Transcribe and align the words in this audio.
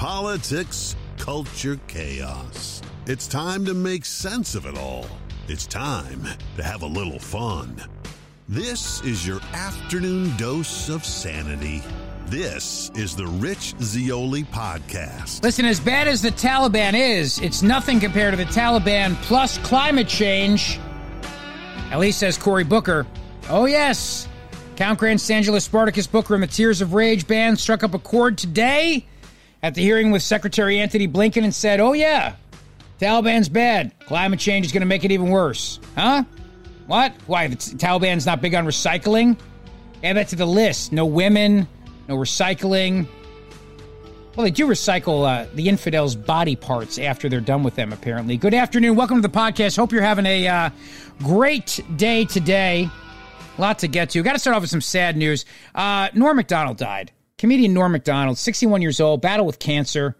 Politics, 0.00 0.96
culture, 1.18 1.78
chaos. 1.86 2.80
It's 3.04 3.28
time 3.28 3.66
to 3.66 3.74
make 3.74 4.06
sense 4.06 4.54
of 4.54 4.64
it 4.64 4.78
all. 4.78 5.04
It's 5.46 5.66
time 5.66 6.26
to 6.56 6.62
have 6.62 6.80
a 6.80 6.86
little 6.86 7.18
fun. 7.18 7.82
This 8.48 9.02
is 9.02 9.26
your 9.26 9.42
afternoon 9.52 10.34
dose 10.38 10.88
of 10.88 11.04
sanity. 11.04 11.82
This 12.28 12.90
is 12.94 13.14
the 13.14 13.26
Rich 13.26 13.74
Zeoli 13.82 14.44
podcast. 14.44 15.42
Listen, 15.42 15.66
as 15.66 15.78
bad 15.78 16.08
as 16.08 16.22
the 16.22 16.30
Taliban 16.30 16.94
is, 16.94 17.38
it's 17.38 17.60
nothing 17.60 18.00
compared 18.00 18.32
to 18.32 18.38
the 18.38 18.50
Taliban 18.50 19.16
plus 19.16 19.58
climate 19.58 20.08
change. 20.08 20.80
At 21.90 21.98
least 21.98 22.20
says 22.20 22.38
Cory 22.38 22.64
Booker. 22.64 23.06
Oh, 23.50 23.66
yes. 23.66 24.26
Count 24.76 24.98
Grant 24.98 25.30
Angela 25.30 25.60
Spartacus 25.60 26.06
Booker 26.06 26.32
and 26.32 26.42
the 26.42 26.46
Tears 26.46 26.80
of 26.80 26.94
Rage 26.94 27.26
band 27.26 27.58
struck 27.58 27.84
up 27.84 27.92
a 27.92 27.98
chord 27.98 28.38
today 28.38 29.04
at 29.62 29.74
the 29.74 29.82
hearing 29.82 30.10
with 30.10 30.22
Secretary 30.22 30.78
Antony 30.80 31.08
Blinken 31.08 31.44
and 31.44 31.54
said, 31.54 31.80
Oh, 31.80 31.92
yeah, 31.92 32.34
Taliban's 33.00 33.48
bad. 33.48 33.92
Climate 34.00 34.40
change 34.40 34.66
is 34.66 34.72
going 34.72 34.80
to 34.82 34.86
make 34.86 35.04
it 35.04 35.12
even 35.12 35.28
worse. 35.30 35.80
Huh? 35.94 36.24
What? 36.86 37.14
Why? 37.26 37.46
The 37.46 37.56
Taliban's 37.56 38.26
not 38.26 38.40
big 38.40 38.54
on 38.54 38.66
recycling? 38.66 39.38
Add 40.02 40.16
that 40.16 40.28
to 40.28 40.36
the 40.36 40.46
list. 40.46 40.92
No 40.92 41.06
women, 41.06 41.68
no 42.08 42.16
recycling. 42.16 43.06
Well, 44.36 44.44
they 44.44 44.50
do 44.50 44.66
recycle 44.66 45.26
uh, 45.28 45.46
the 45.54 45.68
infidels' 45.68 46.14
body 46.14 46.56
parts 46.56 46.98
after 46.98 47.28
they're 47.28 47.40
done 47.40 47.62
with 47.62 47.74
them, 47.74 47.92
apparently. 47.92 48.36
Good 48.36 48.54
afternoon. 48.54 48.96
Welcome 48.96 49.20
to 49.20 49.28
the 49.28 49.36
podcast. 49.36 49.76
Hope 49.76 49.92
you're 49.92 50.02
having 50.02 50.26
a 50.26 50.46
uh, 50.46 50.70
great 51.18 51.80
day 51.96 52.24
today. 52.24 52.88
A 53.58 53.60
lot 53.60 53.80
to 53.80 53.88
get 53.88 54.10
to. 54.10 54.22
Got 54.22 54.34
to 54.34 54.38
start 54.38 54.56
off 54.56 54.62
with 54.62 54.70
some 54.70 54.80
sad 54.80 55.16
news. 55.16 55.44
Uh, 55.74 56.08
Norm 56.14 56.36
Macdonald 56.36 56.78
died. 56.78 57.12
Comedian 57.40 57.72
Norm 57.72 57.92
Macdonald, 57.92 58.36
61 58.36 58.82
years 58.82 59.00
old, 59.00 59.22
battle 59.22 59.46
with 59.46 59.58
cancer. 59.58 60.14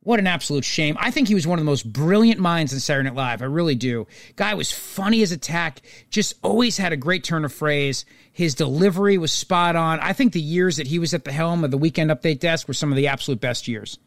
What 0.00 0.18
an 0.18 0.26
absolute 0.26 0.64
shame. 0.64 0.96
I 0.98 1.12
think 1.12 1.28
he 1.28 1.34
was 1.36 1.46
one 1.46 1.60
of 1.60 1.64
the 1.64 1.70
most 1.70 1.92
brilliant 1.92 2.40
minds 2.40 2.72
in 2.72 2.80
Saturday 2.80 3.08
Night 3.08 3.14
Live. 3.14 3.40
I 3.40 3.44
really 3.44 3.76
do. 3.76 4.08
Guy 4.34 4.54
was 4.54 4.72
funny 4.72 5.22
as 5.22 5.30
a 5.30 5.36
tack, 5.36 5.80
just 6.10 6.34
always 6.42 6.76
had 6.76 6.92
a 6.92 6.96
great 6.96 7.22
turn 7.22 7.44
of 7.44 7.52
phrase. 7.52 8.04
His 8.32 8.56
delivery 8.56 9.16
was 9.16 9.30
spot 9.30 9.76
on. 9.76 10.00
I 10.00 10.12
think 10.12 10.32
the 10.32 10.40
years 10.40 10.78
that 10.78 10.88
he 10.88 10.98
was 10.98 11.14
at 11.14 11.22
the 11.22 11.30
helm 11.30 11.62
of 11.62 11.70
the 11.70 11.78
Weekend 11.78 12.10
Update 12.10 12.40
desk 12.40 12.66
were 12.66 12.74
some 12.74 12.90
of 12.90 12.96
the 12.96 13.06
absolute 13.06 13.40
best 13.40 13.68
years. 13.68 14.00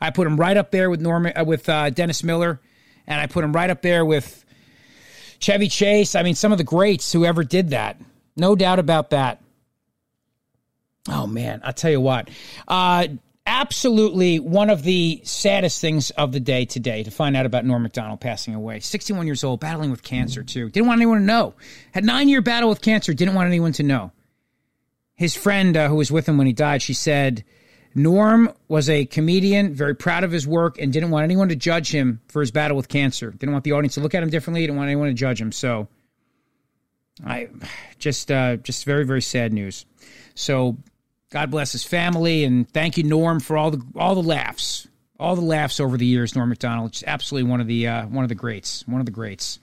I 0.00 0.10
put 0.10 0.28
him 0.28 0.36
right 0.36 0.56
up 0.56 0.70
there 0.70 0.90
with 0.90 1.00
Norman, 1.00 1.32
uh, 1.36 1.42
with 1.42 1.68
uh, 1.68 1.90
Dennis 1.90 2.22
Miller, 2.22 2.60
and 3.08 3.20
I 3.20 3.26
put 3.26 3.42
him 3.42 3.52
right 3.52 3.70
up 3.70 3.82
there 3.82 4.04
with 4.04 4.44
Chevy 5.40 5.66
Chase. 5.68 6.14
I 6.14 6.22
mean, 6.22 6.36
some 6.36 6.52
of 6.52 6.58
the 6.58 6.64
greats 6.64 7.12
who 7.12 7.24
ever 7.24 7.42
did 7.42 7.70
that. 7.70 8.00
No 8.36 8.54
doubt 8.54 8.78
about 8.78 9.10
that. 9.10 9.42
Oh 11.08 11.26
man, 11.26 11.60
I'll 11.64 11.72
tell 11.72 11.90
you 11.90 12.00
what. 12.00 12.28
Uh, 12.66 13.08
absolutely 13.46 14.38
one 14.38 14.68
of 14.68 14.82
the 14.82 15.22
saddest 15.24 15.80
things 15.80 16.10
of 16.10 16.32
the 16.32 16.40
day 16.40 16.66
today 16.66 17.02
to 17.02 17.10
find 17.10 17.34
out 17.34 17.46
about 17.46 17.64
Norm 17.64 17.82
Macdonald 17.82 18.20
passing 18.20 18.54
away. 18.54 18.78
61 18.80 19.26
years 19.26 19.42
old, 19.42 19.58
battling 19.58 19.90
with 19.90 20.02
cancer 20.02 20.42
too. 20.42 20.68
Didn't 20.68 20.86
want 20.86 20.98
anyone 20.98 21.18
to 21.18 21.24
know. 21.24 21.54
Had 21.92 22.04
nine 22.04 22.28
year 22.28 22.42
battle 22.42 22.68
with 22.68 22.82
cancer. 22.82 23.14
Didn't 23.14 23.34
want 23.34 23.46
anyone 23.46 23.72
to 23.72 23.82
know. 23.82 24.12
His 25.14 25.34
friend 25.34 25.76
uh, 25.76 25.88
who 25.88 25.96
was 25.96 26.12
with 26.12 26.28
him 26.28 26.36
when 26.36 26.46
he 26.46 26.52
died, 26.52 26.82
she 26.82 26.94
said, 26.94 27.42
Norm 27.94 28.52
was 28.68 28.88
a 28.90 29.06
comedian, 29.06 29.74
very 29.74 29.94
proud 29.94 30.22
of 30.22 30.30
his 30.30 30.46
work, 30.46 30.78
and 30.78 30.92
didn't 30.92 31.10
want 31.10 31.24
anyone 31.24 31.48
to 31.48 31.56
judge 31.56 31.90
him 31.90 32.20
for 32.28 32.40
his 32.40 32.50
battle 32.50 32.76
with 32.76 32.88
cancer. 32.88 33.30
Didn't 33.30 33.52
want 33.52 33.64
the 33.64 33.72
audience 33.72 33.94
to 33.94 34.00
look 34.00 34.14
at 34.14 34.22
him 34.22 34.30
differently. 34.30 34.60
Didn't 34.60 34.76
want 34.76 34.88
anyone 34.88 35.08
to 35.08 35.14
judge 35.14 35.40
him. 35.40 35.50
So, 35.52 35.88
I 37.24 37.48
just, 37.98 38.30
uh, 38.30 38.56
just 38.56 38.84
very, 38.84 39.04
very 39.04 39.22
sad 39.22 39.52
news. 39.52 39.86
So 40.34 40.76
God 41.30 41.50
bless 41.50 41.72
his 41.72 41.84
family, 41.84 42.44
and 42.44 42.68
thank 42.70 42.96
you, 42.96 43.02
Norm, 43.02 43.40
for 43.40 43.56
all 43.58 43.70
the 43.70 43.82
all 43.96 44.14
the 44.14 44.22
laughs, 44.22 44.88
all 45.20 45.36
the 45.36 45.42
laughs 45.42 45.78
over 45.78 45.98
the 45.98 46.06
years. 46.06 46.34
Norm 46.34 46.48
Macdonald, 46.48 46.92
just 46.92 47.04
absolutely 47.06 47.50
one 47.50 47.60
of 47.60 47.66
the 47.66 47.86
uh, 47.86 48.06
one 48.06 48.24
of 48.24 48.30
the 48.30 48.34
greats, 48.34 48.86
one 48.88 49.00
of 49.00 49.06
the 49.06 49.12
greats. 49.12 49.58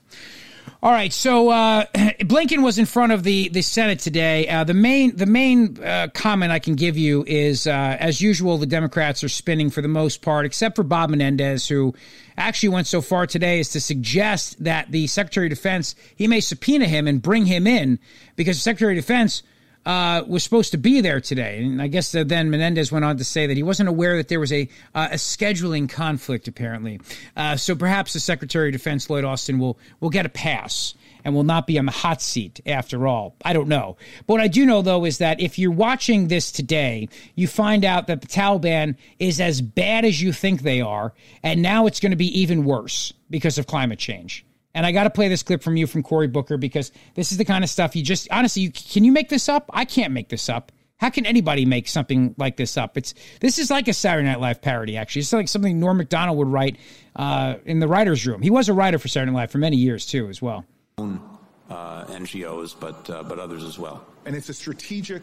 All 0.82 0.92
right, 0.92 1.12
so 1.12 1.48
uh, 1.48 1.84
Blinken 1.94 2.62
was 2.62 2.78
in 2.78 2.86
front 2.86 3.12
of 3.12 3.22
the, 3.22 3.48
the 3.48 3.62
Senate 3.62 3.98
today. 3.98 4.48
Uh, 4.48 4.64
the 4.64 4.74
main 4.74 5.16
the 5.16 5.26
main 5.26 5.82
uh, 5.82 6.08
comment 6.12 6.52
I 6.52 6.58
can 6.58 6.74
give 6.74 6.96
you 6.96 7.24
is, 7.26 7.66
uh, 7.66 7.96
as 7.98 8.20
usual, 8.20 8.58
the 8.58 8.66
Democrats 8.66 9.24
are 9.24 9.28
spinning 9.28 9.70
for 9.70 9.80
the 9.80 9.88
most 9.88 10.22
part, 10.22 10.46
except 10.46 10.76
for 10.76 10.82
Bob 10.82 11.10
Menendez, 11.10 11.66
who 11.66 11.94
actually 12.36 12.68
went 12.70 12.86
so 12.86 13.00
far 13.00 13.26
today 13.26 13.58
as 13.58 13.70
to 13.70 13.80
suggest 13.80 14.62
that 14.62 14.90
the 14.90 15.06
Secretary 15.06 15.46
of 15.46 15.50
Defense 15.50 15.96
he 16.14 16.28
may 16.28 16.40
subpoena 16.40 16.86
him 16.86 17.08
and 17.08 17.22
bring 17.22 17.46
him 17.46 17.66
in 17.66 17.98
because 18.36 18.56
the 18.56 18.62
Secretary 18.62 18.96
of 18.96 19.02
Defense 19.02 19.42
uh, 19.86 20.24
was 20.26 20.42
supposed 20.42 20.72
to 20.72 20.78
be 20.78 21.00
there 21.00 21.20
today. 21.20 21.62
And 21.62 21.80
I 21.80 21.86
guess 21.86 22.10
then 22.10 22.50
Menendez 22.50 22.90
went 22.90 23.04
on 23.04 23.16
to 23.18 23.24
say 23.24 23.46
that 23.46 23.56
he 23.56 23.62
wasn't 23.62 23.88
aware 23.88 24.16
that 24.16 24.28
there 24.28 24.40
was 24.40 24.52
a, 24.52 24.68
uh, 24.94 25.08
a 25.12 25.14
scheduling 25.14 25.88
conflict, 25.88 26.48
apparently. 26.48 27.00
Uh, 27.36 27.56
so 27.56 27.76
perhaps 27.76 28.12
the 28.12 28.20
Secretary 28.20 28.68
of 28.68 28.72
Defense, 28.72 29.08
Lloyd 29.08 29.24
Austin, 29.24 29.60
will, 29.60 29.78
will 30.00 30.10
get 30.10 30.26
a 30.26 30.28
pass 30.28 30.94
and 31.24 31.34
will 31.34 31.44
not 31.44 31.66
be 31.66 31.78
on 31.78 31.86
the 31.86 31.92
hot 31.92 32.20
seat 32.20 32.60
after 32.66 33.06
all. 33.06 33.36
I 33.44 33.52
don't 33.52 33.68
know. 33.68 33.96
But 34.26 34.34
what 34.34 34.40
I 34.40 34.48
do 34.48 34.66
know, 34.66 34.82
though, 34.82 35.04
is 35.04 35.18
that 35.18 35.40
if 35.40 35.58
you're 35.58 35.70
watching 35.70 36.28
this 36.28 36.50
today, 36.50 37.08
you 37.36 37.46
find 37.46 37.84
out 37.84 38.08
that 38.08 38.20
the 38.20 38.26
Taliban 38.26 38.96
is 39.18 39.40
as 39.40 39.60
bad 39.60 40.04
as 40.04 40.20
you 40.20 40.32
think 40.32 40.62
they 40.62 40.80
are, 40.80 41.14
and 41.42 41.62
now 41.62 41.86
it's 41.86 42.00
going 42.00 42.10
to 42.10 42.16
be 42.16 42.40
even 42.40 42.64
worse 42.64 43.12
because 43.30 43.56
of 43.56 43.66
climate 43.66 43.98
change. 43.98 44.44
And 44.76 44.84
I 44.84 44.92
got 44.92 45.04
to 45.04 45.10
play 45.10 45.28
this 45.28 45.42
clip 45.42 45.62
from 45.62 45.78
you 45.78 45.86
from 45.86 46.02
Cory 46.02 46.28
Booker 46.28 46.58
because 46.58 46.92
this 47.14 47.32
is 47.32 47.38
the 47.38 47.46
kind 47.46 47.64
of 47.64 47.70
stuff 47.70 47.96
you 47.96 48.02
just 48.02 48.28
honestly, 48.30 48.60
you, 48.60 48.70
can 48.70 49.04
you 49.04 49.10
make 49.10 49.30
this 49.30 49.48
up? 49.48 49.70
I 49.72 49.86
can't 49.86 50.12
make 50.12 50.28
this 50.28 50.50
up. 50.50 50.70
How 50.98 51.08
can 51.08 51.24
anybody 51.24 51.64
make 51.64 51.88
something 51.88 52.34
like 52.36 52.58
this 52.58 52.76
up? 52.76 52.98
It's 52.98 53.14
this 53.40 53.58
is 53.58 53.70
like 53.70 53.88
a 53.88 53.94
Saturday 53.94 54.28
Night 54.28 54.38
Live 54.38 54.60
parody. 54.60 54.98
Actually, 54.98 55.20
it's 55.20 55.32
like 55.32 55.48
something 55.48 55.80
Norm 55.80 55.96
Macdonald 55.96 56.36
would 56.36 56.48
write 56.48 56.76
uh, 57.16 57.54
in 57.64 57.78
the 57.78 57.88
writers' 57.88 58.26
room. 58.26 58.42
He 58.42 58.50
was 58.50 58.68
a 58.68 58.74
writer 58.74 58.98
for 58.98 59.08
Saturday 59.08 59.32
Night 59.32 59.38
Live 59.38 59.50
for 59.50 59.58
many 59.58 59.78
years 59.78 60.04
too, 60.04 60.28
as 60.28 60.42
well. 60.42 60.66
Uh, 60.98 62.04
NGOs, 62.08 62.78
but 62.78 63.08
uh, 63.08 63.22
but 63.22 63.38
others 63.38 63.64
as 63.64 63.78
well. 63.78 64.06
And 64.26 64.36
it's 64.36 64.50
a 64.50 64.54
strategic 64.54 65.22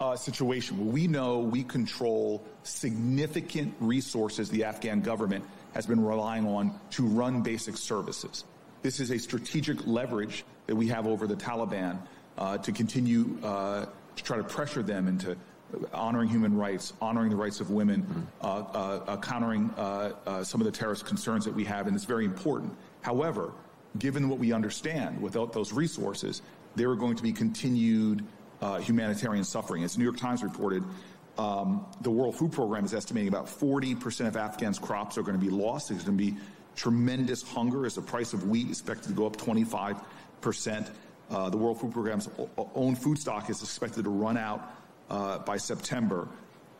uh, 0.00 0.16
situation 0.16 0.78
where 0.78 0.92
we 0.94 1.06
know 1.06 1.40
we 1.40 1.64
control 1.64 2.42
significant 2.62 3.74
resources 3.78 4.48
the 4.48 4.64
Afghan 4.64 5.02
government 5.02 5.44
has 5.74 5.86
been 5.86 6.02
relying 6.02 6.46
on 6.46 6.80
to 6.92 7.06
run 7.06 7.42
basic 7.42 7.76
services. 7.76 8.44
This 8.82 9.00
is 9.00 9.10
a 9.10 9.18
strategic 9.18 9.86
leverage 9.86 10.44
that 10.66 10.74
we 10.74 10.88
have 10.88 11.06
over 11.06 11.26
the 11.26 11.36
Taliban 11.36 11.98
uh, 12.38 12.58
to 12.58 12.72
continue 12.72 13.38
uh, 13.42 13.86
to 14.16 14.24
try 14.24 14.36
to 14.36 14.44
pressure 14.44 14.82
them 14.82 15.06
into 15.06 15.36
honoring 15.92 16.28
human 16.28 16.56
rights, 16.56 16.94
honoring 17.00 17.30
the 17.30 17.36
rights 17.36 17.60
of 17.60 17.70
women, 17.70 18.02
mm-hmm. 18.02 18.20
uh, 18.40 18.46
uh, 18.46 19.04
uh 19.06 19.16
countering 19.18 19.70
uh, 19.76 20.42
some 20.42 20.60
of 20.60 20.64
the 20.64 20.70
terrorist 20.72 21.04
concerns 21.04 21.44
that 21.44 21.54
we 21.54 21.64
have, 21.64 21.86
and 21.86 21.94
it's 21.94 22.06
very 22.06 22.24
important. 22.24 22.74
However, 23.02 23.52
given 23.98 24.28
what 24.28 24.38
we 24.38 24.52
understand, 24.52 25.20
without 25.20 25.52
those 25.52 25.72
resources, 25.72 26.42
there 26.74 26.90
are 26.90 26.96
going 26.96 27.16
to 27.16 27.22
be 27.22 27.32
continued 27.32 28.24
humanitarian 28.80 29.44
suffering. 29.44 29.84
As 29.84 29.94
the 29.94 29.98
New 29.98 30.04
York 30.04 30.18
Times 30.18 30.42
reported, 30.42 30.84
um, 31.38 31.86
the 32.02 32.10
World 32.10 32.36
Food 32.36 32.52
Program 32.52 32.84
is 32.84 32.92
estimating 32.92 33.28
about 33.28 33.46
40% 33.46 34.26
of 34.26 34.36
Afghans' 34.36 34.78
crops 34.78 35.16
are 35.16 35.22
going 35.22 35.38
to 35.38 35.44
be 35.44 35.50
lost. 35.50 35.88
There's 35.88 36.04
going 36.04 36.18
to 36.18 36.24
be 36.24 36.36
tremendous 36.80 37.42
hunger 37.42 37.84
as 37.84 37.94
the 37.94 38.00
price 38.00 38.32
of 38.32 38.48
wheat 38.48 38.66
is 38.70 38.80
expected 38.80 39.08
to 39.08 39.14
go 39.14 39.26
up 39.26 39.36
25 39.36 39.96
percent. 40.40 40.90
Uh, 41.30 41.50
the 41.50 41.56
World 41.56 41.78
Food 41.78 41.92
Program's 41.92 42.28
own 42.74 42.96
food 42.96 43.18
stock 43.18 43.50
is 43.50 43.62
expected 43.62 44.04
to 44.04 44.10
run 44.10 44.36
out 44.38 44.72
uh, 45.10 45.38
by 45.40 45.56
September. 45.58 46.26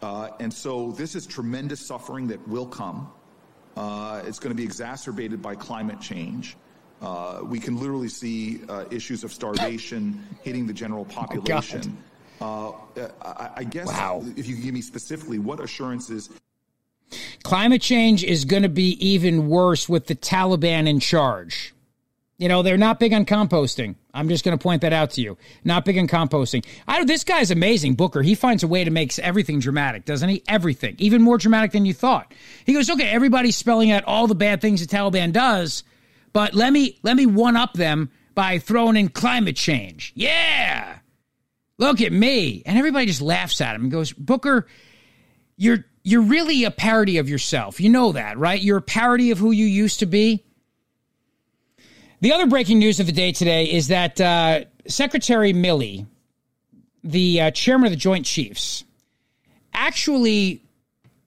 Uh, 0.03 0.31
and 0.41 0.53
so 0.53 0.93
this 0.93 1.15
is 1.15 1.27
tremendous 1.27 1.87
suffering 1.87 2.27
that 2.29 2.49
will 2.49 2.67
come. 2.67 3.13
Uh, 3.77 4.23
it's 4.25 4.39
going 4.39 4.51
to 4.51 4.57
be 4.57 4.65
exacerbated 4.65 5.41
by 5.43 5.55
climate 5.55 6.01
change. 6.01 6.57
Uh, 7.03 7.41
we 7.45 7.61
can 7.61 7.79
literally 7.79 8.09
see 8.09 8.63
uh, 8.69 8.87
issues 8.91 9.23
of 9.23 9.33
starvation 9.33 10.25
hitting 10.43 10.67
the 10.67 10.73
general 10.73 11.07
Oh, 11.11 11.15
population. 11.15 11.97
Uh, 12.41 12.73
I, 13.23 13.51
I 13.59 13.65
guess 13.65 13.87
Wow. 13.87 14.25
if 14.37 14.49
you 14.49 14.57
give 14.57 14.73
me 14.73 14.81
specifically 14.81 15.39
what 15.39 15.61
assurances 15.61 16.31
Climate 17.43 17.83
change 17.83 18.25
is 18.25 18.45
going 18.45 18.63
to 18.63 18.69
be 18.69 18.93
even 19.05 19.49
worse 19.49 19.89
with 19.89 20.07
the 20.07 20.15
Taliban 20.15 20.89
in 20.89 21.01
charge. 21.01 21.75
You 22.39 22.49
know, 22.49 22.63
they're 22.63 22.79
not 22.79 22.99
big 22.99 23.13
on 23.13 23.27
composting. 23.27 23.97
I'm 24.15 24.31
just 24.31 24.47
going 24.47 24.57
to 24.57 24.63
point 24.63 24.81
that 24.81 24.95
out 24.95 25.11
to 25.11 25.21
you. 25.21 25.37
Not 25.63 25.85
big 25.85 25.99
on 25.99 26.09
composting. 26.09 26.65
I, 26.89 27.05
this 27.05 27.23
guy's 27.23 27.51
amazing, 27.51 27.95
Booker. 27.97 28.23
He 28.23 28.35
finds 28.35 28.63
a 28.63 28.67
way 28.67 28.83
to 28.83 28.91
make 28.91 29.19
everything 29.19 29.61
dramatic, 29.61 30.07
doesn't 30.07 30.29
he? 30.29 30.43
Everything. 30.49 30.97
Even 30.99 31.21
more 31.21 31.37
dramatic 31.37 31.73
than 31.73 31.85
you 31.85 31.93
thought. 31.93 32.33
He 32.65 32.73
goes, 32.73 32.89
okay, 32.89 33.11
everybody's 33.11 33.57
spelling 33.57 33.91
out 33.91 34.05
all 34.05 34.27
the 34.27 34.35
bad 34.35 34.63
things 34.63 34.81
the 34.81 34.97
Taliban 34.97 35.33
does, 35.33 35.85
but 36.33 36.55
let 36.55 36.73
me 36.73 36.99
let 37.03 37.15
me 37.17 37.27
one 37.27 37.57
up 37.57 37.75
them 37.75 38.11
by 38.35 38.59
throwing 38.59 38.97
in 38.97 39.11
climate 39.11 39.57
change. 39.57 40.13
Yeah. 40.15 40.99
Look 41.77 42.01
at 42.01 42.13
me. 42.13 42.63
And 42.65 42.79
everybody 42.79 43.05
just 43.05 43.21
laughs 43.21 43.61
at 43.61 43.75
him 43.75 43.83
and 43.83 43.91
goes, 43.91 44.13
Booker, 44.13 44.67
you're 45.57 45.85
you're 46.03 46.23
really 46.23 46.65
a 46.65 46.71
parody 46.71 47.19
of 47.19 47.29
yourself. 47.29 47.81
You 47.81 47.91
know 47.91 48.13
that, 48.13 48.39
right? 48.39 48.61
You're 48.61 48.79
a 48.79 48.83
parody 48.83 49.31
of 49.31 49.39
who 49.39 49.51
you 49.51 49.67
used 49.67 50.01
to 50.01 50.07
be. 50.07 50.45
The 52.21 52.33
other 52.33 52.47
breaking 52.47 52.79
news 52.79 53.01
of 53.01 53.07
the 53.07 53.13
day 53.13 53.33
today 53.33 53.65
is 53.65 53.89
that 53.89 54.21
uh, 54.21 54.65
Secretary 54.87 55.53
Milley, 55.53 56.07
the 57.03 57.41
uh, 57.41 57.51
chairman 57.51 57.87
of 57.87 57.93
the 57.93 57.97
Joint 57.97 58.27
Chiefs, 58.27 58.85
actually, 59.73 60.63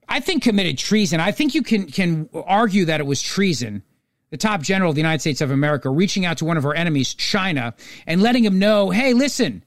I 0.08 0.20
think, 0.20 0.44
committed 0.44 0.78
treason. 0.78 1.18
I 1.18 1.32
think 1.32 1.54
you 1.54 1.62
can 1.62 1.86
can 1.86 2.28
argue 2.32 2.84
that 2.84 3.00
it 3.00 3.06
was 3.06 3.20
treason. 3.20 3.82
The 4.30 4.36
top 4.36 4.62
general 4.62 4.90
of 4.90 4.94
the 4.94 5.00
United 5.00 5.20
States 5.20 5.40
of 5.40 5.50
America 5.50 5.90
reaching 5.90 6.24
out 6.24 6.38
to 6.38 6.44
one 6.44 6.56
of 6.56 6.64
our 6.64 6.74
enemies, 6.74 7.14
China, 7.14 7.74
and 8.06 8.22
letting 8.22 8.44
him 8.44 8.60
know, 8.60 8.90
"Hey, 8.90 9.14
listen, 9.14 9.63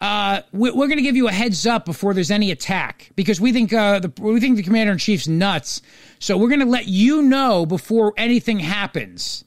uh, 0.00 0.42
we- 0.52 0.70
we're 0.70 0.86
going 0.86 0.98
to 0.98 1.02
give 1.02 1.16
you 1.16 1.28
a 1.28 1.32
heads 1.32 1.66
up 1.66 1.84
before 1.84 2.14
there's 2.14 2.30
any 2.30 2.50
attack 2.50 3.10
because 3.16 3.40
we 3.40 3.52
think 3.52 3.72
uh, 3.72 3.98
the 3.98 4.12
we 4.20 4.38
think 4.40 4.56
the 4.56 4.62
commander 4.62 4.92
in 4.92 4.98
chief's 4.98 5.26
nuts. 5.28 5.82
So 6.20 6.36
we're 6.36 6.48
going 6.48 6.60
to 6.60 6.66
let 6.66 6.86
you 6.86 7.22
know 7.22 7.66
before 7.66 8.12
anything 8.16 8.58
happens." 8.60 9.44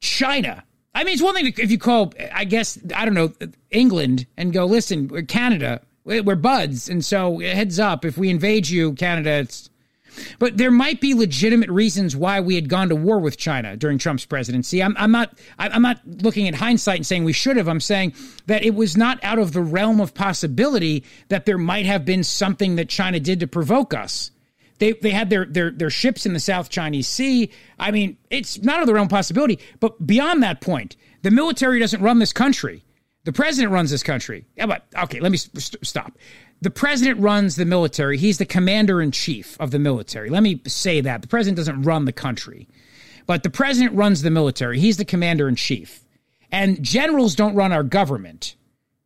China. 0.00 0.64
I 0.94 1.04
mean, 1.04 1.14
it's 1.14 1.22
one 1.22 1.34
thing 1.34 1.46
if 1.56 1.70
you 1.70 1.78
call, 1.78 2.12
I 2.34 2.44
guess, 2.44 2.78
I 2.94 3.04
don't 3.04 3.14
know, 3.14 3.32
England 3.70 4.26
and 4.36 4.52
go, 4.52 4.66
listen, 4.66 5.08
we're 5.08 5.22
Canada, 5.22 5.80
we're 6.04 6.34
buds, 6.34 6.88
and 6.88 7.04
so 7.04 7.38
heads 7.38 7.78
up, 7.78 8.04
if 8.04 8.18
we 8.18 8.28
invade 8.28 8.68
you, 8.68 8.92
Canada, 8.94 9.30
it's. 9.30 9.70
But 10.38 10.56
there 10.56 10.70
might 10.70 11.00
be 11.00 11.14
legitimate 11.14 11.70
reasons 11.70 12.16
why 12.16 12.40
we 12.40 12.54
had 12.54 12.68
gone 12.68 12.88
to 12.88 12.96
war 12.96 13.18
with 13.18 13.36
China 13.36 13.76
during 13.76 13.98
Trump's 13.98 14.24
presidency. 14.24 14.82
I'm, 14.82 14.96
I'm 14.98 15.10
not. 15.10 15.38
I'm 15.58 15.82
not 15.82 16.00
looking 16.06 16.48
at 16.48 16.54
hindsight 16.54 16.96
and 16.96 17.06
saying 17.06 17.24
we 17.24 17.32
should 17.32 17.56
have. 17.56 17.68
I'm 17.68 17.80
saying 17.80 18.14
that 18.46 18.64
it 18.64 18.74
was 18.74 18.96
not 18.96 19.22
out 19.22 19.38
of 19.38 19.52
the 19.52 19.62
realm 19.62 20.00
of 20.00 20.14
possibility 20.14 21.04
that 21.28 21.46
there 21.46 21.58
might 21.58 21.86
have 21.86 22.04
been 22.04 22.24
something 22.24 22.76
that 22.76 22.88
China 22.88 23.20
did 23.20 23.40
to 23.40 23.46
provoke 23.46 23.94
us. 23.94 24.30
They, 24.78 24.92
they 24.94 25.10
had 25.10 25.30
their, 25.30 25.44
their 25.44 25.70
their 25.70 25.90
ships 25.90 26.26
in 26.26 26.32
the 26.32 26.40
South 26.40 26.68
Chinese 26.68 27.06
Sea. 27.06 27.50
I 27.78 27.90
mean, 27.90 28.16
it's 28.30 28.60
not 28.62 28.76
out 28.76 28.82
of 28.82 28.86
their 28.88 28.98
own 28.98 29.08
possibility. 29.08 29.60
But 29.78 30.04
beyond 30.06 30.42
that 30.42 30.60
point, 30.60 30.96
the 31.22 31.30
military 31.30 31.78
doesn't 31.78 32.02
run 32.02 32.18
this 32.18 32.32
country. 32.32 32.84
The 33.24 33.32
president 33.32 33.72
runs 33.72 33.90
this 33.90 34.02
country. 34.02 34.46
Yeah, 34.56 34.66
but 34.66 34.84
okay, 34.96 35.20
let 35.20 35.30
me 35.30 35.38
st- 35.38 35.86
stop. 35.86 36.18
The 36.60 36.70
president 36.70 37.20
runs 37.20 37.56
the 37.56 37.64
military. 37.64 38.18
He's 38.18 38.38
the 38.38 38.46
commander 38.46 39.00
in 39.00 39.10
chief 39.10 39.56
of 39.60 39.70
the 39.70 39.78
military. 39.78 40.30
Let 40.30 40.42
me 40.42 40.60
say 40.66 41.00
that 41.00 41.22
the 41.22 41.28
president 41.28 41.56
doesn't 41.56 41.82
run 41.82 42.04
the 42.04 42.12
country, 42.12 42.68
but 43.26 43.42
the 43.42 43.50
president 43.50 43.94
runs 43.94 44.22
the 44.22 44.30
military. 44.30 44.78
He's 44.80 44.96
the 44.96 45.04
commander 45.04 45.48
in 45.48 45.56
chief, 45.56 46.04
and 46.50 46.82
generals 46.82 47.34
don't 47.34 47.54
run 47.54 47.72
our 47.72 47.82
government. 47.82 48.56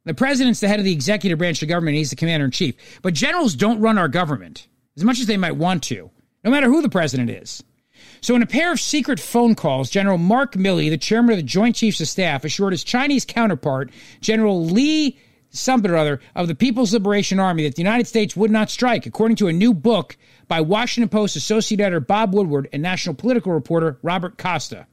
The 0.04 0.14
president's 0.14 0.60
the 0.60 0.68
head 0.68 0.78
of 0.78 0.84
the 0.84 0.92
executive 0.92 1.38
branch 1.38 1.62
of 1.62 1.68
government. 1.68 1.96
He's 1.96 2.10
the 2.10 2.16
commander 2.16 2.46
in 2.46 2.52
chief, 2.52 3.00
but 3.02 3.12
generals 3.12 3.54
don't 3.54 3.80
run 3.80 3.98
our 3.98 4.08
government 4.08 4.68
as 4.96 5.04
much 5.04 5.20
as 5.20 5.26
they 5.26 5.36
might 5.36 5.56
want 5.56 5.82
to, 5.84 6.10
no 6.44 6.50
matter 6.50 6.68
who 6.68 6.80
the 6.80 6.88
president 6.88 7.28
is. 7.28 7.62
So, 8.26 8.34
in 8.34 8.42
a 8.42 8.46
pair 8.46 8.72
of 8.72 8.80
secret 8.80 9.20
phone 9.20 9.54
calls, 9.54 9.88
General 9.88 10.18
Mark 10.18 10.54
Milley, 10.54 10.90
the 10.90 10.98
chairman 10.98 11.30
of 11.30 11.36
the 11.36 11.44
Joint 11.44 11.76
Chiefs 11.76 12.00
of 12.00 12.08
Staff, 12.08 12.44
assured 12.44 12.72
his 12.72 12.82
Chinese 12.82 13.24
counterpart, 13.24 13.92
General 14.20 14.66
Lee 14.66 15.16
something 15.50 15.88
or 15.88 15.96
other, 15.96 16.20
of 16.34 16.48
the 16.48 16.56
People's 16.56 16.92
Liberation 16.92 17.38
Army 17.38 17.62
that 17.62 17.76
the 17.76 17.82
United 17.82 18.08
States 18.08 18.34
would 18.34 18.50
not 18.50 18.68
strike, 18.68 19.06
according 19.06 19.36
to 19.36 19.46
a 19.46 19.52
new 19.52 19.72
book 19.72 20.16
by 20.48 20.60
Washington 20.60 21.08
Post 21.08 21.36
associate 21.36 21.80
editor 21.80 22.00
Bob 22.00 22.34
Woodward 22.34 22.68
and 22.72 22.82
national 22.82 23.14
political 23.14 23.52
reporter 23.52 23.96
Robert 24.02 24.38
Costa. 24.38 24.88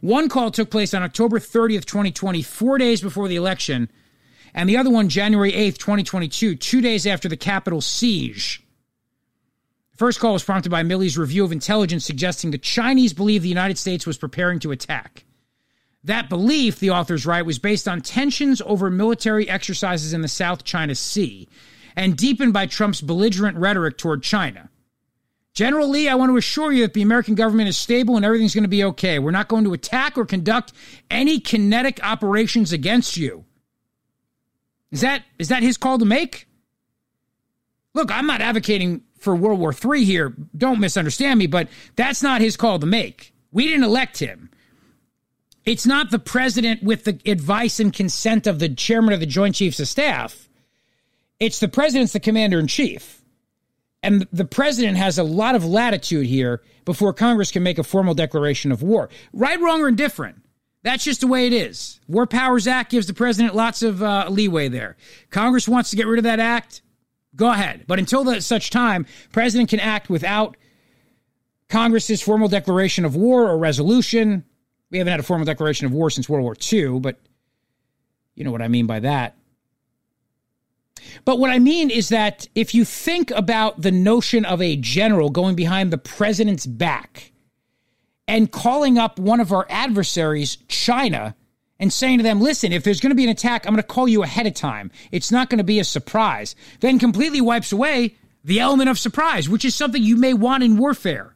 One 0.00 0.28
call 0.28 0.50
took 0.50 0.68
place 0.68 0.94
on 0.94 1.04
October 1.04 1.38
30th, 1.38 1.84
2020, 1.84 2.42
four 2.42 2.76
days 2.78 3.00
before 3.00 3.28
the 3.28 3.36
election, 3.36 3.88
and 4.52 4.68
the 4.68 4.78
other 4.78 4.90
one 4.90 5.08
January 5.08 5.52
8th, 5.52 5.78
2022, 5.78 6.56
two 6.56 6.80
days 6.80 7.06
after 7.06 7.28
the 7.28 7.36
Capitol 7.36 7.80
siege. 7.80 8.63
The 9.94 9.98
first 9.98 10.18
call 10.18 10.32
was 10.32 10.42
prompted 10.42 10.70
by 10.70 10.82
Milley's 10.82 11.16
review 11.16 11.44
of 11.44 11.52
intelligence 11.52 12.04
suggesting 12.04 12.50
the 12.50 12.58
Chinese 12.58 13.12
believed 13.12 13.44
the 13.44 13.48
United 13.48 13.78
States 13.78 14.06
was 14.06 14.18
preparing 14.18 14.58
to 14.60 14.72
attack. 14.72 15.24
That 16.02 16.28
belief, 16.28 16.80
the 16.80 16.90
authors 16.90 17.24
write, 17.24 17.46
was 17.46 17.60
based 17.60 17.86
on 17.86 18.00
tensions 18.00 18.60
over 18.66 18.90
military 18.90 19.48
exercises 19.48 20.12
in 20.12 20.20
the 20.20 20.28
South 20.28 20.64
China 20.64 20.96
Sea 20.96 21.48
and 21.94 22.16
deepened 22.16 22.52
by 22.52 22.66
Trump's 22.66 23.00
belligerent 23.00 23.56
rhetoric 23.56 23.96
toward 23.96 24.24
China. 24.24 24.68
General 25.54 25.88
Lee, 25.88 26.08
I 26.08 26.16
want 26.16 26.30
to 26.30 26.36
assure 26.36 26.72
you 26.72 26.82
that 26.82 26.94
the 26.94 27.02
American 27.02 27.36
government 27.36 27.68
is 27.68 27.76
stable 27.76 28.16
and 28.16 28.24
everything's 28.24 28.54
going 28.54 28.64
to 28.64 28.68
be 28.68 28.82
okay. 28.82 29.20
We're 29.20 29.30
not 29.30 29.46
going 29.46 29.62
to 29.62 29.72
attack 29.72 30.18
or 30.18 30.26
conduct 30.26 30.72
any 31.08 31.38
kinetic 31.38 32.00
operations 32.02 32.72
against 32.72 33.16
you. 33.16 33.44
Is 34.90 35.02
that 35.02 35.22
is 35.38 35.48
that 35.48 35.62
his 35.62 35.76
call 35.76 35.98
to 35.98 36.04
make? 36.04 36.48
Look, 37.94 38.10
I'm 38.10 38.26
not 38.26 38.40
advocating 38.40 39.02
for 39.24 39.34
World 39.34 39.58
War 39.58 39.74
III 39.74 40.04
here. 40.04 40.34
Don't 40.56 40.80
misunderstand 40.80 41.38
me, 41.38 41.46
but 41.46 41.68
that's 41.96 42.22
not 42.22 42.40
his 42.40 42.56
call 42.56 42.78
to 42.78 42.86
make. 42.86 43.34
We 43.50 43.66
didn't 43.66 43.84
elect 43.84 44.18
him. 44.18 44.50
It's 45.64 45.86
not 45.86 46.10
the 46.10 46.18
president 46.18 46.82
with 46.82 47.04
the 47.04 47.18
advice 47.24 47.80
and 47.80 47.92
consent 47.92 48.46
of 48.46 48.58
the 48.58 48.68
chairman 48.68 49.14
of 49.14 49.20
the 49.20 49.26
Joint 49.26 49.54
Chiefs 49.54 49.80
of 49.80 49.88
Staff. 49.88 50.48
It's 51.40 51.58
the 51.58 51.68
president's 51.68 52.12
the 52.12 52.20
commander 52.20 52.58
in 52.58 52.66
chief. 52.66 53.22
And 54.02 54.28
the 54.30 54.44
president 54.44 54.98
has 54.98 55.18
a 55.18 55.24
lot 55.24 55.54
of 55.54 55.64
latitude 55.64 56.26
here 56.26 56.62
before 56.84 57.14
Congress 57.14 57.50
can 57.50 57.62
make 57.62 57.78
a 57.78 57.82
formal 57.82 58.12
declaration 58.12 58.70
of 58.70 58.82
war. 58.82 59.08
Right, 59.32 59.58
wrong, 59.58 59.80
or 59.80 59.88
indifferent. 59.88 60.42
That's 60.82 61.02
just 61.02 61.22
the 61.22 61.26
way 61.26 61.46
it 61.46 61.54
is. 61.54 61.98
War 62.06 62.26
Powers 62.26 62.66
Act 62.66 62.90
gives 62.90 63.06
the 63.06 63.14
president 63.14 63.54
lots 63.54 63.82
of 63.82 64.02
uh, 64.02 64.26
leeway 64.28 64.68
there. 64.68 64.98
Congress 65.30 65.66
wants 65.66 65.90
to 65.90 65.96
get 65.96 66.06
rid 66.06 66.18
of 66.18 66.24
that 66.24 66.40
act. 66.40 66.82
Go 67.36 67.50
ahead. 67.50 67.84
But 67.86 67.98
until 67.98 68.24
that, 68.24 68.42
such 68.42 68.70
time, 68.70 69.06
president 69.32 69.70
can 69.70 69.80
act 69.80 70.08
without 70.08 70.56
Congress's 71.68 72.22
formal 72.22 72.48
declaration 72.48 73.04
of 73.04 73.16
war 73.16 73.48
or 73.48 73.58
resolution. 73.58 74.44
We 74.90 74.98
haven't 74.98 75.10
had 75.10 75.20
a 75.20 75.24
formal 75.24 75.44
declaration 75.44 75.86
of 75.86 75.92
war 75.92 76.10
since 76.10 76.28
World 76.28 76.44
War 76.44 76.56
II, 76.72 77.00
but 77.00 77.18
you 78.34 78.44
know 78.44 78.52
what 78.52 78.62
I 78.62 78.68
mean 78.68 78.86
by 78.86 79.00
that. 79.00 79.36
But 81.24 81.38
what 81.38 81.50
I 81.50 81.58
mean 81.58 81.90
is 81.90 82.08
that 82.10 82.46
if 82.54 82.74
you 82.74 82.84
think 82.84 83.30
about 83.30 83.82
the 83.82 83.90
notion 83.90 84.44
of 84.44 84.62
a 84.62 84.76
general 84.76 85.30
going 85.30 85.54
behind 85.54 85.92
the 85.92 85.98
president's 85.98 86.66
back 86.66 87.32
and 88.26 88.50
calling 88.50 88.98
up 88.98 89.18
one 89.18 89.40
of 89.40 89.52
our 89.52 89.66
adversaries, 89.68 90.56
China, 90.68 91.34
and 91.78 91.92
saying 91.92 92.18
to 92.18 92.22
them, 92.22 92.40
listen, 92.40 92.72
if 92.72 92.84
there's 92.84 93.00
going 93.00 93.10
to 93.10 93.16
be 93.16 93.24
an 93.24 93.30
attack, 93.30 93.66
I'm 93.66 93.72
going 93.72 93.82
to 93.82 93.88
call 93.88 94.08
you 94.08 94.22
ahead 94.22 94.46
of 94.46 94.54
time. 94.54 94.90
It's 95.10 95.32
not 95.32 95.50
going 95.50 95.58
to 95.58 95.64
be 95.64 95.80
a 95.80 95.84
surprise. 95.84 96.54
Then 96.80 96.98
completely 96.98 97.40
wipes 97.40 97.72
away 97.72 98.16
the 98.44 98.60
element 98.60 98.90
of 98.90 98.98
surprise, 98.98 99.48
which 99.48 99.64
is 99.64 99.74
something 99.74 100.02
you 100.02 100.16
may 100.16 100.34
want 100.34 100.62
in 100.62 100.76
warfare. 100.76 101.34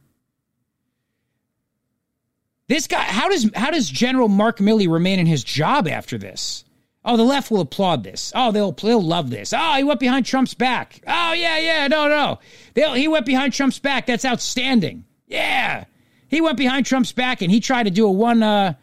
This 2.67 2.85
guy, 2.85 3.01
how 3.01 3.29
does 3.29 3.49
how 3.55 3.71
does 3.71 3.89
General 3.89 4.27
Mark 4.27 4.59
Milley 4.59 4.87
remain 4.87 5.19
in 5.19 5.25
his 5.25 5.43
job 5.43 5.87
after 5.87 6.19
this? 6.19 6.63
Oh, 7.03 7.17
the 7.17 7.23
left 7.23 7.49
will 7.49 7.61
applaud 7.61 8.03
this. 8.03 8.31
Oh, 8.35 8.51
they'll 8.51 8.73
they'll 8.73 9.01
love 9.01 9.31
this. 9.31 9.53
Oh, 9.53 9.73
he 9.75 9.83
went 9.83 9.99
behind 9.99 10.27
Trump's 10.27 10.53
back. 10.53 11.01
Oh, 11.07 11.33
yeah, 11.33 11.57
yeah, 11.57 11.87
no, 11.87 12.07
no. 12.07 12.39
They'll, 12.75 12.93
he 12.93 13.07
went 13.07 13.25
behind 13.25 13.53
Trump's 13.53 13.79
back. 13.79 14.05
That's 14.05 14.25
outstanding. 14.25 15.05
Yeah, 15.25 15.85
he 16.27 16.41
went 16.41 16.57
behind 16.57 16.85
Trump's 16.85 17.11
back 17.11 17.41
and 17.41 17.49
he 17.49 17.59
tried 17.59 17.83
to 17.83 17.91
do 17.91 18.05
a 18.05 18.11
one. 18.11 18.43
Uh, 18.43 18.75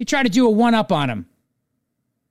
he 0.00 0.06
tried 0.06 0.22
to 0.22 0.30
do 0.30 0.46
a 0.46 0.50
one 0.50 0.74
up 0.74 0.92
on 0.92 1.10
him, 1.10 1.26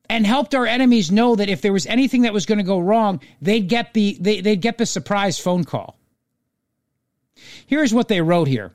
and 0.09 0.25
helped 0.25 0.55
our 0.55 0.65
enemies 0.65 1.11
know 1.11 1.35
that 1.35 1.49
if 1.49 1.61
there 1.61 1.71
was 1.71 1.85
anything 1.85 2.23
that 2.23 2.33
was 2.33 2.47
going 2.47 2.57
to 2.57 2.63
go 2.63 2.79
wrong, 2.79 3.21
they'd 3.43 3.69
get 3.69 3.93
the 3.93 4.17
they, 4.19 4.41
they'd 4.41 4.59
get 4.59 4.79
the 4.79 4.87
surprise 4.87 5.37
phone 5.37 5.63
call. 5.63 5.99
Here's 7.67 7.93
what 7.93 8.07
they 8.07 8.21
wrote 8.21 8.47
here. 8.47 8.73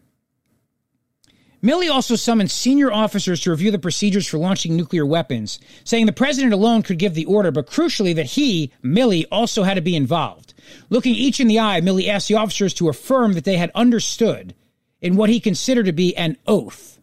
Milley 1.61 1.91
also 1.91 2.15
summoned 2.15 2.53
senior 2.53 2.93
officers 2.93 3.41
to 3.41 3.51
review 3.51 3.73
the 3.73 3.81
procedures 3.81 4.29
for 4.29 4.39
launching 4.39 4.77
nuclear 4.77 5.05
weapons, 5.05 5.59
saying 5.83 6.07
the 6.07 6.13
president 6.13 6.53
alone 6.53 6.83
could 6.83 7.01
give 7.01 7.15
the 7.15 7.25
order, 7.25 7.51
but 7.51 7.67
crucially 7.67 8.15
that 8.15 8.27
he, 8.27 8.73
Milley, 8.85 9.25
also 9.33 9.65
had 9.65 9.75
to 9.75 9.81
be 9.81 9.97
involved. 9.97 10.55
Looking 10.89 11.17
each 11.17 11.41
in 11.41 11.49
the 11.49 11.59
eye, 11.59 11.81
Milley 11.81 12.07
asked 12.07 12.29
the 12.29 12.37
officers 12.37 12.75
to 12.75 12.89
affirm 12.89 13.33
that 13.33 13.43
they 13.43 13.57
had 13.57 13.73
understood 13.75 14.55
in 15.01 15.17
what 15.17 15.31
he 15.31 15.41
considered 15.41 15.87
to 15.87 15.93
be 15.93 16.17
an 16.17 16.37
oath. 16.47 16.94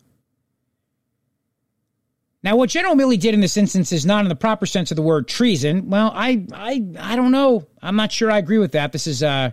Now, 2.43 2.55
what 2.55 2.69
General 2.69 2.95
Milley 2.95 3.19
did 3.19 3.35
in 3.35 3.39
this 3.39 3.55
instance 3.55 3.91
is 3.91 4.05
not 4.05 4.25
in 4.25 4.29
the 4.29 4.35
proper 4.35 4.65
sense 4.65 4.91
of 4.91 4.95
the 4.95 5.03
word 5.03 5.27
treason. 5.27 5.89
Well, 5.89 6.11
I, 6.13 6.43
I, 6.51 6.83
I 6.99 7.15
don't 7.15 7.31
know. 7.31 7.67
I'm 7.81 7.95
not 7.95 8.11
sure 8.11 8.31
I 8.31 8.39
agree 8.39 8.57
with 8.57 8.71
that. 8.71 8.91
This 8.91 9.05
is 9.05 9.21
uh, 9.21 9.51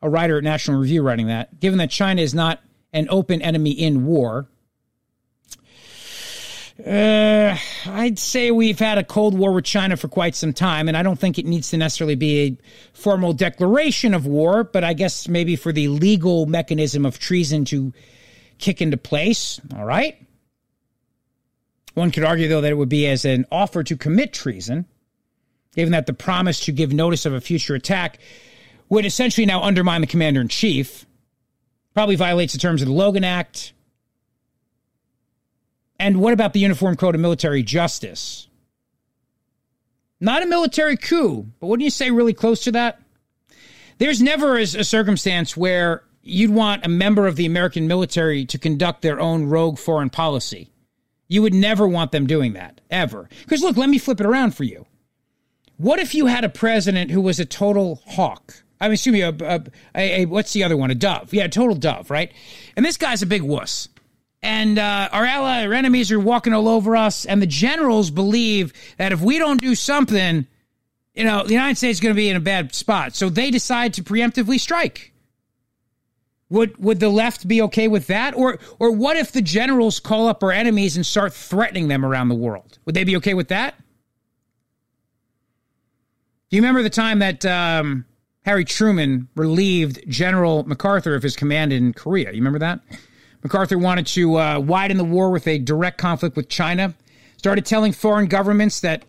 a 0.00 0.08
writer 0.08 0.38
at 0.38 0.44
National 0.44 0.80
Review 0.80 1.02
writing 1.02 1.26
that. 1.26 1.60
Given 1.60 1.78
that 1.78 1.90
China 1.90 2.22
is 2.22 2.32
not 2.32 2.60
an 2.94 3.08
open 3.10 3.42
enemy 3.42 3.72
in 3.72 4.06
war, 4.06 4.48
uh, 6.86 7.56
I'd 7.86 8.18
say 8.18 8.52
we've 8.52 8.78
had 8.78 8.98
a 8.98 9.04
Cold 9.04 9.36
War 9.36 9.52
with 9.52 9.64
China 9.64 9.96
for 9.96 10.08
quite 10.08 10.34
some 10.34 10.52
time, 10.52 10.88
and 10.88 10.96
I 10.96 11.02
don't 11.02 11.18
think 11.18 11.38
it 11.38 11.44
needs 11.44 11.70
to 11.70 11.76
necessarily 11.76 12.14
be 12.14 12.40
a 12.40 12.56
formal 12.96 13.32
declaration 13.34 14.14
of 14.14 14.26
war, 14.26 14.64
but 14.64 14.84
I 14.84 14.94
guess 14.94 15.28
maybe 15.28 15.56
for 15.56 15.72
the 15.72 15.88
legal 15.88 16.46
mechanism 16.46 17.04
of 17.04 17.18
treason 17.18 17.64
to 17.66 17.92
kick 18.58 18.80
into 18.80 18.96
place. 18.96 19.60
All 19.76 19.84
right. 19.84 20.16
One 21.94 22.10
could 22.10 22.24
argue, 22.24 22.48
though, 22.48 22.60
that 22.60 22.70
it 22.70 22.76
would 22.76 22.88
be 22.88 23.06
as 23.06 23.24
an 23.24 23.46
offer 23.50 23.82
to 23.82 23.96
commit 23.96 24.32
treason, 24.32 24.86
given 25.74 25.92
that 25.92 26.06
the 26.06 26.12
promise 26.12 26.60
to 26.66 26.72
give 26.72 26.92
notice 26.92 27.26
of 27.26 27.32
a 27.32 27.40
future 27.40 27.74
attack 27.74 28.18
would 28.88 29.04
essentially 29.04 29.46
now 29.46 29.62
undermine 29.62 30.00
the 30.00 30.06
commander 30.06 30.40
in 30.40 30.48
chief. 30.48 31.06
Probably 31.94 32.16
violates 32.16 32.52
the 32.52 32.58
terms 32.58 32.80
of 32.80 32.88
the 32.88 32.94
Logan 32.94 33.24
Act 33.24 33.72
and 35.98 36.20
what 36.20 36.32
about 36.32 36.52
the 36.52 36.60
Uniform 36.60 36.96
Code 36.96 37.14
of 37.14 37.20
Military 37.20 37.62
Justice? 37.62 38.46
Not 40.20 40.42
a 40.42 40.46
military 40.46 40.96
coup, 40.96 41.46
but 41.60 41.66
wouldn't 41.66 41.84
you 41.84 41.90
say 41.90 42.10
really 42.10 42.34
close 42.34 42.64
to 42.64 42.72
that? 42.72 43.00
There's 43.98 44.22
never 44.22 44.56
a, 44.56 44.62
a 44.62 44.84
circumstance 44.84 45.56
where 45.56 46.04
you'd 46.22 46.50
want 46.50 46.84
a 46.84 46.88
member 46.88 47.26
of 47.26 47.36
the 47.36 47.46
American 47.46 47.88
military 47.88 48.44
to 48.46 48.58
conduct 48.58 49.02
their 49.02 49.20
own 49.20 49.46
rogue 49.46 49.78
foreign 49.78 50.10
policy. 50.10 50.70
You 51.28 51.42
would 51.42 51.54
never 51.54 51.86
want 51.86 52.12
them 52.12 52.26
doing 52.26 52.54
that, 52.54 52.80
ever. 52.90 53.28
Because 53.42 53.62
look, 53.62 53.76
let 53.76 53.90
me 53.90 53.98
flip 53.98 54.20
it 54.20 54.26
around 54.26 54.54
for 54.54 54.64
you. 54.64 54.86
What 55.76 55.98
if 55.98 56.14
you 56.14 56.26
had 56.26 56.44
a 56.44 56.48
president 56.48 57.10
who 57.10 57.20
was 57.20 57.38
a 57.38 57.44
total 57.44 58.02
hawk? 58.06 58.54
I'm 58.80 58.92
assuming 58.92 59.22
a, 59.22 59.28
a, 59.28 59.62
a, 59.94 60.22
a 60.22 60.24
what's 60.26 60.52
the 60.52 60.64
other 60.64 60.76
one? 60.76 60.90
A 60.90 60.94
dove. 60.94 61.32
Yeah, 61.32 61.44
a 61.44 61.48
total 61.48 61.76
dove, 61.76 62.10
right? 62.10 62.32
And 62.76 62.84
this 62.84 62.96
guy's 62.96 63.22
a 63.22 63.26
big 63.26 63.42
wuss 63.42 63.88
and 64.42 64.78
uh, 64.78 65.08
our 65.10 65.24
ally, 65.24 65.64
our 65.64 65.72
enemies 65.74 66.12
are 66.12 66.20
walking 66.20 66.52
all 66.52 66.68
over 66.68 66.96
us. 66.96 67.24
And 67.24 67.42
the 67.42 67.46
generals 67.46 68.10
believe 68.10 68.72
that 68.96 69.12
if 69.12 69.20
we 69.20 69.38
don't 69.38 69.60
do 69.60 69.74
something, 69.74 70.46
you 71.14 71.24
know, 71.24 71.44
the 71.44 71.54
United 71.54 71.76
States 71.76 71.96
is 71.96 72.00
going 72.00 72.14
to 72.14 72.16
be 72.16 72.28
in 72.28 72.36
a 72.36 72.40
bad 72.40 72.74
spot. 72.74 73.16
So 73.16 73.28
they 73.28 73.50
decide 73.50 73.94
to 73.94 74.02
preemptively 74.02 74.60
strike. 74.60 75.12
Would 76.50 76.78
would 76.78 77.00
the 77.00 77.10
left 77.10 77.46
be 77.46 77.60
okay 77.62 77.88
with 77.88 78.06
that, 78.06 78.34
or 78.34 78.58
or 78.78 78.90
what 78.90 79.16
if 79.16 79.32
the 79.32 79.42
generals 79.42 80.00
call 80.00 80.28
up 80.28 80.42
our 80.42 80.50
enemies 80.50 80.96
and 80.96 81.04
start 81.04 81.34
threatening 81.34 81.88
them 81.88 82.04
around 82.04 82.28
the 82.28 82.34
world? 82.34 82.78
Would 82.86 82.94
they 82.94 83.04
be 83.04 83.16
okay 83.16 83.34
with 83.34 83.48
that? 83.48 83.74
Do 86.48 86.56
you 86.56 86.62
remember 86.62 86.82
the 86.82 86.90
time 86.90 87.18
that 87.18 87.44
um, 87.44 88.06
Harry 88.46 88.64
Truman 88.64 89.28
relieved 89.36 90.08
General 90.08 90.64
MacArthur 90.64 91.14
of 91.14 91.22
his 91.22 91.36
command 91.36 91.74
in 91.74 91.92
Korea? 91.92 92.30
You 92.30 92.38
remember 92.38 92.60
that? 92.60 92.80
MacArthur 93.42 93.76
wanted 93.76 94.06
to 94.08 94.38
uh, 94.38 94.58
widen 94.58 94.96
the 94.96 95.04
war 95.04 95.30
with 95.30 95.46
a 95.46 95.58
direct 95.58 95.98
conflict 95.98 96.34
with 96.34 96.48
China. 96.48 96.94
Started 97.36 97.66
telling 97.66 97.92
foreign 97.92 98.26
governments 98.26 98.80
that 98.80 99.04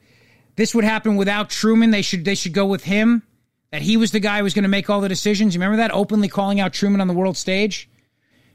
this 0.58 0.76
would 0.76 0.84
happen 0.84 1.16
without 1.16 1.50
Truman. 1.50 1.92
They 1.92 2.02
should 2.02 2.26
they 2.26 2.36
should 2.36 2.54
go 2.54 2.66
with 2.66 2.84
him. 2.84 3.24
That 3.72 3.82
he 3.82 3.98
was 3.98 4.12
the 4.12 4.20
guy 4.20 4.40
who 4.40 4.44
was 4.44 4.54
going 4.54 4.64
to 4.64 4.70
make 4.70 4.90
all 4.90 5.02
the 5.02 5.10
decisions. 5.10 5.54
You 5.54 5.62
remember 5.62 5.78
that? 5.78 5.94
Openly 5.94 6.28
calling 6.28 6.60
out 6.60 6.74
Truman 6.74 7.02
on 7.02 7.08
the 7.08 7.14
world 7.14 7.38
stage. 7.38 7.90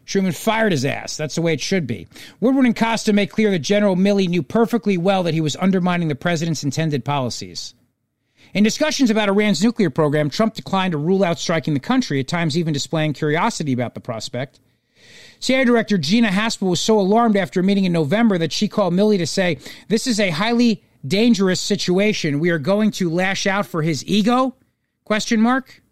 Truman 0.07 0.33
fired 0.33 0.73
his 0.73 0.85
ass. 0.85 1.17
That's 1.17 1.37
the 1.37 1.43
way 1.43 1.55
it 1.55 1.61
should 1.61 1.87
be. 1.87 2.09
Woodward 2.41 2.67
and 2.67 2.77
Costa 2.77 3.13
make 3.13 3.31
clear 3.31 3.51
that 3.51 3.61
General 3.61 3.97
Milley 3.97 4.29
knew 4.29 4.43
perfectly 4.43 4.99
well 4.99 5.23
that 5.23 5.35
he 5.35 5.41
was 5.41 5.57
undermining 5.57 6.09
the 6.09 6.15
president's 6.15 6.65
intended 6.65 7.05
policies. 7.05 7.75
In 8.53 8.63
discussions 8.63 9.11
about 9.11 9.29
Iran's 9.29 9.63
nuclear 9.63 9.91
program, 9.91 10.31
Trump 10.31 10.55
declined 10.55 10.93
to 10.93 10.99
rule 10.99 11.25
out 11.25 11.39
striking 11.39 11.75
the 11.75 11.81
country, 11.81 12.21
at 12.21 12.29
times 12.29 12.57
even 12.57 12.73
displaying 12.73 13.13
curiosity 13.13 13.73
about 13.73 13.95
the 13.95 14.01
prospect. 14.01 14.61
CIA 15.41 15.65
Director 15.65 15.99
Gina 15.99 16.29
Haspel 16.29 16.71
was 16.71 16.81
so 16.81 17.01
alarmed 17.01 17.37
after 17.37 17.61
a 17.61 17.65
meeting 17.65 17.85
in 17.85 17.93
November 17.93 18.39
that 18.39 18.53
she 18.53 18.69
called 18.69 18.95
Milley 18.95 19.19
to 19.19 19.27
say, 19.27 19.59
This 19.89 20.07
is 20.07 20.21
a 20.21 20.31
highly 20.31 20.85
dangerous 21.07 21.61
situation. 21.61 22.41
We 22.41 22.51
are 22.51 22.59
going 22.59 22.93
to 22.93 23.11
lash 23.11 23.47
out 23.47 23.67
for 23.67 23.83
his 23.83 24.05
ego? 24.07 24.55
Question 25.05 25.41
mark. 25.41 25.83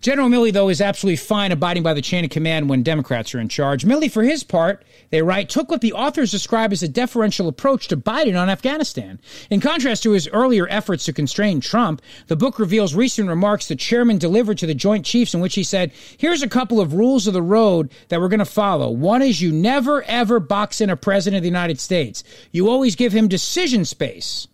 General 0.00 0.28
Milley, 0.28 0.52
though, 0.52 0.68
is 0.68 0.80
absolutely 0.82 1.16
fine 1.16 1.52
abiding 1.52 1.82
by 1.82 1.94
the 1.94 2.02
chain 2.02 2.24
of 2.24 2.30
command 2.30 2.68
when 2.68 2.82
Democrats 2.82 3.34
are 3.34 3.40
in 3.40 3.48
charge. 3.48 3.84
Milley, 3.84 4.10
for 4.10 4.22
his 4.22 4.44
part, 4.44 4.84
they 5.10 5.22
write, 5.22 5.48
took 5.48 5.70
what 5.70 5.80
the 5.80 5.94
authors 5.94 6.30
describe 6.30 6.70
as 6.70 6.82
a 6.82 6.88
deferential 6.88 7.48
approach 7.48 7.88
to 7.88 7.96
Biden 7.96 8.40
on 8.40 8.50
Afghanistan. 8.50 9.18
In 9.50 9.60
contrast 9.60 10.02
to 10.02 10.12
his 10.12 10.28
earlier 10.28 10.68
efforts 10.68 11.06
to 11.06 11.12
constrain 11.12 11.60
Trump, 11.60 12.02
the 12.26 12.36
book 12.36 12.58
reveals 12.58 12.94
recent 12.94 13.28
remarks 13.28 13.68
the 13.68 13.74
chairman 13.74 14.18
delivered 14.18 14.58
to 14.58 14.66
the 14.66 14.74
Joint 14.74 15.06
Chiefs 15.06 15.34
in 15.34 15.40
which 15.40 15.54
he 15.54 15.62
said, 15.62 15.92
Here's 16.18 16.42
a 16.42 16.48
couple 16.48 16.80
of 16.80 16.92
rules 16.92 17.26
of 17.26 17.32
the 17.32 17.42
road 17.42 17.90
that 18.08 18.20
we're 18.20 18.28
going 18.28 18.38
to 18.38 18.44
follow. 18.44 18.90
One 18.90 19.22
is 19.22 19.40
you 19.40 19.50
never, 19.50 20.02
ever 20.02 20.40
box 20.40 20.80
in 20.80 20.90
a 20.90 20.96
president 20.96 21.38
of 21.38 21.42
the 21.42 21.48
United 21.48 21.80
States, 21.80 22.22
you 22.52 22.68
always 22.68 22.96
give 22.96 23.12
him 23.12 23.28
decision 23.28 23.84
space. 23.84 24.46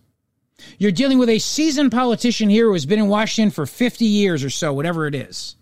You're 0.77 0.91
dealing 0.91 1.17
with 1.17 1.29
a 1.29 1.39
seasoned 1.39 1.91
politician 1.91 2.49
here 2.49 2.65
who 2.65 2.73
has 2.73 2.85
been 2.85 2.99
in 2.99 3.07
Washington 3.07 3.51
for 3.51 3.65
50 3.65 4.05
years 4.05 4.43
or 4.43 4.49
so, 4.49 4.73
whatever 4.73 5.07
it 5.07 5.15
is. 5.15 5.55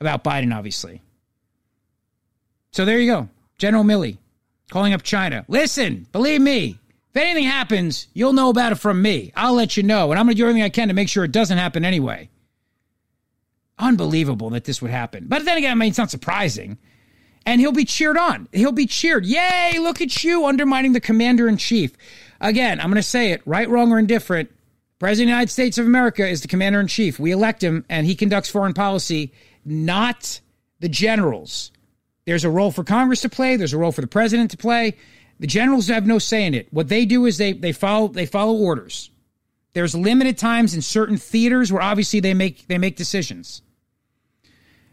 About 0.00 0.24
Biden, 0.24 0.54
obviously. 0.54 1.00
So 2.72 2.84
there 2.84 2.98
you 2.98 3.10
go. 3.10 3.28
General 3.58 3.84
Milley 3.84 4.18
calling 4.70 4.94
up 4.94 5.02
China. 5.02 5.44
Listen, 5.48 6.06
believe 6.12 6.40
me, 6.40 6.78
if 7.10 7.16
anything 7.16 7.44
happens, 7.44 8.08
you'll 8.14 8.32
know 8.32 8.48
about 8.48 8.72
it 8.72 8.76
from 8.76 9.02
me. 9.02 9.32
I'll 9.36 9.52
let 9.52 9.76
you 9.76 9.82
know. 9.82 10.10
And 10.10 10.18
I'm 10.18 10.24
going 10.26 10.34
to 10.34 10.40
do 10.40 10.44
everything 10.44 10.62
I 10.62 10.70
can 10.70 10.88
to 10.88 10.94
make 10.94 11.10
sure 11.10 11.24
it 11.24 11.32
doesn't 11.32 11.58
happen 11.58 11.84
anyway. 11.84 12.30
Unbelievable 13.78 14.48
that 14.50 14.64
this 14.64 14.80
would 14.80 14.90
happen. 14.90 15.26
But 15.28 15.44
then 15.44 15.58
again, 15.58 15.72
I 15.72 15.74
mean, 15.74 15.90
it's 15.90 15.98
not 15.98 16.10
surprising. 16.10 16.78
And 17.44 17.60
he'll 17.60 17.72
be 17.72 17.84
cheered 17.84 18.16
on. 18.16 18.48
He'll 18.52 18.72
be 18.72 18.86
cheered. 18.86 19.26
Yay, 19.26 19.78
look 19.78 20.00
at 20.00 20.24
you 20.24 20.46
undermining 20.46 20.94
the 20.94 21.00
commander 21.00 21.48
in 21.48 21.58
chief. 21.58 21.92
Again, 22.42 22.80
I'm 22.80 22.88
going 22.88 22.96
to 22.96 23.02
say 23.02 23.30
it 23.30 23.40
right, 23.46 23.68
wrong, 23.70 23.92
or 23.92 23.98
indifferent. 23.98 24.50
President 24.98 25.26
of 25.26 25.28
the 25.28 25.32
United 25.32 25.50
States 25.50 25.78
of 25.78 25.86
America 25.86 26.26
is 26.26 26.42
the 26.42 26.48
commander 26.48 26.80
in 26.80 26.88
chief. 26.88 27.18
We 27.18 27.30
elect 27.30 27.62
him, 27.62 27.84
and 27.88 28.04
he 28.06 28.14
conducts 28.14 28.50
foreign 28.50 28.74
policy, 28.74 29.32
not 29.64 30.40
the 30.80 30.88
generals. 30.88 31.70
There's 32.24 32.44
a 32.44 32.50
role 32.50 32.72
for 32.72 32.84
Congress 32.84 33.20
to 33.22 33.28
play. 33.28 33.56
There's 33.56 33.72
a 33.72 33.78
role 33.78 33.92
for 33.92 34.00
the 34.00 34.06
president 34.06 34.50
to 34.50 34.56
play. 34.56 34.96
The 35.38 35.46
generals 35.46 35.88
have 35.88 36.06
no 36.06 36.18
say 36.18 36.44
in 36.44 36.54
it. 36.54 36.72
What 36.72 36.88
they 36.88 37.04
do 37.04 37.26
is 37.26 37.38
they 37.38 37.52
they 37.52 37.72
follow 37.72 38.08
they 38.08 38.26
follow 38.26 38.54
orders. 38.54 39.10
There's 39.72 39.94
limited 39.94 40.38
times 40.38 40.74
in 40.74 40.82
certain 40.82 41.16
theaters 41.16 41.72
where 41.72 41.82
obviously 41.82 42.20
they 42.20 42.34
make 42.34 42.68
they 42.68 42.78
make 42.78 42.96
decisions. 42.96 43.62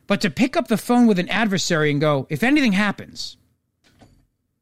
But 0.08 0.22
to 0.22 0.32
pick 0.32 0.58
up 0.58 0.68
the 0.68 0.78
phone 0.78 1.06
with 1.06 1.20
an 1.20 1.30
adversary 1.30 1.92
and 1.92 2.02
go, 2.02 2.26
if 2.32 2.42
anything 2.42 2.72
happens, 2.72 3.38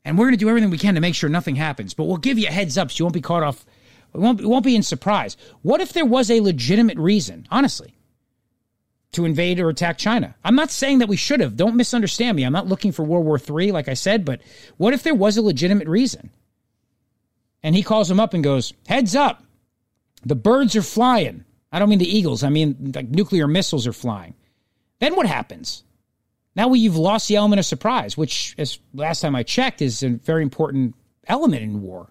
and 0.08 0.18
we're 0.18 0.24
going 0.24 0.36
to 0.36 0.38
do 0.38 0.48
everything 0.48 0.70
we 0.70 0.78
can 0.78 0.96
to 0.96 1.02
make 1.02 1.16
sure 1.16 1.30
nothing 1.30 1.58
happens. 1.58 1.94
But 1.94 2.06
we'll 2.06 2.16
give 2.16 2.40
you 2.40 2.48
a 2.48 2.52
heads 2.52 2.78
up 2.78 2.90
so 2.90 3.02
you 3.02 3.06
won't 3.06 3.14
be 3.14 3.22
caught 3.22 3.44
off. 3.44 3.66
It 4.16 4.20
won't, 4.20 4.44
won't 4.44 4.64
be 4.64 4.76
in 4.76 4.82
surprise. 4.82 5.36
What 5.64 5.82
if 5.82 5.92
there 5.92 6.06
was 6.06 6.32
a 6.32 6.40
legitimate 6.40 6.98
reason, 6.98 7.46
honestly, 7.52 7.94
to 9.12 9.26
invade 9.26 9.60
or 9.60 9.68
attack 9.68 9.98
China? 9.98 10.34
I'm 10.46 10.56
not 10.56 10.72
saying 10.72 11.00
that 11.00 11.10
we 11.10 11.18
should 11.18 11.42
have. 11.42 11.58
Don't 11.58 11.76
misunderstand 11.76 12.38
me. 12.38 12.44
I'm 12.44 12.54
not 12.54 12.68
looking 12.68 12.94
for 12.94 13.04
World 13.04 13.26
War 13.26 13.38
III, 13.38 13.74
like 13.74 13.90
I 13.90 13.96
said, 13.96 14.24
but 14.24 14.40
what 14.78 14.94
if 14.94 15.04
there 15.04 15.14
was 15.14 15.36
a 15.36 15.42
legitimate 15.42 15.90
reason? 15.90 16.30
And 17.62 17.76
he 17.76 17.84
calls 17.84 18.10
him 18.10 18.20
up 18.20 18.34
and 18.34 18.42
goes, 18.42 18.74
Heads 18.88 19.14
up, 19.14 19.44
the 20.24 20.36
birds 20.36 20.78
are 20.78 20.82
flying. 20.82 21.44
I 21.70 21.80
don't 21.80 21.90
mean 21.90 22.00
the 22.00 22.18
eagles, 22.18 22.46
I 22.46 22.50
mean 22.50 22.94
like 22.96 23.10
nuclear 23.10 23.46
missiles 23.46 23.86
are 23.86 23.94
flying. 23.94 24.36
Then 25.00 25.18
what 25.18 25.26
happens? 25.26 25.84
Now 26.58 26.74
you've 26.74 26.98
lost 26.98 27.28
the 27.28 27.36
element 27.36 27.60
of 27.60 27.66
surprise, 27.66 28.18
which, 28.18 28.56
as 28.58 28.80
last 28.94 29.22
time 29.22 29.36
I 29.36 29.44
checked, 29.44 29.80
is 29.80 30.02
a 30.02 30.10
very 30.10 30.42
important 30.42 30.96
element 31.28 31.62
in 31.62 31.84
war. 31.84 32.10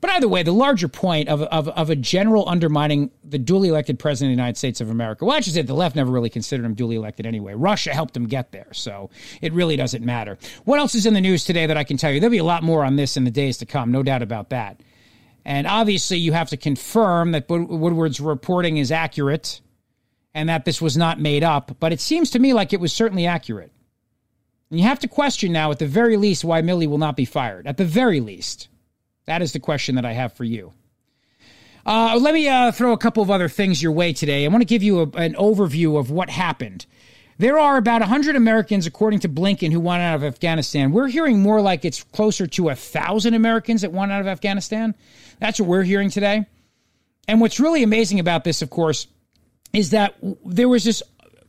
But 0.00 0.10
either 0.10 0.28
way, 0.28 0.44
the 0.44 0.52
larger 0.52 0.86
point 0.86 1.28
of, 1.28 1.42
of, 1.42 1.66
of 1.68 1.90
a 1.90 1.96
general 1.96 2.48
undermining 2.48 3.10
the 3.24 3.38
duly 3.38 3.68
elected 3.68 3.98
president 3.98 4.30
of 4.30 4.36
the 4.36 4.40
United 4.40 4.56
States 4.56 4.80
of 4.80 4.90
America, 4.90 5.24
well, 5.24 5.36
I 5.36 5.40
should 5.40 5.54
say 5.54 5.62
the 5.62 5.74
left 5.74 5.96
never 5.96 6.12
really 6.12 6.30
considered 6.30 6.64
him 6.64 6.74
duly 6.74 6.94
elected 6.94 7.26
anyway. 7.26 7.54
Russia 7.54 7.92
helped 7.92 8.16
him 8.16 8.28
get 8.28 8.52
there, 8.52 8.68
so 8.72 9.10
it 9.42 9.52
really 9.52 9.74
doesn't 9.74 10.04
matter. 10.04 10.38
What 10.64 10.78
else 10.78 10.94
is 10.94 11.04
in 11.04 11.14
the 11.14 11.20
news 11.20 11.44
today 11.44 11.66
that 11.66 11.76
I 11.76 11.82
can 11.82 11.96
tell 11.96 12.12
you? 12.12 12.20
There'll 12.20 12.30
be 12.30 12.38
a 12.38 12.44
lot 12.44 12.62
more 12.62 12.84
on 12.84 12.94
this 12.94 13.16
in 13.16 13.24
the 13.24 13.30
days 13.32 13.58
to 13.58 13.66
come, 13.66 13.90
no 13.90 14.04
doubt 14.04 14.22
about 14.22 14.50
that. 14.50 14.80
And 15.44 15.66
obviously, 15.66 16.18
you 16.18 16.30
have 16.32 16.50
to 16.50 16.56
confirm 16.56 17.32
that 17.32 17.48
Woodward's 17.48 18.20
reporting 18.20 18.76
is 18.76 18.92
accurate 18.92 19.60
and 20.38 20.48
that 20.48 20.64
this 20.64 20.80
was 20.80 20.96
not 20.96 21.18
made 21.18 21.42
up, 21.42 21.76
but 21.80 21.92
it 21.92 22.00
seems 22.00 22.30
to 22.30 22.38
me 22.38 22.52
like 22.52 22.72
it 22.72 22.78
was 22.78 22.92
certainly 22.92 23.26
accurate. 23.26 23.72
And 24.70 24.78
you 24.78 24.86
have 24.86 25.00
to 25.00 25.08
question 25.08 25.50
now, 25.50 25.72
at 25.72 25.80
the 25.80 25.86
very 25.86 26.16
least, 26.16 26.44
why 26.44 26.62
Milley 26.62 26.86
will 26.86 26.98
not 26.98 27.16
be 27.16 27.24
fired. 27.24 27.66
At 27.66 27.76
the 27.76 27.84
very 27.84 28.20
least. 28.20 28.68
That 29.26 29.42
is 29.42 29.52
the 29.52 29.58
question 29.58 29.96
that 29.96 30.04
I 30.04 30.12
have 30.12 30.34
for 30.34 30.44
you. 30.44 30.72
Uh, 31.84 32.18
let 32.20 32.34
me 32.34 32.48
uh, 32.48 32.70
throw 32.70 32.92
a 32.92 32.98
couple 32.98 33.20
of 33.20 33.32
other 33.32 33.48
things 33.48 33.82
your 33.82 33.90
way 33.90 34.12
today. 34.12 34.44
I 34.44 34.48
want 34.48 34.60
to 34.60 34.66
give 34.66 34.84
you 34.84 35.00
a, 35.00 35.08
an 35.16 35.34
overview 35.34 35.98
of 35.98 36.12
what 36.12 36.30
happened. 36.30 36.86
There 37.38 37.58
are 37.58 37.76
about 37.76 38.00
100 38.00 38.36
Americans, 38.36 38.86
according 38.86 39.20
to 39.20 39.28
Blinken, 39.28 39.72
who 39.72 39.80
want 39.80 40.02
out 40.02 40.14
of 40.14 40.22
Afghanistan. 40.22 40.92
We're 40.92 41.08
hearing 41.08 41.42
more 41.42 41.60
like 41.60 41.84
it's 41.84 42.04
closer 42.04 42.46
to 42.46 42.64
1,000 42.64 43.34
Americans 43.34 43.82
that 43.82 43.90
want 43.92 44.12
out 44.12 44.20
of 44.20 44.28
Afghanistan. 44.28 44.94
That's 45.40 45.58
what 45.58 45.68
we're 45.68 45.82
hearing 45.82 46.10
today. 46.10 46.46
And 47.26 47.40
what's 47.40 47.58
really 47.58 47.82
amazing 47.82 48.20
about 48.20 48.44
this, 48.44 48.62
of 48.62 48.70
course, 48.70 49.08
is 49.72 49.90
that 49.90 50.14
there 50.44 50.68
was 50.68 50.84
this 50.84 51.02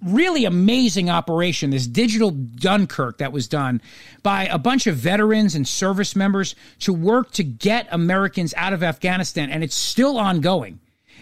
really 0.03 0.45
amazing 0.45 1.09
operation, 1.09 1.71
this 1.71 1.87
digital 1.87 2.31
Dunkirk 2.31 3.17
that 3.17 3.31
was 3.31 3.47
done 3.47 3.81
by 4.23 4.45
a 4.45 4.57
bunch 4.57 4.87
of 4.87 4.95
veterans 4.95 5.55
and 5.55 5.67
service 5.67 6.15
members 6.15 6.55
to 6.79 6.93
work 6.93 7.31
to 7.31 7.43
get 7.43 7.87
Americans 7.91 8.53
out 8.55 8.73
of 8.73 8.83
Afghanistan, 8.83 9.49
and 9.49 9.63
it's 9.63 9.75
still 9.75 10.17
ongoing. 10.17 10.79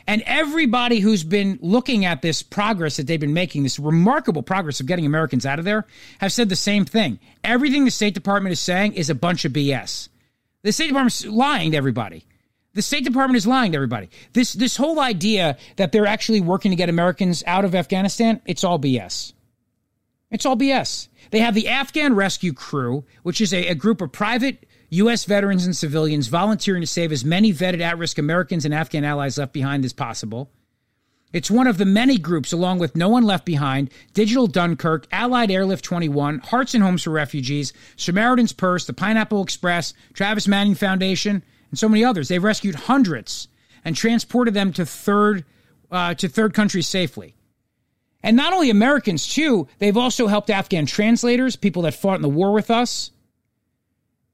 And 0.10 0.24
everybody 0.25 1.00
who's 1.00 1.24
been 1.24 1.60
looking 1.62 2.06
at 2.06 2.22
this 2.22 2.42
progress 2.42 2.96
that 2.96 3.08
they've 3.08 3.20
been 3.20 3.34
making, 3.34 3.63
this 3.63 3.77
remarkable 3.77 4.42
progress 4.42 4.80
of 4.80 4.86
getting 4.86 5.06
Americans 5.06 5.46
out 5.46 5.60
of 5.60 5.66
there, 5.66 5.86
have 6.20 6.32
said 6.32 6.48
the 6.48 6.56
same 6.56 6.86
thing. 6.86 7.20
Everything 7.44 7.84
the 7.84 7.92
State 7.92 8.13
Department 8.13 8.54
is 8.54 8.60
saying 8.60 8.94
is 8.94 9.10
a 9.10 9.16
bunch 9.16 9.44
of 9.44 9.51
BS. 9.51 10.08
The 10.62 10.72
State 10.72 10.88
Department's 10.88 11.25
lying 11.25 11.72
to 11.72 11.77
everybody. 11.77 12.25
The 12.77 12.84
State 12.84 13.05
Department 13.05 13.38
is 13.38 13.48
lying 13.48 13.72
to 13.72 13.75
everybody. 13.75 14.07
This 14.34 14.53
this 14.53 14.77
whole 14.77 15.00
idea 15.00 15.57
that 15.77 15.91
they're 15.91 16.05
actually 16.05 16.41
working 16.41 16.69
to 16.69 16.75
get 16.75 16.89
Americans 16.89 17.43
out 17.48 17.65
of 17.65 17.74
Afghanistan, 17.74 18.39
it's 18.46 18.63
all 18.63 18.77
BS. 18.77 19.34
It's 20.29 20.46
all 20.46 20.55
BS. 20.55 21.07
They 21.31 21.39
have 21.39 21.55
the 21.55 21.69
Afghan 21.69 22.13
Rescue 22.13 22.53
Crew, 22.53 23.03
which 23.24 23.41
is 23.41 23.51
a, 23.51 23.69
a 23.69 23.74
group 23.74 24.00
of 24.00 24.12
private 24.12 24.67
U.S. 24.89 25.25
veterans 25.25 25.65
and 25.65 25.75
civilians 25.75 26.27
volunteering 26.27 26.84
to 26.84 26.88
save 26.88 27.12
as 27.12 27.25
many 27.25 27.51
vetted 27.51 27.81
at 27.81 27.98
risk 27.98 28.19
Americans 28.19 28.63
and 28.63 28.75
Afghan 28.75 29.03
allies 29.03 29.39
left 29.39 29.53
behind 29.53 29.84
as 29.84 29.91
possible. 29.91 30.51
It's 31.34 31.50
one 31.50 31.65
of 31.65 31.79
the 31.79 31.86
many 31.86 32.19
groups, 32.19 32.53
along 32.53 32.77
with 32.77 32.96
No 32.96 33.10
One 33.10 33.24
Left 33.24 33.43
Behind, 33.43 33.89
Digital 34.13 34.46
Dunkirk, 34.46 35.07
Allied 35.12 35.50
Airlift 35.50 35.84
21, 35.84 36.39
Hearts 36.39 36.75
and 36.75 36.84
Homes 36.84 37.03
for 37.03 37.10
Refugees, 37.10 37.74
Samaritan's 37.96 38.53
Purse, 38.53 38.86
the 38.86 38.93
Pineapple 38.93 39.41
Express, 39.41 39.96
Travis 40.13 40.48
Manion 40.48 40.75
Foundation, 40.75 41.43
and 41.69 41.79
so 41.79 41.89
many 41.89 42.03
others. 42.03 42.27
They've 42.27 42.43
rescued 42.43 42.75
hundreds 42.75 43.47
and 43.83 43.95
transported 43.95 44.53
them 44.53 44.74
to 44.74 44.86
third 44.86 45.45
uh, 45.91 46.13
to 46.15 46.27
third 46.27 46.53
countries 46.53 46.88
safely. 46.88 47.36
And 48.24 48.36
not 48.36 48.53
only 48.53 48.69
Americans 48.69 49.27
too, 49.27 49.67
they've 49.79 49.95
also 49.95 50.27
helped 50.27 50.50
Afghan 50.50 50.86
translators, 50.86 51.55
people 51.55 51.83
that 51.83 51.93
fought 51.93 52.15
in 52.15 52.21
the 52.21 52.29
war 52.29 52.51
with 52.51 52.69
us. 52.69 53.12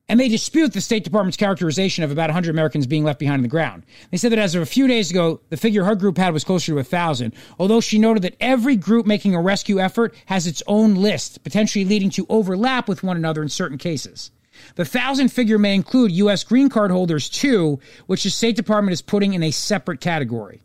And 0.09 0.19
they 0.19 0.27
dispute 0.27 0.73
the 0.73 0.81
State 0.81 1.03
Department's 1.03 1.37
characterization 1.37 2.03
of 2.03 2.11
about 2.11 2.29
100 2.29 2.49
Americans 2.49 2.87
being 2.87 3.03
left 3.03 3.19
behind 3.19 3.39
on 3.39 3.43
the 3.43 3.47
ground. 3.47 3.83
They 4.11 4.17
said 4.17 4.31
that 4.31 4.39
as 4.39 4.53
of 4.53 4.61
a 4.61 4.65
few 4.65 4.87
days 4.87 5.09
ago, 5.09 5.39
the 5.49 5.57
figure 5.57 5.85
her 5.85 5.95
group 5.95 6.17
had 6.17 6.33
was 6.33 6.43
closer 6.43 6.71
to 6.71 6.75
1,000, 6.75 7.33
although 7.57 7.79
she 7.79 7.99
noted 7.99 8.23
that 8.23 8.35
every 8.39 8.75
group 8.75 9.05
making 9.05 9.33
a 9.33 9.41
rescue 9.41 9.79
effort 9.79 10.13
has 10.25 10.45
its 10.45 10.61
own 10.67 10.95
list, 10.95 11.43
potentially 11.43 11.85
leading 11.85 12.09
to 12.11 12.25
overlap 12.29 12.89
with 12.89 13.01
one 13.01 13.15
another 13.15 13.41
in 13.41 13.49
certain 13.49 13.77
cases. 13.77 14.31
The 14.75 14.85
thousand 14.85 15.29
figure 15.29 15.57
may 15.57 15.75
include 15.75 16.11
U.S. 16.11 16.43
green 16.43 16.69
card 16.69 16.91
holders 16.91 17.29
too, 17.29 17.79
which 18.05 18.23
the 18.23 18.29
State 18.29 18.55
Department 18.55 18.93
is 18.93 19.01
putting 19.01 19.33
in 19.33 19.43
a 19.43 19.51
separate 19.51 20.01
category. 20.01 20.61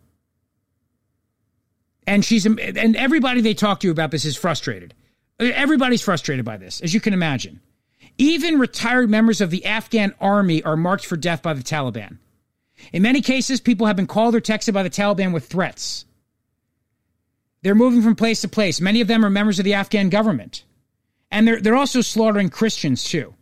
And 2.06 2.24
she's 2.24 2.46
and 2.46 2.96
everybody 2.96 3.40
they 3.40 3.54
talk 3.54 3.80
to 3.80 3.90
about 3.90 4.10
this 4.10 4.24
is 4.24 4.36
frustrated. 4.36 4.94
Everybody's 5.38 6.02
frustrated 6.02 6.44
by 6.44 6.56
this, 6.56 6.80
as 6.80 6.94
you 6.94 7.00
can 7.00 7.12
imagine. 7.12 7.60
Even 8.16 8.58
retired 8.58 9.08
members 9.08 9.40
of 9.40 9.50
the 9.50 9.64
Afghan 9.64 10.14
army 10.20 10.62
are 10.62 10.76
marked 10.76 11.06
for 11.06 11.16
death 11.16 11.42
by 11.42 11.54
the 11.54 11.62
Taliban. 11.62 12.18
In 12.92 13.02
many 13.02 13.20
cases, 13.20 13.60
people 13.60 13.86
have 13.86 13.96
been 13.96 14.06
called 14.06 14.34
or 14.34 14.40
texted 14.40 14.72
by 14.72 14.82
the 14.82 14.90
Taliban 14.90 15.32
with 15.32 15.46
threats. 15.46 16.04
They're 17.62 17.74
moving 17.74 18.02
from 18.02 18.16
place 18.16 18.40
to 18.40 18.48
place. 18.48 18.80
Many 18.80 19.00
of 19.00 19.08
them 19.08 19.24
are 19.24 19.30
members 19.30 19.58
of 19.58 19.64
the 19.64 19.74
Afghan 19.74 20.08
government. 20.08 20.64
And 21.30 21.46
they're, 21.46 21.60
they're 21.60 21.76
also 21.76 22.00
slaughtering 22.00 22.50
Christians 22.50 23.04
too. 23.04 23.34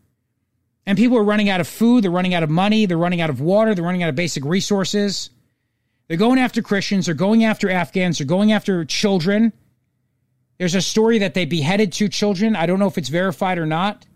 And 0.87 0.97
people 0.97 1.19
are 1.19 1.25
running 1.25 1.49
out 1.49 1.61
of 1.61 1.67
food, 1.67 2.05
they're 2.05 2.11
running 2.11 2.35
out 2.35 2.45
of 2.45 2.51
money, 2.51 2.87
they're 2.87 2.97
running 2.97 3.21
out 3.21 3.31
of 3.31 3.41
water, 3.41 3.75
they're 3.75 3.85
running 3.85 4.05
out 4.05 4.09
of 4.09 4.15
basic 4.15 4.45
resources. 4.45 5.31
They're 6.07 6.17
going 6.17 6.39
after 6.39 6.63
Christians, 6.63 7.07
they're 7.07 7.15
going 7.15 7.45
after 7.45 7.69
Afghans, 7.69 8.19
they're 8.19 8.27
going 8.27 8.53
after 8.53 8.85
children. 8.85 9.53
There's 10.59 10.77
a 10.77 10.81
story 10.81 11.19
that 11.19 11.35
they 11.35 11.45
beheaded 11.45 11.93
two 11.93 12.09
children. 12.09 12.55
I 12.57 12.67
don't 12.67 12.79
know 12.79 12.87
if 12.87 12.97
it's 12.97 13.09
verified 13.09 13.59
or 13.59 13.67
not. 13.67 14.07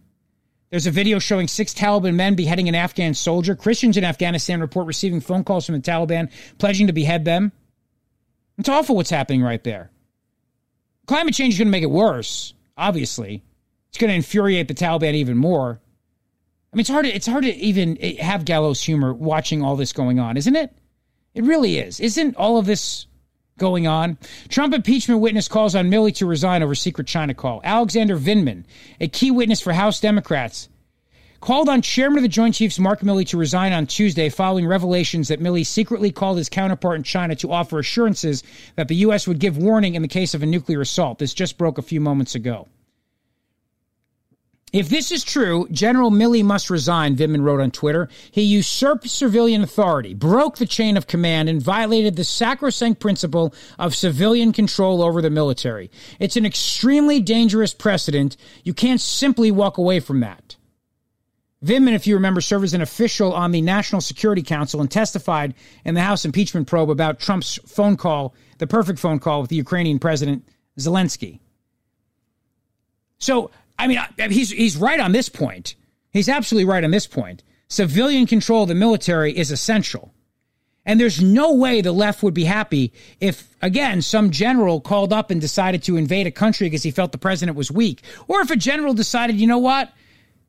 There's 0.70 0.87
a 0.87 0.92
video 0.92 1.18
showing 1.18 1.48
six 1.48 1.74
Taliban 1.74 2.14
men 2.14 2.37
beheading 2.37 2.68
an 2.68 2.76
Afghan 2.76 3.14
soldier. 3.14 3.56
Christians 3.56 3.96
in 3.96 4.04
Afghanistan 4.04 4.61
report 4.61 4.87
receiving 4.87 5.20
phone 5.20 5.42
calls 5.42 5.66
from 5.66 5.74
the 5.74 5.80
Taliban 5.80 6.30
pledging 6.59 6.87
to 6.87 6.92
behead 6.92 7.24
them. 7.24 7.50
It's 8.56 8.68
awful 8.68 8.94
what's 8.94 9.11
happening 9.11 9.42
right 9.42 9.62
there. 9.64 9.90
Climate 11.06 11.35
change 11.35 11.54
is 11.54 11.59
going 11.59 11.66
to 11.66 11.72
make 11.72 11.83
it 11.83 11.90
worse, 11.90 12.54
obviously. 12.76 13.42
It's 13.88 13.98
going 13.98 14.11
to 14.11 14.14
infuriate 14.14 14.68
the 14.68 14.74
Taliban 14.74 15.14
even 15.14 15.37
more. 15.37 15.80
I 16.72 16.76
mean, 16.76 16.80
it's 16.80 16.90
hard. 16.90 17.04
To, 17.04 17.14
it's 17.14 17.26
hard 17.26 17.44
to 17.44 17.54
even 17.56 17.98
eh, 18.00 18.22
have 18.22 18.44
gallows 18.44 18.80
humor 18.80 19.12
watching 19.12 19.62
all 19.62 19.76
this 19.76 19.92
going 19.92 20.20
on, 20.20 20.37
isn't 20.37 20.54
it? 20.54 20.72
It 21.35 21.44
really 21.44 21.78
is. 21.78 22.00
Isn't 22.00 22.37
all 22.37 22.59
of 22.59 22.66
this 22.66 23.06
going 23.59 23.87
on? 23.87 24.18
Trump 24.48 24.72
impeachment 24.72 25.20
witness 25.20 25.48
calls 25.48 25.74
on 25.74 25.90
Milley 25.90 26.14
to 26.16 26.26
resign 26.26 26.62
over 26.62 26.74
secret 26.74 27.06
China 27.06 27.35
call. 27.35 27.61
Alexander 27.64 28.16
Vindman, 28.16 28.64
a 29.00 29.09
key 29.09 29.30
witness 29.30 29.61
for 29.61 29.72
House 29.72 30.00
Democrats, 30.00 30.68
called 31.40 31.68
on 31.68 31.83
Chairman 31.83 32.18
of 32.18 32.22
the 32.22 32.28
Joint 32.28 32.54
Chiefs 32.54 32.78
Mark 32.78 33.00
Milley 33.00 33.26
to 33.28 33.37
resign 33.37 33.72
on 33.72 33.87
Tuesday 33.87 34.28
following 34.28 34.66
revelations 34.66 35.28
that 35.28 35.40
Milley 35.40 35.66
secretly 35.66 36.12
called 36.12 36.38
his 36.38 36.48
counterpart 36.48 36.96
in 36.96 37.02
China 37.02 37.35
to 37.37 37.50
offer 37.50 37.78
assurances 37.78 38.42
that 38.76 38.88
the 38.88 38.96
U.S. 38.96 39.26
would 39.26 39.40
give 39.40 39.56
warning 39.56 39.94
in 39.94 40.02
the 40.02 40.09
case 40.09 40.35
of 40.35 40.42
a 40.42 40.46
nuclear 40.46 40.83
assault. 40.83 41.18
This 41.18 41.35
just 41.35 41.59
broke 41.59 41.78
a 41.78 41.83
few 41.83 42.00
moments 42.00 42.35
ago. 42.35 42.68
If 44.72 44.88
this 44.88 45.11
is 45.11 45.24
true, 45.24 45.66
General 45.72 46.12
Milley 46.12 46.44
must 46.44 46.70
resign, 46.70 47.16
Vindman 47.16 47.42
wrote 47.42 47.61
on 47.61 47.72
Twitter. 47.72 48.09
He 48.30 48.42
usurped 48.42 49.09
civilian 49.09 49.62
authority, 49.62 50.14
broke 50.14 50.59
the 50.59 50.66
chain 50.66 50.96
of 50.96 51.09
command, 51.09 51.48
and 51.48 51.61
violated 51.61 52.14
the 52.14 52.22
sacrosanct 52.22 53.00
principle 53.00 53.52
of 53.80 53.96
civilian 53.96 54.52
control 54.52 55.02
over 55.02 55.20
the 55.20 55.30
military. 55.30 55.90
It's 56.20 56.37
an 56.37 56.46
extremely 56.46 57.20
dangerous 57.20 57.74
precedent. 57.74 58.37
You 58.62 58.72
can't 58.72 59.00
simply 59.00 59.50
walk 59.50 59.76
away 59.76 59.98
from 59.98 60.20
that. 60.20 60.56
Vindman, 61.64 61.94
if 61.94 62.06
you 62.06 62.14
remember, 62.14 62.40
served 62.40 62.64
as 62.64 62.72
an 62.72 62.80
official 62.80 63.35
on 63.35 63.50
the 63.50 63.61
National 63.61 64.00
Security 64.00 64.42
Council 64.42 64.80
and 64.80 64.90
testified 64.90 65.54
in 65.85 65.94
the 65.94 66.00
House 66.00 66.24
impeachment 66.24 66.68
probe 66.68 66.90
about 66.90 67.18
Trump's 67.18 67.59
phone 67.66 67.96
call, 67.96 68.35
the 68.59 68.66
perfect 68.66 68.98
phone 68.98 69.18
call 69.18 69.40
with 69.40 69.50
the 69.50 69.56
Ukrainian 69.56 69.98
President 69.98 70.48
Zelensky. 70.78 71.40
So 73.18 73.50
I 73.80 73.86
mean, 73.86 73.98
he's 74.30 74.50
he's 74.50 74.76
right 74.76 75.00
on 75.00 75.12
this 75.12 75.28
point. 75.28 75.74
He's 76.12 76.28
absolutely 76.28 76.66
right 76.66 76.84
on 76.84 76.90
this 76.90 77.06
point. 77.06 77.42
Civilian 77.68 78.26
control 78.26 78.64
of 78.64 78.68
the 78.68 78.74
military 78.74 79.36
is 79.36 79.50
essential. 79.50 80.12
And 80.84 80.98
there's 80.98 81.22
no 81.22 81.54
way 81.54 81.80
the 81.80 81.92
left 81.92 82.22
would 82.22 82.34
be 82.34 82.44
happy 82.44 82.92
if, 83.20 83.54
again, 83.62 84.02
some 84.02 84.30
general 84.30 84.80
called 84.80 85.12
up 85.12 85.30
and 85.30 85.40
decided 85.40 85.82
to 85.84 85.96
invade 85.96 86.26
a 86.26 86.30
country 86.30 86.66
because 86.66 86.82
he 86.82 86.90
felt 86.90 87.12
the 87.12 87.18
president 87.18 87.56
was 87.56 87.70
weak. 87.70 88.02
Or 88.28 88.40
if 88.40 88.50
a 88.50 88.56
general 88.56 88.92
decided, 88.92 89.36
you 89.36 89.46
know 89.46 89.58
what? 89.58 89.92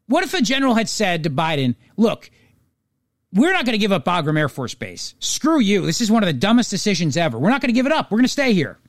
What 0.08 0.24
if 0.24 0.34
a 0.34 0.42
general 0.42 0.74
had 0.74 0.90
said 0.90 1.24
to 1.24 1.30
Biden, 1.30 1.76
look, 1.96 2.32
we're 3.34 3.54
not 3.54 3.66
going 3.66 3.74
to 3.74 3.78
give 3.78 3.92
up 3.92 4.04
Bagram 4.04 4.38
Air 4.38 4.50
Force 4.50 4.74
Base. 4.74 5.16
Screw 5.20 5.60
you. 5.60 5.86
This 5.86 6.02
is 6.02 6.12
one 6.12 6.24
of 6.24 6.28
the 6.28 6.34
dumbest 6.34 6.70
decisions 6.70 7.18
ever. 7.18 7.38
We're 7.38 7.50
not 7.50 7.62
going 7.62 7.70
to 7.70 7.74
give 7.74 7.86
it 7.86 7.92
up. 7.92 8.10
We're 8.10 8.18
going 8.18 8.26
to 8.26 8.30
stay 8.30 8.54
here. 8.54 8.80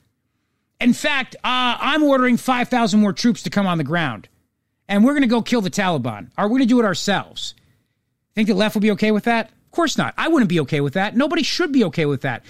In 0.81 0.93
fact, 0.93 1.35
uh, 1.37 1.77
I'm 1.79 2.03
ordering 2.03 2.37
5,000 2.37 2.99
more 2.99 3.13
troops 3.13 3.43
to 3.43 3.49
come 3.49 3.67
on 3.67 3.77
the 3.77 3.83
ground 3.83 4.27
and 4.87 5.03
we're 5.03 5.13
going 5.13 5.21
to 5.21 5.27
go 5.27 5.41
kill 5.41 5.61
the 5.61 5.69
Taliban. 5.69 6.29
Are 6.37 6.47
we 6.47 6.51
going 6.51 6.61
to 6.61 6.65
do 6.73 6.79
it 6.79 6.85
ourselves? 6.85 7.55
Think 8.35 8.47
the 8.47 8.53
left 8.53 8.75
will 8.75 8.81
be 8.81 8.91
okay 8.91 9.11
with 9.11 9.25
that? 9.25 9.47
Of 9.47 9.71
course 9.71 9.97
not. 9.97 10.13
I 10.17 10.27
wouldn't 10.27 10.49
be 10.49 10.59
okay 10.61 10.81
with 10.81 10.93
that. 10.93 11.15
Nobody 11.15 11.43
should 11.43 11.71
be 11.71 11.83
okay 11.85 12.05
with 12.05 12.21
that 12.21 12.43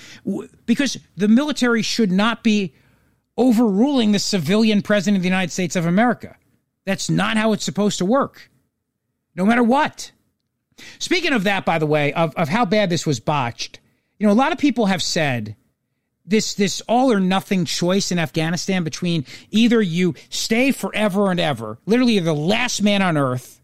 because 0.65 0.97
the 1.15 1.27
military 1.27 1.81
should 1.81 2.11
not 2.11 2.43
be 2.43 2.73
overruling 3.37 4.11
the 4.11 4.19
civilian 4.19 4.81
president 4.81 5.17
of 5.17 5.23
the 5.23 5.29
United 5.29 5.51
States 5.51 5.75
of 5.75 5.85
America. 5.85 6.35
That's 6.85 7.09
not 7.09 7.37
how 7.37 7.53
it's 7.53 7.63
supposed 7.63 7.97
to 7.99 8.05
work, 8.05 8.49
no 9.35 9.45
matter 9.45 9.63
what. 9.63 10.11
Speaking 10.99 11.33
of 11.33 11.45
that, 11.45 11.65
by 11.65 11.79
the 11.79 11.85
way, 11.85 12.13
of, 12.13 12.35
of 12.35 12.49
how 12.49 12.65
bad 12.65 12.89
this 12.89 13.05
was 13.05 13.19
botched, 13.19 13.79
you 14.19 14.27
know, 14.27 14.33
a 14.33 14.35
lot 14.35 14.51
of 14.51 14.57
people 14.57 14.87
have 14.87 15.01
said 15.01 15.55
this 16.25 16.53
this 16.53 16.81
all 16.87 17.11
or 17.11 17.19
nothing 17.19 17.65
choice 17.65 18.11
in 18.11 18.19
Afghanistan 18.19 18.83
between 18.83 19.25
either 19.51 19.81
you 19.81 20.15
stay 20.29 20.71
forever 20.71 21.31
and 21.31 21.39
ever, 21.39 21.77
literally 21.85 22.13
you're 22.13 22.23
the 22.23 22.33
last 22.33 22.81
man 22.81 23.01
on 23.01 23.17
earth, 23.17 23.61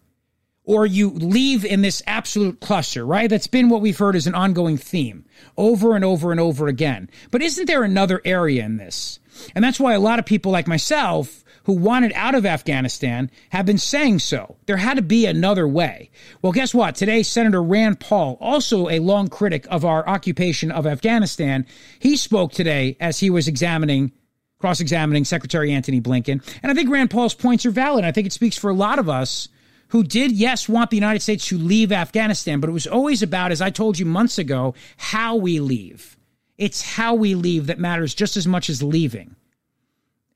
or 0.63 0.85
you 0.85 1.09
leave 1.09 1.65
in 1.65 1.81
this 1.81 2.03
absolute 2.05 2.59
cluster, 2.59 3.05
right? 3.05 3.29
That's 3.29 3.47
been 3.47 3.69
what 3.69 3.81
we've 3.81 3.97
heard 3.97 4.15
as 4.15 4.27
an 4.27 4.35
ongoing 4.35 4.77
theme 4.77 5.25
over 5.57 5.95
and 5.95 6.05
over 6.05 6.31
and 6.31 6.39
over 6.39 6.67
again. 6.67 7.09
But 7.31 7.41
isn't 7.41 7.65
there 7.65 7.83
another 7.83 8.21
area 8.23 8.63
in 8.65 8.77
this? 8.77 9.19
And 9.55 9.63
that's 9.63 9.79
why 9.79 9.93
a 9.93 9.99
lot 9.99 10.19
of 10.19 10.25
people 10.25 10.51
like 10.51 10.67
myself 10.67 11.43
who 11.69 11.75
wanted 11.75 12.11
out 12.15 12.33
of 12.33 12.47
Afghanistan 12.47 13.29
have 13.51 13.63
been 13.63 13.77
saying 13.77 14.17
so. 14.17 14.55
There 14.65 14.77
had 14.77 14.95
to 14.95 15.03
be 15.03 15.27
another 15.27 15.67
way. 15.67 16.09
Well, 16.41 16.51
guess 16.51 16.73
what? 16.73 16.95
Today, 16.95 17.21
Senator 17.21 17.61
Rand 17.61 17.99
Paul, 17.99 18.39
also 18.41 18.89
a 18.89 18.97
long 18.97 19.27
critic 19.27 19.67
of 19.69 19.85
our 19.85 20.03
occupation 20.09 20.71
of 20.71 20.87
Afghanistan, 20.87 21.67
he 21.99 22.17
spoke 22.17 22.53
today 22.53 22.97
as 22.99 23.19
he 23.19 23.29
was 23.29 23.47
examining 23.47 24.11
cross 24.57 24.79
examining 24.79 25.25
Secretary 25.25 25.71
Antony 25.71 26.01
Blinken. 26.01 26.43
And 26.63 26.71
I 26.71 26.73
think 26.73 26.89
Rand 26.89 27.11
Paul's 27.11 27.35
points 27.35 27.67
are 27.67 27.71
valid. 27.71 28.03
I 28.03 28.13
think 28.13 28.25
it 28.25 28.33
speaks 28.33 28.57
for 28.57 28.71
a 28.71 28.73
lot 28.73 28.97
of 28.97 29.07
us 29.07 29.47
who 29.89 30.03
did, 30.03 30.31
yes, 30.31 30.67
want 30.67 30.89
the 30.89 30.97
United 30.97 31.21
States 31.21 31.49
to 31.49 31.57
leave 31.59 31.91
Afghanistan, 31.91 32.61
but 32.61 32.71
it 32.71 32.73
was 32.73 32.87
always 32.87 33.21
about, 33.21 33.51
as 33.51 33.61
I 33.61 33.69
told 33.69 33.99
you 33.99 34.07
months 34.07 34.39
ago, 34.39 34.73
how 34.97 35.35
we 35.35 35.59
leave. 35.59 36.17
It's 36.57 36.81
how 36.81 37.13
we 37.13 37.35
leave 37.35 37.67
that 37.67 37.77
matters 37.77 38.15
just 38.15 38.37
as 38.37 38.47
much 38.47 38.71
as 38.71 38.81
leaving. 38.81 39.35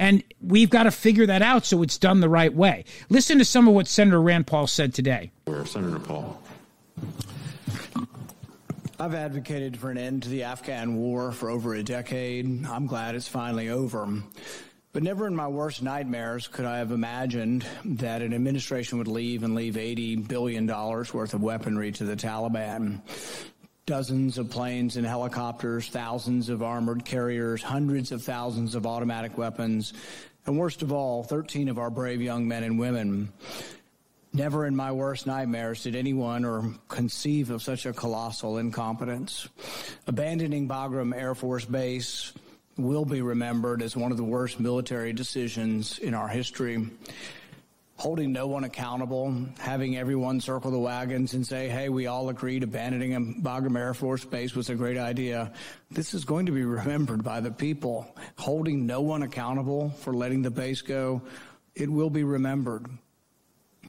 And 0.04 0.22
we've 0.42 0.70
got 0.70 0.84
to 0.84 0.92
figure 0.92 1.26
that 1.28 1.42
out 1.42 1.66
so 1.66 1.82
it's 1.82 1.98
done 1.98 2.20
the 2.20 2.28
right 2.28 2.54
way. 2.54 2.84
Listen 3.08 3.38
to 3.38 3.46
some 3.46 3.70
of 3.70 3.74
what 3.74 3.88
Senator 3.88 4.22
Rand 4.22 4.46
Paul 4.46 4.68
said 4.68 4.94
today. 4.94 5.32
Senator 5.63 5.98
Paul. 5.98 6.42
I've 9.00 9.13
advocated 9.13 9.78
for 9.78 9.92
an 9.92 9.98
end 9.98 10.24
to 10.24 10.30
the 10.30 10.44
Afghan 10.44 10.98
war 10.98 11.32
for 11.32 11.50
over 11.50 11.74
a 11.76 11.84
decade. 11.84 12.66
I'm 12.66 12.86
glad 12.86 13.16
it's 13.16 13.30
finally 13.30 13.70
over. 13.70 14.22
But 14.92 15.04
never 15.04 15.26
in 15.26 15.38
my 15.38 15.48
worst 15.48 15.82
nightmares 15.82 16.50
could 16.50 16.66
I 16.66 16.80
have 16.80 16.92
imagined 16.92 17.66
that 17.86 18.22
an 18.22 18.34
administration 18.34 18.98
would 18.98 19.08
leave 19.08 19.44
and 19.44 19.56
leave 19.56 19.76
$80 19.76 20.28
billion 20.28 20.68
worth 20.68 21.34
of 21.34 21.42
weaponry 21.42 21.94
to 21.94 22.04
the 22.04 22.18
Taliban 22.18 23.00
dozens 23.86 24.38
of 24.38 24.50
planes 24.50 24.96
and 24.96 25.06
helicopters, 25.06 25.89
thousands 25.89 26.50
of 26.50 26.63
armored 26.63 27.04
carriers, 27.04 27.62
hundreds 27.62 28.12
of 28.12 28.24
thousands 28.24 28.76
of 28.76 28.86
automatic 28.86 29.38
weapons, 29.38 29.93
and 30.46 30.58
worst 30.58 30.82
of 30.82 30.91
all, 30.91 31.24
13 31.24 31.69
of 31.69 31.78
our 31.78 31.89
brave 31.89 32.22
young 32.22 32.48
men 32.48 32.63
and 32.63 32.80
women. 32.80 33.32
Never 34.34 34.65
in 34.65 34.76
my 34.76 34.91
worst 34.91 35.28
nightmares 35.28 35.84
did 35.84 35.96
anyone 35.96 36.43
or 36.43 36.74
conceive 36.88 37.52
of 37.52 37.62
such 37.62 37.86
a 37.86 37.93
colossal 37.93 38.58
incompetence. 38.58 39.48
Abandoning 40.08 40.67
Bagram 40.67 41.15
Air 41.15 41.36
Force 41.36 41.65
Base 41.65 42.34
will 42.78 43.06
be 43.06 43.22
remembered 43.22 43.84
as 43.84 43.96
one 43.96 44.12
of 44.12 44.17
the 44.17 44.24
worst 44.24 44.60
military 44.60 45.13
decisions 45.13 46.00
in 46.00 46.13
our 46.13 46.28
history 46.28 46.89
holding 48.04 48.34
no 48.34 48.46
one 48.46 48.66
accountable, 48.66 49.34
having 49.58 49.96
everyone 49.96 50.42
circle 50.42 50.70
the 50.70 50.78
wagons 50.78 51.36
and 51.36 51.48
say, 51.48 51.70
hey, 51.70 51.88
we 51.88 52.06
all 52.06 52.28
agreed 52.28 52.62
abandoning 52.62 53.42
Bagram 53.42 53.78
Air 53.78 53.94
Force 53.94 54.26
Base 54.26 54.54
was 54.58 54.70
a 54.70 54.76
great 54.76 54.98
idea. 54.98 55.54
This 55.89 56.13
is 56.13 56.26
going 56.26 56.48
to 56.48 56.52
be 56.52 56.66
remembered 56.66 57.24
by 57.24 57.39
the 57.39 57.50
people. 57.50 58.13
Holding 58.38 58.86
no 58.86 59.00
one 59.00 59.24
accountable 59.24 59.92
for 60.02 60.13
letting 60.13 60.42
the 60.42 60.52
base 60.52 60.82
go, 60.82 61.22
it 61.76 61.89
will 61.89 62.10
be 62.10 62.26
remembered. 62.26 62.88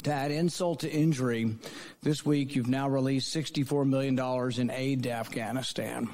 To 0.05 0.13
add 0.13 0.31
insult 0.31 0.79
to 0.81 0.89
injury, 0.89 1.57
this 2.01 2.25
week 2.25 2.55
you've 2.55 2.69
now 2.69 2.89
released 2.89 3.35
$64 3.35 3.85
million 3.85 4.17
in 4.61 4.71
aid 4.71 5.03
to 5.03 5.11
Afghanistan. 5.11 6.09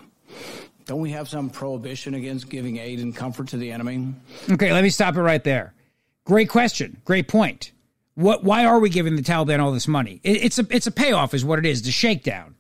Don't 0.87 1.03
we 1.03 1.11
have 1.11 1.29
some 1.29 1.51
prohibition 1.51 2.15
against 2.15 2.49
giving 2.49 2.79
aid 2.79 3.01
and 3.01 3.15
comfort 3.15 3.49
to 3.49 3.59
the 3.59 3.71
enemy? 3.73 4.15
Okay, 4.51 4.73
let 4.73 4.85
me 4.85 4.89
stop 4.89 5.17
it 5.17 5.21
right 5.21 5.45
there. 5.45 5.75
Great 6.25 6.49
question. 6.49 6.97
Great 7.05 7.29
point. 7.29 7.73
What? 8.15 8.45
Why 8.45 8.65
are 8.65 8.79
we 8.79 8.91
giving 8.91 9.17
the 9.17 9.23
Taliban 9.23 9.61
all 9.61 9.73
this 9.73 9.89
money? 9.89 10.21
It, 10.23 10.45
it's 10.45 10.59
a 10.59 10.67
it's 10.71 10.87
a 10.87 10.93
payoff, 10.93 11.35
is 11.35 11.45
what 11.45 11.59
it 11.59 11.67
is. 11.67 11.83
The 11.83 11.91
shakedown. 11.91 12.57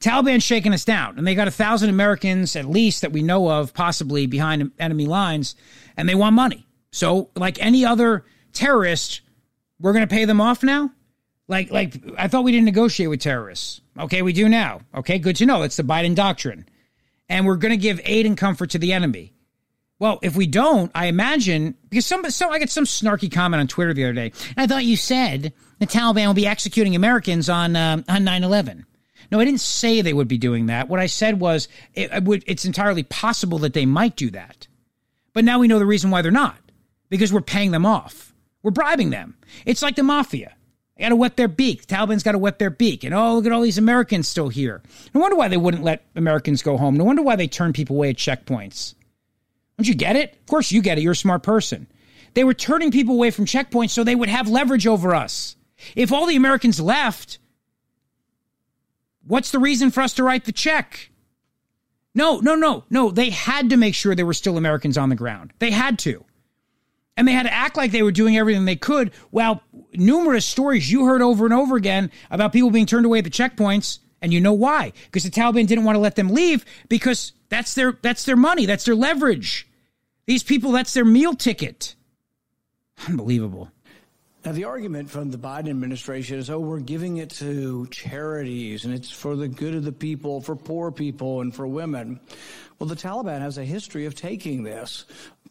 Taliban 0.00 0.42
shaking 0.42 0.74
us 0.74 0.84
down, 0.84 1.18
and 1.18 1.26
they 1.26 1.34
got 1.34 1.48
a 1.48 1.52
thousand 1.52 1.88
Americans 1.88 2.56
at 2.56 2.66
least 2.66 3.02
that 3.02 3.12
we 3.12 3.22
know 3.22 3.50
of, 3.50 3.72
possibly 3.72 4.26
behind 4.26 4.70
enemy 4.78 5.06
lines, 5.06 5.56
and 5.96 6.08
they 6.08 6.14
want 6.14 6.34
money. 6.34 6.66
So, 6.92 7.30
like 7.36 7.58
any 7.60 7.84
other 7.84 8.24
terrorist, 8.52 9.22
we're 9.80 9.92
going 9.92 10.06
to 10.06 10.14
pay 10.14 10.24
them 10.26 10.40
off 10.40 10.62
now. 10.62 10.90
Like, 11.48 11.70
like 11.70 12.00
I 12.18 12.28
thought 12.28 12.44
we 12.44 12.52
didn't 12.52 12.66
negotiate 12.66 13.10
with 13.10 13.20
terrorists. 13.20 13.80
Okay, 13.98 14.22
we 14.22 14.32
do 14.32 14.48
now. 14.48 14.80
Okay, 14.94 15.18
good 15.18 15.36
to 15.36 15.46
know. 15.46 15.60
That's 15.60 15.76
the 15.76 15.82
Biden 15.82 16.14
doctrine, 16.14 16.66
and 17.28 17.46
we're 17.46 17.56
going 17.56 17.72
to 17.72 17.78
give 17.78 18.00
aid 18.04 18.26
and 18.26 18.36
comfort 18.36 18.70
to 18.70 18.78
the 18.78 18.92
enemy. 18.92 19.32
Well, 19.98 20.18
if 20.22 20.36
we 20.36 20.46
don't, 20.46 20.90
I 20.94 21.06
imagine 21.06 21.76
because 21.88 22.04
some 22.04 22.28
so 22.30 22.50
I 22.50 22.58
got 22.58 22.68
some 22.68 22.84
snarky 22.84 23.30
comment 23.32 23.60
on 23.60 23.68
Twitter 23.68 23.94
the 23.94 24.04
other 24.04 24.12
day. 24.12 24.32
And 24.48 24.58
I 24.58 24.66
thought 24.66 24.84
you 24.84 24.96
said 24.96 25.52
the 25.78 25.86
Taliban 25.86 26.26
will 26.26 26.34
be 26.34 26.46
executing 26.46 26.96
Americans 26.96 27.48
on 27.48 27.76
uh, 27.76 28.02
on 28.08 28.24
9/11. 28.24 28.84
No, 29.30 29.40
I 29.40 29.44
didn't 29.44 29.60
say 29.60 30.00
they 30.00 30.12
would 30.12 30.28
be 30.28 30.38
doing 30.38 30.66
that. 30.66 30.88
What 30.88 31.00
I 31.00 31.06
said 31.06 31.40
was 31.40 31.68
it, 31.94 32.12
it 32.12 32.24
would, 32.24 32.44
it's 32.46 32.64
entirely 32.64 33.02
possible 33.02 33.58
that 33.58 33.72
they 33.72 33.86
might 33.86 34.16
do 34.16 34.30
that. 34.30 34.66
But 35.32 35.44
now 35.44 35.58
we 35.58 35.68
know 35.68 35.78
the 35.78 35.86
reason 35.86 36.10
why 36.10 36.22
they're 36.22 36.30
not 36.30 36.58
because 37.08 37.32
we're 37.32 37.40
paying 37.40 37.70
them 37.70 37.86
off. 37.86 38.34
We're 38.62 38.70
bribing 38.70 39.10
them. 39.10 39.36
It's 39.66 39.82
like 39.82 39.96
the 39.96 40.02
mafia. 40.02 40.54
They 40.96 41.02
got 41.02 41.08
to 41.08 41.16
wet 41.16 41.36
their 41.36 41.48
beak. 41.48 41.86
The 41.86 41.94
Taliban's 41.94 42.22
got 42.22 42.32
to 42.32 42.38
wet 42.38 42.58
their 42.58 42.70
beak. 42.70 43.02
And 43.04 43.12
oh, 43.14 43.34
look 43.34 43.46
at 43.46 43.52
all 43.52 43.60
these 43.60 43.78
Americans 43.78 44.28
still 44.28 44.48
here. 44.48 44.82
No 45.12 45.20
wonder 45.20 45.36
why 45.36 45.48
they 45.48 45.56
wouldn't 45.56 45.82
let 45.82 46.04
Americans 46.14 46.62
go 46.62 46.76
home. 46.76 46.96
No 46.96 47.04
wonder 47.04 47.22
why 47.22 47.36
they 47.36 47.48
turn 47.48 47.72
people 47.72 47.96
away 47.96 48.10
at 48.10 48.16
checkpoints. 48.16 48.94
Don't 49.76 49.88
you 49.88 49.94
get 49.94 50.16
it? 50.16 50.32
Of 50.34 50.46
course 50.46 50.72
you 50.72 50.82
get 50.82 50.98
it. 50.98 51.02
You're 51.02 51.12
a 51.12 51.16
smart 51.16 51.42
person. 51.42 51.86
They 52.34 52.44
were 52.44 52.54
turning 52.54 52.90
people 52.90 53.14
away 53.14 53.30
from 53.30 53.46
checkpoints 53.46 53.90
so 53.90 54.04
they 54.04 54.14
would 54.14 54.28
have 54.28 54.48
leverage 54.48 54.86
over 54.86 55.14
us. 55.14 55.56
If 55.96 56.12
all 56.12 56.26
the 56.26 56.36
Americans 56.36 56.80
left, 56.80 57.38
what's 59.26 59.50
the 59.50 59.58
reason 59.58 59.90
for 59.90 60.00
us 60.00 60.14
to 60.14 60.24
write 60.24 60.44
the 60.44 60.52
check? 60.52 61.10
No, 62.14 62.38
no, 62.38 62.54
no, 62.54 62.84
no. 62.90 63.10
They 63.10 63.30
had 63.30 63.70
to 63.70 63.76
make 63.76 63.94
sure 63.94 64.14
there 64.14 64.26
were 64.26 64.34
still 64.34 64.56
Americans 64.56 64.96
on 64.96 65.08
the 65.08 65.16
ground. 65.16 65.52
They 65.58 65.70
had 65.70 65.98
to. 66.00 66.24
And 67.16 67.28
they 67.28 67.32
had 67.32 67.44
to 67.44 67.52
act 67.52 67.76
like 67.76 67.92
they 67.92 68.02
were 68.02 68.12
doing 68.12 68.36
everything 68.36 68.64
they 68.64 68.76
could. 68.76 69.12
Well, 69.30 69.62
numerous 69.92 70.46
stories 70.46 70.90
you 70.90 71.06
heard 71.06 71.22
over 71.22 71.44
and 71.44 71.54
over 71.54 71.76
again 71.76 72.10
about 72.30 72.52
people 72.52 72.70
being 72.70 72.86
turned 72.86 73.06
away 73.06 73.18
at 73.18 73.24
the 73.24 73.30
checkpoints. 73.30 74.00
And 74.24 74.32
you 74.32 74.40
know 74.40 74.54
why? 74.54 74.94
Because 75.04 75.22
the 75.22 75.30
Taliban 75.30 75.66
didn't 75.66 75.84
want 75.84 75.96
to 75.96 76.00
let 76.00 76.16
them 76.16 76.30
leave 76.30 76.64
because 76.88 77.34
that's 77.50 77.74
their 77.74 77.98
that's 78.00 78.24
their 78.24 78.36
money, 78.36 78.64
that's 78.64 78.86
their 78.86 78.94
leverage. 78.94 79.68
These 80.24 80.42
people, 80.42 80.72
that's 80.72 80.94
their 80.94 81.04
meal 81.04 81.34
ticket. 81.34 81.94
Unbelievable. 83.06 83.70
Now, 84.42 84.52
the 84.52 84.64
argument 84.64 85.10
from 85.10 85.30
the 85.30 85.36
Biden 85.36 85.68
administration 85.68 86.38
is, 86.38 86.48
oh, 86.48 86.58
we're 86.58 86.80
giving 86.80 87.18
it 87.18 87.28
to 87.32 87.86
charities 87.88 88.86
and 88.86 88.94
it's 88.94 89.10
for 89.10 89.36
the 89.36 89.46
good 89.46 89.74
of 89.74 89.84
the 89.84 89.92
people, 89.92 90.40
for 90.40 90.56
poor 90.56 90.90
people, 90.90 91.42
and 91.42 91.54
for 91.54 91.66
women. 91.66 92.18
Well, 92.78 92.88
the 92.88 92.96
Taliban 92.96 93.40
has 93.40 93.58
a 93.58 93.64
history 93.64 94.06
of 94.06 94.14
taking 94.14 94.62
this. 94.62 95.04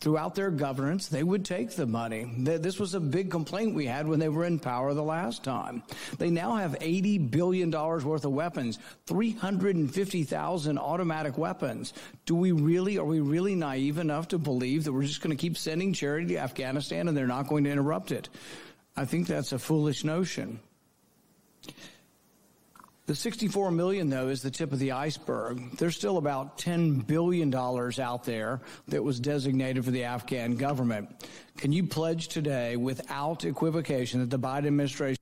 Throughout 0.04 0.36
their 0.36 0.52
governance, 0.52 1.08
they 1.08 1.24
would 1.24 1.46
take 1.46 1.72
the 1.72 1.86
money. 1.86 2.30
This 2.38 2.78
was 2.78 2.94
a 2.94 3.00
big 3.00 3.32
complaint 3.32 3.74
we 3.74 3.86
had 3.86 4.06
when 4.06 4.20
they 4.20 4.28
were 4.28 4.44
in 4.44 4.60
power 4.60 4.94
the 4.94 5.02
last 5.02 5.46
time. 5.46 5.82
They 6.18 6.30
now 6.30 6.58
have 6.58 6.78
$80 6.80 7.32
billion 7.32 7.72
worth 7.72 8.26
of 8.26 8.34
weapons, 8.34 8.80
350,000 9.06 10.78
automatic 10.78 11.38
weapons. 11.38 11.94
Do 12.26 12.36
we 12.36 12.52
really, 12.52 12.98
are 12.98 13.06
we 13.06 13.22
really 13.22 13.56
naive 13.56 13.98
enough 13.98 14.28
to 14.28 14.38
believe 14.38 14.84
that 14.84 14.92
we're 14.92 15.04
just 15.04 15.22
going 15.22 15.36
to 15.36 15.42
keep 15.42 15.58
sending 15.58 15.94
charity 15.94 16.34
to 16.34 16.38
Afghanistan 16.38 17.08
and 17.08 17.16
they're 17.16 17.26
not 17.26 17.48
going 17.48 17.64
to 17.64 17.72
interrupt 17.72 18.12
it? 18.12 18.28
I 18.98 19.06
think 19.06 19.28
that's 19.28 19.54
a 19.54 19.58
foolish 19.58 20.04
notion. 20.04 20.60
The 23.06 23.16
64 23.16 23.72
million 23.72 24.10
though 24.10 24.30
is 24.30 24.42
the 24.42 24.52
tip 24.52 24.72
of 24.72 24.80
the 24.80 24.94
iceberg. 24.94 25.78
There's 25.78 25.96
still 25.96 26.18
about 26.18 26.58
10 26.58 27.00
billion 27.00 27.50
dollars 27.50 28.00
out 28.00 28.24
there 28.24 28.62
that 28.88 29.04
was 29.04 29.20
designated 29.20 29.84
for 29.84 29.92
the 29.92 30.06
Afghan 30.06 30.56
government. 30.56 31.10
Can 31.58 31.74
you 31.74 31.86
pledge 31.86 32.30
today 32.30 32.78
without 32.78 33.44
equivocation 33.44 34.22
that 34.22 34.30
the 34.30 34.40
Biden 34.40 34.68
administration 34.68 35.18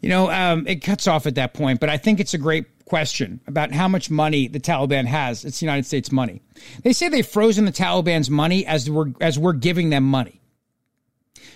you 0.00 0.10
know, 0.10 0.30
um, 0.30 0.66
it 0.66 0.76
cuts 0.76 1.08
off 1.08 1.26
at 1.26 1.36
that 1.36 1.54
point, 1.54 1.80
but 1.80 1.88
I 1.88 1.96
think 1.96 2.20
it's 2.20 2.34
a 2.34 2.38
great 2.38 2.84
question 2.84 3.40
about 3.46 3.72
how 3.72 3.88
much 3.88 4.10
money 4.10 4.46
the 4.46 4.60
Taliban 4.60 5.06
has. 5.06 5.44
It's 5.44 5.62
United 5.62 5.86
States 5.86 6.12
money. 6.12 6.42
They 6.82 6.92
say 6.92 7.08
they've 7.08 7.26
frozen 7.26 7.64
the 7.64 7.72
Taliban's 7.72 8.30
money 8.30 8.66
as 8.66 8.88
we're 8.90 9.12
as 9.20 9.38
we're 9.38 9.54
giving 9.54 9.90
them 9.90 10.04
money. 10.04 10.40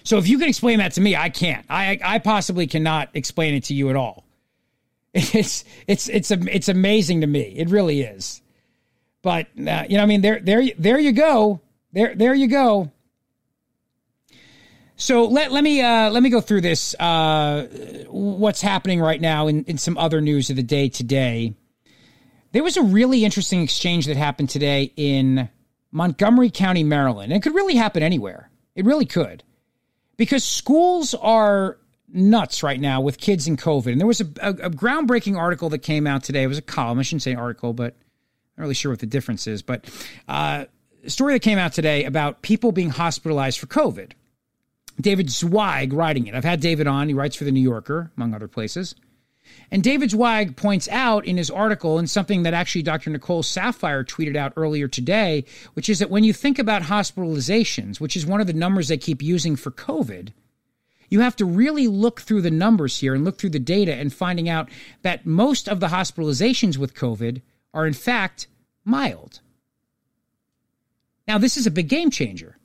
So 0.02 0.16
if 0.16 0.26
you 0.26 0.38
can 0.38 0.48
explain 0.48 0.78
that 0.78 0.92
to 0.92 1.00
me, 1.00 1.14
I 1.14 1.28
can't. 1.28 1.66
I 1.68 2.00
I 2.02 2.18
possibly 2.18 2.66
cannot 2.66 3.10
explain 3.14 3.54
it 3.54 3.64
to 3.64 3.74
you 3.74 3.90
at 3.90 3.96
all. 3.96 4.24
It's 5.14 5.64
it's 5.88 6.08
it's 6.08 6.30
it's 6.30 6.68
amazing 6.68 7.22
to 7.22 7.26
me. 7.26 7.40
It 7.40 7.68
really 7.68 8.02
is. 8.02 8.42
But 9.22 9.48
uh, 9.58 9.84
you 9.88 9.96
know, 9.96 10.04
I 10.04 10.06
mean, 10.06 10.20
there 10.20 10.38
there 10.38 10.62
there 10.78 11.00
you 11.00 11.10
go. 11.10 11.60
There 11.92 12.14
there 12.14 12.32
you 12.32 12.46
go. 12.46 12.92
So 14.94 15.24
let 15.24 15.50
let 15.50 15.64
me 15.64 15.82
uh, 15.82 16.10
let 16.10 16.22
me 16.22 16.30
go 16.30 16.40
through 16.40 16.60
this. 16.60 16.94
Uh, 16.94 17.66
what's 18.08 18.60
happening 18.60 19.00
right 19.00 19.20
now 19.20 19.48
in, 19.48 19.64
in 19.64 19.78
some 19.78 19.98
other 19.98 20.20
news 20.20 20.48
of 20.50 20.56
the 20.56 20.62
day 20.62 20.88
today? 20.88 21.54
There 22.52 22.62
was 22.62 22.76
a 22.76 22.82
really 22.82 23.24
interesting 23.24 23.62
exchange 23.62 24.06
that 24.06 24.16
happened 24.16 24.50
today 24.50 24.92
in 24.96 25.48
Montgomery 25.92 26.50
County, 26.50 26.84
Maryland. 26.84 27.32
And 27.32 27.40
it 27.40 27.42
could 27.42 27.54
really 27.54 27.76
happen 27.76 28.02
anywhere. 28.02 28.50
It 28.74 28.84
really 28.84 29.06
could 29.06 29.42
because 30.16 30.44
schools 30.44 31.14
are 31.14 31.78
nuts 32.12 32.62
right 32.62 32.80
now 32.80 33.00
with 33.00 33.18
kids 33.18 33.46
and 33.46 33.58
COVID. 33.58 33.92
And 33.92 34.00
there 34.00 34.06
was 34.06 34.20
a, 34.20 34.26
a, 34.40 34.50
a, 34.50 34.70
groundbreaking 34.70 35.36
article 35.36 35.68
that 35.70 35.78
came 35.78 36.06
out 36.06 36.24
today. 36.24 36.42
It 36.42 36.48
was 36.48 36.58
a 36.58 36.62
column. 36.62 36.98
I 36.98 37.02
shouldn't 37.02 37.22
say 37.22 37.34
article, 37.34 37.72
but 37.72 37.94
I'm 37.94 38.62
not 38.62 38.62
really 38.64 38.74
sure 38.74 38.90
what 38.90 39.00
the 39.00 39.06
difference 39.06 39.46
is. 39.46 39.62
But 39.62 39.84
uh, 40.28 40.64
a 41.04 41.10
story 41.10 41.34
that 41.34 41.40
came 41.40 41.58
out 41.58 41.72
today 41.72 42.04
about 42.04 42.42
people 42.42 42.72
being 42.72 42.90
hospitalized 42.90 43.58
for 43.58 43.66
COVID. 43.66 44.12
David 45.00 45.30
Zweig 45.30 45.92
writing 45.92 46.26
it. 46.26 46.34
I've 46.34 46.44
had 46.44 46.60
David 46.60 46.86
on. 46.86 47.08
He 47.08 47.14
writes 47.14 47.36
for 47.36 47.44
the 47.44 47.52
New 47.52 47.60
Yorker, 47.60 48.10
among 48.16 48.34
other 48.34 48.48
places. 48.48 48.94
And 49.70 49.82
David 49.82 50.10
Zweig 50.10 50.56
points 50.56 50.88
out 50.88 51.24
in 51.24 51.36
his 51.36 51.50
article, 51.50 51.98
and 51.98 52.08
something 52.08 52.42
that 52.42 52.54
actually 52.54 52.82
Dr. 52.82 53.10
Nicole 53.10 53.42
Saphier 53.42 54.04
tweeted 54.04 54.36
out 54.36 54.52
earlier 54.56 54.88
today, 54.88 55.44
which 55.74 55.88
is 55.88 55.98
that 56.00 56.10
when 56.10 56.24
you 56.24 56.32
think 56.32 56.58
about 56.58 56.82
hospitalizations, 56.82 58.00
which 58.00 58.16
is 58.16 58.26
one 58.26 58.40
of 58.40 58.46
the 58.46 58.52
numbers 58.52 58.88
they 58.88 58.98
keep 58.98 59.22
using 59.22 59.56
for 59.56 59.70
COVID, 59.70 60.32
you 61.10 61.20
have 61.20 61.36
to 61.36 61.44
really 61.44 61.88
look 61.88 62.20
through 62.20 62.40
the 62.40 62.50
numbers 62.50 62.98
here 62.98 63.14
and 63.14 63.24
look 63.24 63.36
through 63.36 63.50
the 63.50 63.58
data 63.58 63.92
and 63.92 64.14
finding 64.14 64.48
out 64.48 64.70
that 65.02 65.26
most 65.26 65.68
of 65.68 65.80
the 65.80 65.88
hospitalizations 65.88 66.78
with 66.78 66.94
COVID 66.94 67.42
are 67.74 67.86
in 67.86 67.92
fact 67.92 68.46
mild. 68.84 69.40
Now, 71.28 71.38
this 71.38 71.56
is 71.56 71.66
a 71.66 71.70
big 71.70 71.88
game 71.88 72.10
changer. 72.10 72.56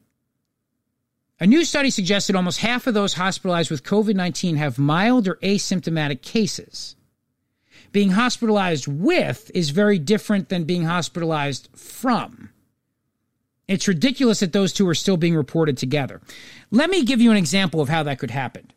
A 1.40 1.46
new 1.46 1.66
study 1.66 1.90
suggests 1.90 2.28
that 2.28 2.36
almost 2.36 2.60
half 2.60 2.88
of 2.88 2.94
those 2.94 3.16
hospitalized 3.16 3.70
with 3.70 3.84
COVID 3.84 4.16
19 4.16 4.56
have 4.56 4.80
mild 4.80 5.28
or 5.28 5.36
asymptomatic 5.36 6.22
cases. 6.22 6.96
Being 7.92 8.12
hospitalized 8.12 8.88
with 8.88 9.52
is 9.54 9.70
very 9.72 10.00
different 10.00 10.50
than 10.50 10.64
being 10.64 10.86
hospitalized 10.86 11.70
from. 11.76 12.50
It's 13.68 13.88
ridiculous 13.88 14.42
that 14.42 14.54
those 14.54 14.74
two 14.74 14.88
are 14.88 14.96
still 14.96 15.18
being 15.18 15.36
reported 15.36 15.78
together. 15.78 16.22
Let 16.72 16.90
me 16.90 17.04
give 17.04 17.22
you 17.22 17.32
an 17.32 17.38
example 17.38 17.82
of 17.82 17.90
how 17.90 18.04
that 18.04 18.20
could 18.20 18.32
happen. 18.32 18.72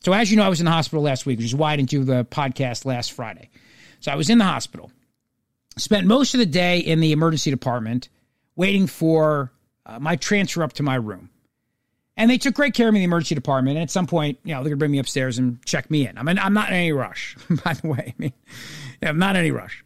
So, 0.00 0.12
as 0.12 0.30
you 0.30 0.36
know, 0.36 0.44
I 0.44 0.48
was 0.48 0.60
in 0.60 0.66
the 0.66 0.72
hospital 0.72 1.02
last 1.02 1.26
week, 1.26 1.38
which 1.38 1.46
is 1.46 1.54
why 1.54 1.72
I 1.72 1.76
didn't 1.76 1.88
do 1.88 2.04
the 2.04 2.24
podcast 2.24 2.84
last 2.84 3.12
Friday. 3.12 3.50
So, 4.00 4.12
I 4.12 4.14
was 4.14 4.28
in 4.28 4.38
the 4.38 4.44
hospital, 4.44 4.90
spent 5.78 6.06
most 6.06 6.34
of 6.34 6.38
the 6.38 6.46
day 6.46 6.78
in 6.78 7.00
the 7.00 7.12
emergency 7.12 7.50
department 7.50 8.08
waiting 8.54 8.86
for 8.86 9.52
uh, 9.86 9.98
my 9.98 10.16
transfer 10.16 10.62
up 10.62 10.74
to 10.74 10.82
my 10.82 10.96
room. 10.96 11.30
And 12.18 12.30
they 12.30 12.38
took 12.38 12.54
great 12.54 12.72
care 12.72 12.88
of 12.88 12.94
me 12.94 13.00
in 13.00 13.02
the 13.02 13.12
emergency 13.12 13.34
department. 13.34 13.76
And 13.76 13.82
at 13.82 13.90
some 13.90 14.06
point, 14.06 14.38
you 14.42 14.54
know, 14.54 14.60
they're 14.60 14.70
going 14.70 14.78
to 14.78 14.78
bring 14.78 14.90
me 14.90 14.98
upstairs 14.98 15.38
and 15.38 15.64
check 15.66 15.90
me 15.90 16.06
in. 16.06 16.16
I 16.16 16.22
mean, 16.22 16.38
I'm 16.38 16.54
not 16.54 16.68
in 16.68 16.74
any 16.74 16.92
rush, 16.92 17.36
by 17.64 17.74
the 17.74 17.88
way. 17.88 18.14
I 18.18 18.22
mean, 18.22 18.32
I'm 19.02 19.18
not 19.18 19.36
in 19.36 19.40
any 19.40 19.50
rush. 19.50 19.84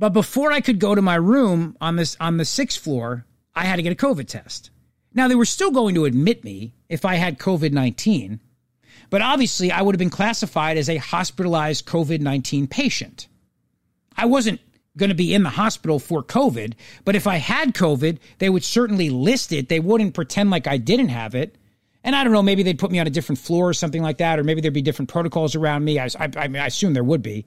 But 0.00 0.14
before 0.14 0.50
I 0.50 0.62
could 0.62 0.78
go 0.78 0.94
to 0.94 1.02
my 1.02 1.16
room 1.16 1.76
on 1.78 1.96
this 1.96 2.16
on 2.18 2.38
the 2.38 2.46
sixth 2.46 2.82
floor, 2.82 3.26
I 3.54 3.66
had 3.66 3.76
to 3.76 3.82
get 3.82 3.92
a 3.92 4.06
COVID 4.06 4.26
test. 4.26 4.70
Now 5.12 5.28
they 5.28 5.34
were 5.34 5.44
still 5.44 5.70
going 5.70 5.94
to 5.94 6.06
admit 6.06 6.42
me 6.42 6.72
if 6.88 7.04
I 7.04 7.16
had 7.16 7.38
COVID 7.38 7.72
19, 7.72 8.40
but 9.10 9.20
obviously 9.20 9.70
I 9.70 9.82
would 9.82 9.94
have 9.94 9.98
been 9.98 10.08
classified 10.08 10.78
as 10.78 10.88
a 10.88 10.96
hospitalized 10.96 11.84
COVID 11.84 12.22
19 12.22 12.66
patient. 12.66 13.28
I 14.16 14.24
wasn't 14.24 14.60
going 14.96 15.10
to 15.10 15.14
be 15.14 15.34
in 15.34 15.42
the 15.42 15.50
hospital 15.50 15.98
for 15.98 16.22
COVID. 16.22 16.72
But 17.04 17.14
if 17.14 17.26
I 17.26 17.36
had 17.36 17.74
COVID, 17.74 18.18
they 18.38 18.48
would 18.48 18.64
certainly 18.64 19.10
list 19.10 19.52
it. 19.52 19.68
They 19.68 19.80
wouldn't 19.80 20.14
pretend 20.14 20.50
like 20.50 20.66
I 20.66 20.78
didn't 20.78 21.08
have 21.08 21.34
it. 21.34 21.56
And 22.02 22.16
I 22.16 22.24
don't 22.24 22.32
know, 22.32 22.42
maybe 22.42 22.62
they'd 22.62 22.78
put 22.78 22.90
me 22.90 22.98
on 22.98 23.06
a 23.06 23.10
different 23.10 23.38
floor 23.38 23.68
or 23.68 23.74
something 23.74 24.02
like 24.02 24.18
that, 24.18 24.38
or 24.38 24.44
maybe 24.44 24.62
there'd 24.62 24.72
be 24.72 24.80
different 24.80 25.10
protocols 25.10 25.54
around 25.54 25.84
me. 25.84 25.98
I, 25.98 26.06
I, 26.18 26.30
I, 26.36 26.48
mean, 26.48 26.62
I 26.62 26.66
assume 26.66 26.94
there 26.94 27.04
would 27.04 27.22
be. 27.22 27.44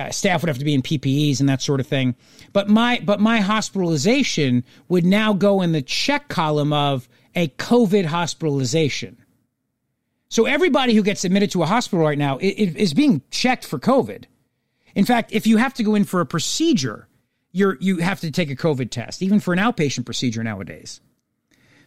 Uh, 0.00 0.10
staff 0.10 0.40
would 0.40 0.48
have 0.48 0.58
to 0.58 0.64
be 0.64 0.74
in 0.74 0.82
PPEs 0.82 1.40
and 1.40 1.48
that 1.48 1.60
sort 1.60 1.78
of 1.80 1.86
thing. 1.86 2.14
But 2.52 2.68
my 2.68 3.00
but 3.04 3.20
my 3.20 3.40
hospitalization 3.40 4.64
would 4.88 5.04
now 5.04 5.34
go 5.34 5.60
in 5.60 5.72
the 5.72 5.82
check 5.82 6.28
column 6.28 6.72
of 6.72 7.08
a 7.34 7.48
COVID 7.48 8.06
hospitalization. 8.06 9.18
So 10.28 10.46
everybody 10.46 10.94
who 10.94 11.02
gets 11.02 11.24
admitted 11.24 11.50
to 11.52 11.62
a 11.62 11.66
hospital 11.66 12.04
right 12.04 12.18
now 12.18 12.38
is 12.40 12.94
being 12.94 13.22
checked 13.30 13.66
for 13.66 13.78
COVID. 13.78 14.24
In 14.94 15.04
fact, 15.04 15.32
if 15.32 15.46
you 15.46 15.56
have 15.56 15.74
to 15.74 15.82
go 15.82 15.94
in 15.94 16.04
for 16.04 16.20
a 16.20 16.26
procedure, 16.26 17.08
you're 17.52 17.76
you 17.80 17.98
have 17.98 18.20
to 18.20 18.30
take 18.30 18.50
a 18.50 18.56
COVID 18.56 18.90
test, 18.90 19.22
even 19.22 19.40
for 19.40 19.52
an 19.52 19.58
outpatient 19.58 20.06
procedure 20.06 20.42
nowadays. 20.42 21.00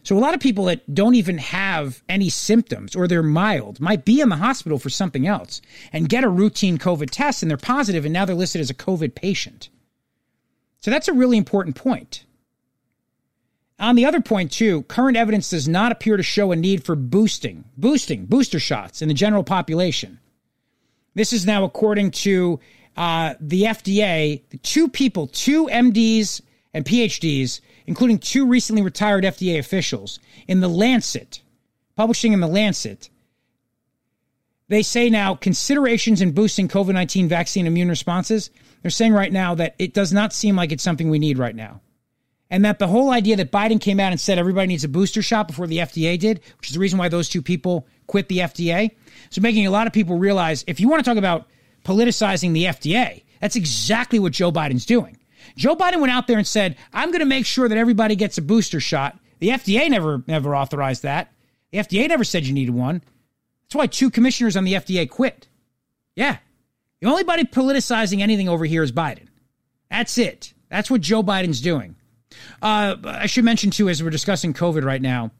So 0.04 0.18
a 0.18 0.20
lot 0.20 0.34
of 0.34 0.40
people 0.40 0.66
that 0.66 0.94
don't 0.94 1.14
even 1.14 1.38
have 1.38 2.02
any 2.10 2.28
symptoms 2.28 2.94
or 2.94 3.08
they're 3.08 3.22
mild 3.22 3.80
might 3.80 4.04
be 4.04 4.20
in 4.20 4.28
the 4.28 4.36
hospital 4.36 4.78
for 4.78 4.90
something 4.90 5.26
else 5.26 5.62
and 5.94 6.10
get 6.10 6.24
a 6.24 6.28
routine 6.28 6.76
COVID 6.76 7.08
test 7.10 7.42
and 7.42 7.50
they're 7.50 7.56
positive 7.56 8.04
and 8.04 8.12
now 8.12 8.26
they're 8.26 8.36
listed 8.36 8.60
as 8.60 8.68
a 8.68 8.74
COVID 8.74 9.14
patient. 9.14 9.70
So 10.80 10.90
that's 10.90 11.08
a 11.08 11.14
really 11.14 11.38
important 11.38 11.74
point. 11.74 12.26
On 13.78 13.96
the 13.96 14.04
other 14.04 14.20
point, 14.20 14.52
too, 14.52 14.82
current 14.82 15.16
evidence 15.16 15.48
does 15.48 15.66
not 15.66 15.90
appear 15.90 16.18
to 16.18 16.22
show 16.22 16.52
a 16.52 16.56
need 16.56 16.84
for 16.84 16.94
boosting, 16.94 17.64
boosting, 17.78 18.26
booster 18.26 18.60
shots 18.60 19.00
in 19.00 19.08
the 19.08 19.14
general 19.14 19.42
population. 19.42 20.20
This 21.14 21.32
is 21.32 21.46
now 21.46 21.64
according 21.64 22.10
to 22.10 22.60
uh, 22.96 23.34
the 23.40 23.62
FDA, 23.62 24.42
two 24.62 24.88
people, 24.88 25.28
two 25.28 25.66
MDs 25.66 26.42
and 26.74 26.84
PhDs, 26.84 27.60
including 27.86 28.18
two 28.18 28.46
recently 28.46 28.82
retired 28.82 29.24
FDA 29.24 29.58
officials, 29.58 30.18
in 30.48 30.60
the 30.60 30.68
Lancet, 30.68 31.42
publishing 31.96 32.32
in 32.32 32.40
the 32.40 32.46
Lancet, 32.46 33.10
they 34.68 34.82
say 34.82 35.10
now 35.10 35.34
considerations 35.34 36.20
in 36.20 36.32
boosting 36.32 36.68
COVID 36.68 36.94
19 36.94 37.28
vaccine 37.28 37.66
immune 37.66 37.88
responses. 37.88 38.50
They're 38.82 38.90
saying 38.90 39.12
right 39.12 39.32
now 39.32 39.54
that 39.56 39.74
it 39.78 39.94
does 39.94 40.12
not 40.12 40.32
seem 40.32 40.56
like 40.56 40.72
it's 40.72 40.82
something 40.82 41.10
we 41.10 41.18
need 41.18 41.38
right 41.38 41.54
now. 41.54 41.80
And 42.50 42.64
that 42.64 42.78
the 42.78 42.86
whole 42.86 43.10
idea 43.10 43.36
that 43.36 43.50
Biden 43.50 43.80
came 43.80 43.98
out 43.98 44.12
and 44.12 44.20
said 44.20 44.38
everybody 44.38 44.68
needs 44.68 44.84
a 44.84 44.88
booster 44.88 45.22
shot 45.22 45.48
before 45.48 45.66
the 45.66 45.78
FDA 45.78 46.18
did, 46.18 46.40
which 46.58 46.68
is 46.68 46.74
the 46.74 46.80
reason 46.80 46.98
why 46.98 47.08
those 47.08 47.28
two 47.28 47.42
people 47.42 47.86
quit 48.06 48.28
the 48.28 48.38
FDA. 48.38 48.90
So 49.30 49.40
making 49.40 49.66
a 49.66 49.70
lot 49.70 49.86
of 49.86 49.92
people 49.92 50.18
realize 50.18 50.64
if 50.66 50.78
you 50.78 50.88
want 50.88 51.04
to 51.04 51.10
talk 51.10 51.18
about 51.18 51.48
politicizing 51.84 52.52
the 52.52 52.64
FDA. 52.64 53.22
That's 53.40 53.56
exactly 53.56 54.18
what 54.18 54.32
Joe 54.32 54.50
Biden's 54.50 54.86
doing. 54.86 55.18
Joe 55.56 55.76
Biden 55.76 56.00
went 56.00 56.12
out 56.12 56.26
there 56.26 56.38
and 56.38 56.46
said, 56.46 56.76
I'm 56.92 57.10
going 57.10 57.20
to 57.20 57.26
make 57.26 57.46
sure 57.46 57.68
that 57.68 57.78
everybody 57.78 58.16
gets 58.16 58.38
a 58.38 58.42
booster 58.42 58.80
shot. 58.80 59.18
The 59.38 59.48
FDA 59.48 59.88
never, 59.90 60.22
never 60.26 60.54
authorized 60.54 61.02
that. 61.02 61.32
The 61.70 61.78
FDA 61.78 62.08
never 62.08 62.24
said 62.24 62.46
you 62.46 62.52
needed 62.52 62.74
one. 62.74 63.02
That's 63.64 63.74
why 63.74 63.86
two 63.86 64.10
commissioners 64.10 64.56
on 64.56 64.64
the 64.64 64.74
FDA 64.74 65.08
quit. 65.08 65.48
Yeah. 66.16 66.38
The 67.00 67.08
only 67.08 67.24
body 67.24 67.44
politicizing 67.44 68.20
anything 68.20 68.48
over 68.48 68.64
here 68.64 68.82
is 68.82 68.92
Biden. 68.92 69.26
That's 69.90 70.16
it. 70.18 70.54
That's 70.70 70.90
what 70.90 71.00
Joe 71.00 71.22
Biden's 71.22 71.60
doing. 71.60 71.96
Uh, 72.62 72.96
I 73.04 73.26
should 73.26 73.44
mention, 73.44 73.70
too, 73.70 73.88
as 73.88 74.02
we're 74.02 74.10
discussing 74.10 74.54
COVID 74.54 74.84
right 74.84 75.02
now, 75.02 75.30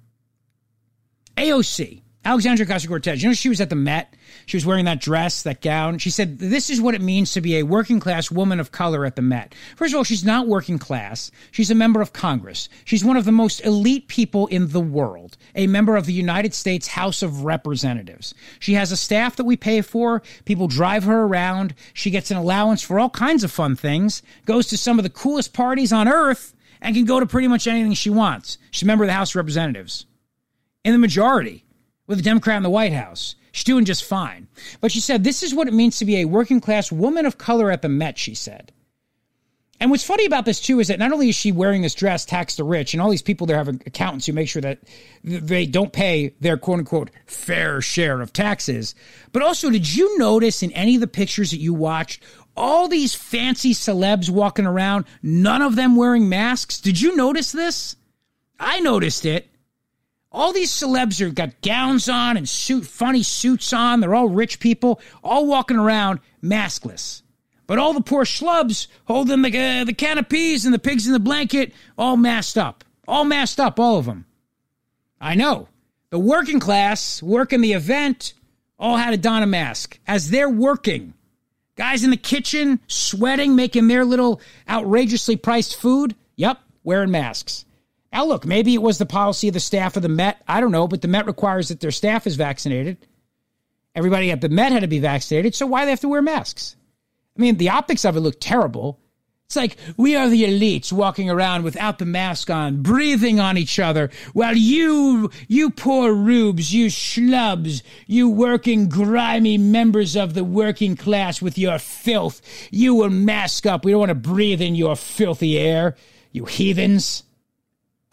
AOC, 1.36 2.02
Alexandria 2.26 2.66
Ocasio 2.66 2.88
Cortez, 2.88 3.22
you 3.22 3.28
know, 3.28 3.34
she 3.34 3.50
was 3.50 3.60
at 3.60 3.68
the 3.68 3.76
Met. 3.76 4.14
She 4.46 4.56
was 4.56 4.64
wearing 4.64 4.86
that 4.86 5.00
dress, 5.00 5.42
that 5.42 5.60
gown. 5.60 5.98
She 5.98 6.08
said, 6.08 6.38
This 6.38 6.70
is 6.70 6.80
what 6.80 6.94
it 6.94 7.02
means 7.02 7.32
to 7.32 7.42
be 7.42 7.58
a 7.58 7.64
working 7.64 8.00
class 8.00 8.30
woman 8.30 8.60
of 8.60 8.72
color 8.72 9.04
at 9.04 9.14
the 9.14 9.22
Met. 9.22 9.54
First 9.76 9.92
of 9.92 9.98
all, 9.98 10.04
she's 10.04 10.24
not 10.24 10.48
working 10.48 10.78
class. 10.78 11.30
She's 11.50 11.70
a 11.70 11.74
member 11.74 12.00
of 12.00 12.14
Congress. 12.14 12.70
She's 12.84 13.04
one 13.04 13.18
of 13.18 13.26
the 13.26 13.32
most 13.32 13.60
elite 13.64 14.08
people 14.08 14.46
in 14.46 14.68
the 14.68 14.80
world, 14.80 15.36
a 15.54 15.66
member 15.66 15.96
of 15.96 16.06
the 16.06 16.14
United 16.14 16.54
States 16.54 16.88
House 16.88 17.22
of 17.22 17.44
Representatives. 17.44 18.34
She 18.58 18.74
has 18.74 18.90
a 18.90 18.96
staff 18.96 19.36
that 19.36 19.44
we 19.44 19.56
pay 19.56 19.82
for. 19.82 20.22
People 20.46 20.66
drive 20.66 21.04
her 21.04 21.24
around. 21.24 21.74
She 21.92 22.10
gets 22.10 22.30
an 22.30 22.38
allowance 22.38 22.82
for 22.82 22.98
all 22.98 23.10
kinds 23.10 23.44
of 23.44 23.52
fun 23.52 23.76
things, 23.76 24.22
goes 24.46 24.66
to 24.68 24.78
some 24.78 24.98
of 24.98 25.02
the 25.02 25.10
coolest 25.10 25.52
parties 25.52 25.92
on 25.92 26.08
earth, 26.08 26.54
and 26.80 26.96
can 26.96 27.04
go 27.04 27.20
to 27.20 27.26
pretty 27.26 27.48
much 27.48 27.66
anything 27.66 27.92
she 27.92 28.10
wants. 28.10 28.56
She's 28.70 28.82
a 28.82 28.86
member 28.86 29.04
of 29.04 29.08
the 29.08 29.14
House 29.14 29.32
of 29.32 29.36
Representatives. 29.36 30.06
In 30.84 30.92
the 30.92 30.98
majority 30.98 31.63
with 32.06 32.18
a 32.18 32.22
Democrat 32.22 32.56
in 32.56 32.62
the 32.62 32.70
White 32.70 32.92
House. 32.92 33.34
She's 33.52 33.64
doing 33.64 33.84
just 33.84 34.04
fine. 34.04 34.48
But 34.80 34.90
she 34.90 35.00
said, 35.00 35.22
This 35.22 35.42
is 35.42 35.54
what 35.54 35.68
it 35.68 35.74
means 35.74 35.98
to 35.98 36.04
be 36.04 36.16
a 36.16 36.24
working 36.24 36.60
class 36.60 36.90
woman 36.90 37.26
of 37.26 37.38
color 37.38 37.70
at 37.70 37.82
the 37.82 37.88
Met, 37.88 38.18
she 38.18 38.34
said. 38.34 38.72
And 39.80 39.90
what's 39.90 40.04
funny 40.04 40.24
about 40.24 40.44
this, 40.44 40.60
too, 40.60 40.78
is 40.80 40.88
that 40.88 41.00
not 41.00 41.12
only 41.12 41.28
is 41.28 41.34
she 41.34 41.50
wearing 41.50 41.82
this 41.82 41.94
dress, 41.94 42.24
tax 42.24 42.56
the 42.56 42.64
rich, 42.64 42.94
and 42.94 43.02
all 43.02 43.10
these 43.10 43.22
people 43.22 43.46
there 43.46 43.56
have 43.56 43.68
accountants 43.68 44.24
who 44.24 44.32
make 44.32 44.48
sure 44.48 44.62
that 44.62 44.78
they 45.22 45.66
don't 45.66 45.92
pay 45.92 46.34
their 46.40 46.56
quote 46.56 46.78
unquote 46.78 47.10
fair 47.26 47.80
share 47.80 48.20
of 48.20 48.32
taxes, 48.32 48.94
but 49.32 49.42
also, 49.42 49.70
did 49.70 49.94
you 49.94 50.16
notice 50.18 50.62
in 50.62 50.72
any 50.72 50.94
of 50.94 51.00
the 51.00 51.06
pictures 51.06 51.50
that 51.50 51.58
you 51.58 51.74
watched 51.74 52.22
all 52.56 52.88
these 52.88 53.14
fancy 53.14 53.74
celebs 53.74 54.30
walking 54.30 54.66
around, 54.66 55.06
none 55.22 55.60
of 55.60 55.74
them 55.74 55.96
wearing 55.96 56.28
masks? 56.28 56.80
Did 56.80 57.00
you 57.00 57.16
notice 57.16 57.50
this? 57.50 57.96
I 58.58 58.80
noticed 58.80 59.26
it. 59.26 59.48
All 60.34 60.52
these 60.52 60.72
celebs 60.72 61.20
are 61.20 61.30
got 61.30 61.60
gowns 61.62 62.08
on 62.08 62.36
and 62.36 62.48
suit 62.48 62.84
funny 62.84 63.22
suits 63.22 63.72
on. 63.72 64.00
They're 64.00 64.16
all 64.16 64.28
rich 64.28 64.58
people, 64.58 65.00
all 65.22 65.46
walking 65.46 65.76
around 65.76 66.18
maskless. 66.42 67.22
But 67.68 67.78
all 67.78 67.94
the 67.94 68.00
poor 68.00 68.24
schlubs 68.24 68.88
holding 69.04 69.42
the 69.42 69.56
uh, 69.56 69.84
the 69.84 69.94
can 69.94 70.18
of 70.18 70.28
peas 70.28 70.64
and 70.64 70.74
the 70.74 70.80
pigs 70.80 71.06
in 71.06 71.12
the 71.12 71.20
blanket, 71.20 71.72
all 71.96 72.16
masked 72.16 72.58
up, 72.58 72.82
all 73.06 73.24
masked 73.24 73.60
up, 73.60 73.78
all 73.78 73.96
of 73.96 74.06
them. 74.06 74.26
I 75.20 75.36
know 75.36 75.68
the 76.10 76.18
working 76.18 76.58
class 76.58 77.22
working 77.22 77.60
the 77.60 77.72
event 77.72 78.34
all 78.76 78.96
had 78.96 79.12
to 79.12 79.16
don 79.16 79.44
a 79.44 79.46
mask 79.46 80.00
as 80.04 80.30
they're 80.30 80.50
working. 80.50 81.14
Guys 81.76 82.02
in 82.02 82.10
the 82.10 82.16
kitchen 82.16 82.80
sweating, 82.88 83.54
making 83.54 83.86
their 83.86 84.04
little 84.04 84.40
outrageously 84.68 85.36
priced 85.36 85.76
food. 85.76 86.16
Yep, 86.34 86.58
wearing 86.82 87.12
masks. 87.12 87.64
Now, 88.14 88.24
look, 88.24 88.46
maybe 88.46 88.74
it 88.74 88.82
was 88.82 88.98
the 88.98 89.06
policy 89.06 89.48
of 89.48 89.54
the 89.54 89.60
staff 89.60 89.96
of 89.96 90.02
the 90.02 90.08
Met. 90.08 90.40
I 90.46 90.60
don't 90.60 90.70
know, 90.70 90.86
but 90.86 91.02
the 91.02 91.08
Met 91.08 91.26
requires 91.26 91.68
that 91.68 91.80
their 91.80 91.90
staff 91.90 92.28
is 92.28 92.36
vaccinated. 92.36 92.96
Everybody 93.92 94.30
at 94.30 94.40
the 94.40 94.48
Met 94.48 94.70
had 94.70 94.82
to 94.82 94.86
be 94.86 95.00
vaccinated, 95.00 95.56
so 95.56 95.66
why 95.66 95.84
they 95.84 95.90
have 95.90 96.00
to 96.00 96.08
wear 96.08 96.22
masks? 96.22 96.76
I 97.36 97.40
mean, 97.40 97.56
the 97.56 97.70
optics 97.70 98.04
of 98.04 98.16
it 98.16 98.20
look 98.20 98.36
terrible. 98.38 99.00
It's 99.46 99.56
like 99.56 99.76
we 99.96 100.14
are 100.14 100.28
the 100.28 100.44
elites 100.44 100.92
walking 100.92 101.28
around 101.28 101.64
without 101.64 101.98
the 101.98 102.04
mask 102.04 102.50
on, 102.50 102.82
breathing 102.82 103.40
on 103.40 103.58
each 103.58 103.80
other, 103.80 104.10
while 104.32 104.56
you, 104.56 105.32
you 105.48 105.70
poor 105.70 106.14
rubes, 106.14 106.72
you 106.72 106.86
schlubs, 106.86 107.82
you 108.06 108.30
working 108.30 108.88
grimy 108.88 109.58
members 109.58 110.14
of 110.14 110.34
the 110.34 110.44
working 110.44 110.96
class 110.96 111.42
with 111.42 111.58
your 111.58 111.80
filth, 111.80 112.40
you 112.70 112.94
will 112.94 113.10
mask 113.10 113.66
up. 113.66 113.84
We 113.84 113.90
don't 113.90 113.98
want 113.98 114.10
to 114.10 114.14
breathe 114.14 114.60
in 114.60 114.76
your 114.76 114.94
filthy 114.94 115.58
air, 115.58 115.96
you 116.30 116.44
heathens. 116.44 117.23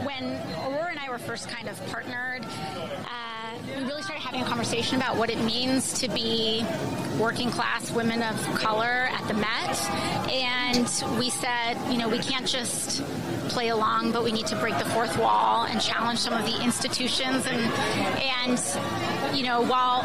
When 0.04 0.34
Aurora 0.66 0.90
and 0.92 1.00
I 1.00 1.10
were 1.10 1.20
first 1.20 1.50
kind 1.50 1.68
of 1.68 1.84
partnered, 1.88 2.44
uh, 2.44 3.42
we 3.78 3.84
really 3.84 4.02
started 4.02 4.22
having 4.22 4.42
a 4.42 4.46
conversation 4.46 4.96
about 4.98 5.18
what 5.18 5.30
it 5.30 5.40
means 5.44 5.94
to 6.00 6.08
be 6.10 6.66
working 7.20 7.52
class 7.52 7.92
women 7.92 8.24
of 8.24 8.36
color 8.56 9.10
at 9.12 9.28
the 9.28 9.34
Met. 9.34 9.80
And 10.32 11.20
we 11.20 11.30
said, 11.30 11.76
you 11.92 11.98
know, 11.98 12.10
we 12.10 12.20
can't 12.20 12.48
just 12.48 13.04
play 13.50 13.70
along, 13.70 14.12
but 14.12 14.24
we 14.24 14.32
need 14.32 14.48
to 14.48 14.56
break 14.56 14.78
the 14.78 14.86
fourth 14.86 15.18
wall 15.18 15.66
and 15.66 15.80
challenge 15.82 16.20
some 16.20 16.34
of 16.34 16.46
the 16.46 16.64
institutions. 16.64 17.46
And, 17.46 17.62
and 18.22 19.36
you 19.36 19.44
know, 19.44 19.62
while 19.62 20.02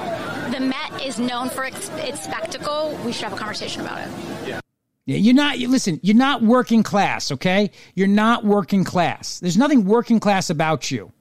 the 0.50 0.60
Met 0.60 1.02
is 1.02 1.18
known 1.18 1.48
for 1.48 1.64
its, 1.64 1.88
its 1.94 2.22
spectacle, 2.22 2.98
we 3.04 3.12
should 3.12 3.24
have 3.24 3.32
a 3.32 3.36
conversation 3.36 3.80
about 3.82 4.00
it. 4.00 4.10
Yeah. 4.46 4.60
Yeah, 5.06 5.18
you're 5.18 5.34
not, 5.34 5.58
you, 5.58 5.68
listen, 5.68 6.00
you're 6.02 6.16
not 6.16 6.42
working 6.42 6.82
class, 6.82 7.30
okay? 7.32 7.70
You're 7.94 8.08
not 8.08 8.44
working 8.44 8.82
class. 8.82 9.38
There's 9.38 9.56
nothing 9.56 9.84
working 9.84 10.18
class 10.18 10.50
about 10.50 10.90
you. 10.90 11.12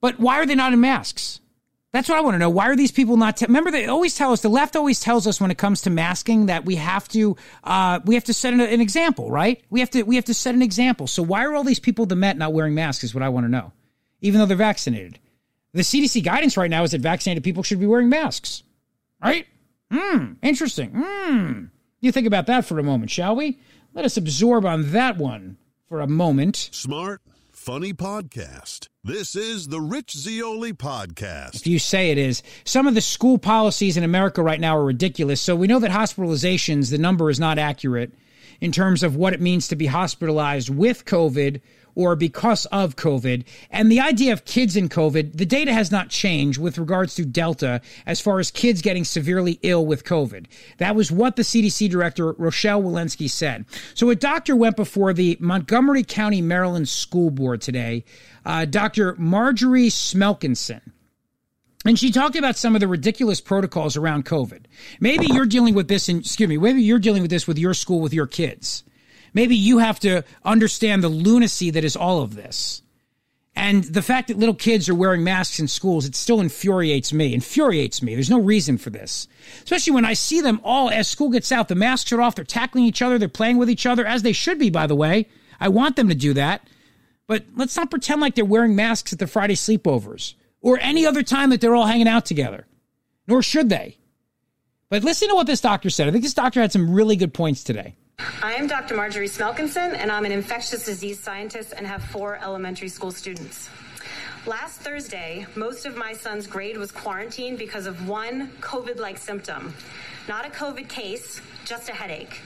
But 0.00 0.18
why 0.18 0.40
are 0.40 0.46
they 0.46 0.54
not 0.54 0.72
in 0.72 0.80
masks? 0.80 1.40
That's 1.92 2.08
what 2.08 2.16
I 2.16 2.22
want 2.22 2.34
to 2.34 2.38
know. 2.38 2.48
Why 2.48 2.70
are 2.70 2.76
these 2.76 2.90
people 2.90 3.18
not? 3.18 3.40
Remember, 3.42 3.70
they 3.70 3.86
always 3.86 4.14
tell 4.14 4.32
us. 4.32 4.40
The 4.40 4.48
left 4.48 4.76
always 4.76 4.98
tells 4.98 5.26
us 5.26 5.42
when 5.42 5.50
it 5.50 5.58
comes 5.58 5.82
to 5.82 5.90
masking 5.90 6.46
that 6.46 6.64
we 6.64 6.76
have 6.76 7.06
to, 7.08 7.36
uh, 7.64 8.00
we 8.06 8.14
have 8.14 8.24
to 8.24 8.34
set 8.34 8.54
an, 8.54 8.60
an, 8.60 8.80
example, 8.80 9.30
right? 9.30 9.62
We 9.68 9.80
have 9.80 9.90
to, 9.90 10.02
we 10.02 10.16
have 10.16 10.24
to 10.24 10.34
set 10.34 10.54
an 10.54 10.62
example. 10.62 11.06
So 11.06 11.22
why 11.22 11.44
are 11.44 11.54
all 11.54 11.64
these 11.64 11.78
people 11.78 12.06
the 12.06 12.16
Met 12.16 12.38
not 12.38 12.54
wearing 12.54 12.74
masks? 12.74 13.04
Is 13.04 13.14
what 13.14 13.22
I 13.22 13.28
want 13.28 13.44
to 13.44 13.50
know, 13.50 13.72
even 14.22 14.40
though 14.40 14.46
they're 14.46 14.56
vaccinated. 14.56 15.18
The 15.74 15.82
CDC 15.82 16.24
guidance 16.24 16.56
right 16.56 16.70
now 16.70 16.82
is 16.82 16.92
that 16.92 17.02
vaccinated 17.02 17.44
people 17.44 17.62
should 17.62 17.80
be 17.80 17.86
wearing 17.86 18.08
masks, 18.08 18.62
right? 19.22 19.46
Hmm. 19.90 20.32
Interesting. 20.42 20.92
Hmm. 20.94 21.64
You 22.02 22.10
think 22.10 22.26
about 22.26 22.46
that 22.46 22.64
for 22.64 22.80
a 22.80 22.82
moment, 22.82 23.12
shall 23.12 23.36
we? 23.36 23.60
Let 23.94 24.04
us 24.04 24.16
absorb 24.16 24.66
on 24.66 24.90
that 24.90 25.18
one 25.18 25.56
for 25.88 26.00
a 26.00 26.08
moment. 26.08 26.56
Smart, 26.72 27.22
funny 27.52 27.92
podcast. 27.92 28.88
This 29.04 29.36
is 29.36 29.68
the 29.68 29.80
Rich 29.80 30.10
Zeoli 30.10 30.72
podcast. 30.72 31.54
If 31.54 31.68
you 31.68 31.78
say 31.78 32.10
it 32.10 32.18
is, 32.18 32.42
some 32.64 32.88
of 32.88 32.96
the 32.96 33.00
school 33.00 33.38
policies 33.38 33.96
in 33.96 34.02
America 34.02 34.42
right 34.42 34.58
now 34.58 34.76
are 34.76 34.84
ridiculous. 34.84 35.40
So 35.40 35.54
we 35.54 35.68
know 35.68 35.78
that 35.78 35.92
hospitalizations, 35.92 36.90
the 36.90 36.98
number 36.98 37.30
is 37.30 37.38
not 37.38 37.56
accurate 37.56 38.12
in 38.60 38.72
terms 38.72 39.04
of 39.04 39.14
what 39.14 39.32
it 39.32 39.40
means 39.40 39.68
to 39.68 39.76
be 39.76 39.86
hospitalized 39.86 40.70
with 40.70 41.04
COVID 41.04 41.60
or 41.94 42.16
because 42.16 42.66
of 42.66 42.96
COVID. 42.96 43.44
And 43.70 43.90
the 43.90 44.00
idea 44.00 44.32
of 44.32 44.44
kids 44.44 44.76
in 44.76 44.88
COVID, 44.88 45.36
the 45.36 45.46
data 45.46 45.72
has 45.72 45.90
not 45.90 46.08
changed 46.08 46.58
with 46.58 46.78
regards 46.78 47.14
to 47.16 47.24
Delta 47.24 47.80
as 48.06 48.20
far 48.20 48.38
as 48.38 48.50
kids 48.50 48.82
getting 48.82 49.04
severely 49.04 49.58
ill 49.62 49.84
with 49.86 50.04
COVID. 50.04 50.46
That 50.78 50.96
was 50.96 51.10
what 51.10 51.36
the 51.36 51.42
CDC 51.42 51.90
director, 51.90 52.32
Rochelle 52.32 52.82
Walensky, 52.82 53.30
said. 53.30 53.66
So 53.94 54.10
a 54.10 54.14
doctor 54.14 54.56
went 54.56 54.76
before 54.76 55.12
the 55.12 55.36
Montgomery 55.40 56.04
County, 56.04 56.40
Maryland 56.40 56.88
School 56.88 57.30
Board 57.30 57.60
today, 57.60 58.04
uh, 58.44 58.64
Dr. 58.64 59.14
Marjorie 59.16 59.88
Smelkinson. 59.88 60.80
And 61.84 61.98
she 61.98 62.12
talked 62.12 62.36
about 62.36 62.56
some 62.56 62.76
of 62.76 62.80
the 62.80 62.86
ridiculous 62.86 63.40
protocols 63.40 63.96
around 63.96 64.24
COVID. 64.24 64.66
Maybe 65.00 65.26
you're 65.26 65.46
dealing 65.46 65.74
with 65.74 65.88
this, 65.88 66.08
and 66.08 66.20
excuse 66.20 66.48
me, 66.48 66.56
maybe 66.56 66.82
you're 66.82 67.00
dealing 67.00 67.22
with 67.22 67.30
this 67.30 67.48
with 67.48 67.58
your 67.58 67.74
school, 67.74 68.00
with 68.00 68.14
your 68.14 68.28
kids. 68.28 68.84
Maybe 69.34 69.56
you 69.56 69.78
have 69.78 69.98
to 70.00 70.22
understand 70.44 71.02
the 71.02 71.08
lunacy 71.08 71.70
that 71.70 71.84
is 71.84 71.96
all 71.96 72.22
of 72.22 72.34
this. 72.34 72.82
And 73.54 73.84
the 73.84 74.02
fact 74.02 74.28
that 74.28 74.38
little 74.38 74.54
kids 74.54 74.88
are 74.88 74.94
wearing 74.94 75.24
masks 75.24 75.60
in 75.60 75.68
schools, 75.68 76.06
it 76.06 76.14
still 76.14 76.40
infuriates 76.40 77.12
me. 77.12 77.34
Infuriates 77.34 78.02
me. 78.02 78.14
There's 78.14 78.30
no 78.30 78.40
reason 78.40 78.78
for 78.78 78.90
this. 78.90 79.28
Especially 79.62 79.92
when 79.92 80.06
I 80.06 80.14
see 80.14 80.40
them 80.40 80.60
all 80.64 80.88
as 80.88 81.06
school 81.06 81.28
gets 81.28 81.52
out, 81.52 81.68
the 81.68 81.74
masks 81.74 82.12
are 82.12 82.22
off, 82.22 82.34
they're 82.34 82.44
tackling 82.44 82.84
each 82.84 83.02
other, 83.02 83.18
they're 83.18 83.28
playing 83.28 83.58
with 83.58 83.68
each 83.68 83.84
other, 83.84 84.06
as 84.06 84.22
they 84.22 84.32
should 84.32 84.58
be, 84.58 84.70
by 84.70 84.86
the 84.86 84.96
way. 84.96 85.28
I 85.60 85.68
want 85.68 85.96
them 85.96 86.08
to 86.08 86.14
do 86.14 86.32
that. 86.32 86.66
But 87.26 87.44
let's 87.54 87.76
not 87.76 87.90
pretend 87.90 88.20
like 88.20 88.34
they're 88.34 88.44
wearing 88.44 88.74
masks 88.74 89.12
at 89.12 89.18
the 89.18 89.26
Friday 89.26 89.54
sleepovers 89.54 90.34
or 90.60 90.78
any 90.80 91.06
other 91.06 91.22
time 91.22 91.50
that 91.50 91.60
they're 91.60 91.74
all 91.74 91.86
hanging 91.86 92.08
out 92.08 92.24
together. 92.24 92.66
Nor 93.28 93.42
should 93.42 93.68
they. 93.68 93.98
But 94.88 95.04
listen 95.04 95.28
to 95.28 95.34
what 95.34 95.46
this 95.46 95.60
doctor 95.60 95.90
said. 95.90 96.08
I 96.08 96.10
think 96.10 96.24
this 96.24 96.34
doctor 96.34 96.60
had 96.60 96.72
some 96.72 96.92
really 96.92 97.16
good 97.16 97.32
points 97.32 97.64
today. 97.64 97.96
I 98.42 98.54
am 98.54 98.66
Dr. 98.66 98.94
Marjorie 98.94 99.28
Smelkinson, 99.28 99.94
and 99.94 100.10
I'm 100.10 100.24
an 100.24 100.32
infectious 100.32 100.84
disease 100.84 101.18
scientist 101.18 101.74
and 101.76 101.86
have 101.86 102.02
four 102.04 102.38
elementary 102.42 102.88
school 102.88 103.10
students. 103.10 103.68
Last 104.46 104.80
Thursday, 104.80 105.46
most 105.54 105.86
of 105.86 105.96
my 105.96 106.12
son's 106.12 106.46
grade 106.46 106.76
was 106.76 106.90
quarantined 106.90 107.58
because 107.58 107.86
of 107.86 108.08
one 108.08 108.48
COVID 108.60 108.98
like 108.98 109.18
symptom. 109.18 109.72
Not 110.28 110.46
a 110.46 110.50
COVID 110.50 110.88
case, 110.88 111.40
just 111.64 111.88
a 111.88 111.92
headache. 111.92 112.40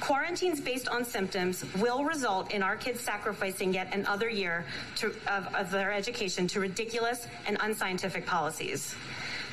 Quarantines 0.00 0.60
based 0.60 0.88
on 0.88 1.04
symptoms 1.04 1.64
will 1.78 2.04
result 2.04 2.52
in 2.52 2.62
our 2.62 2.76
kids 2.76 3.00
sacrificing 3.00 3.74
yet 3.74 3.92
another 3.94 4.28
year 4.28 4.64
to, 4.96 5.08
of, 5.26 5.54
of 5.54 5.70
their 5.70 5.92
education 5.92 6.46
to 6.48 6.60
ridiculous 6.60 7.26
and 7.46 7.56
unscientific 7.60 8.24
policies. 8.26 8.94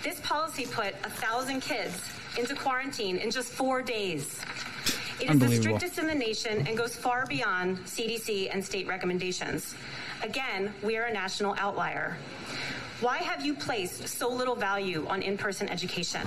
This 0.03 0.19
policy 0.21 0.65
put 0.65 0.93
a 1.03 1.09
thousand 1.09 1.61
kids 1.61 1.99
into 2.37 2.53
quarantine 2.53 3.17
in 3.17 3.31
just 3.31 3.51
four 3.51 3.81
days. 3.81 4.39
It 5.19 5.29
is 5.29 5.39
the 5.39 5.55
strictest 5.55 5.97
in 5.97 6.07
the 6.07 6.15
nation 6.15 6.67
and 6.67 6.77
goes 6.77 6.95
far 6.95 7.25
beyond 7.25 7.77
CDC 7.85 8.49
and 8.51 8.63
state 8.63 8.85
recommendations. 8.85 9.73
Again, 10.21 10.73
we 10.83 10.97
are 10.97 11.05
a 11.05 11.13
national 11.13 11.55
outlier. 11.57 12.17
Why 13.01 13.17
have 13.17 13.45
you 13.45 13.53
placed 13.53 14.07
so 14.07 14.29
little 14.29 14.55
value 14.55 15.05
on 15.07 15.21
in 15.21 15.37
person 15.37 15.69
education? 15.69 16.25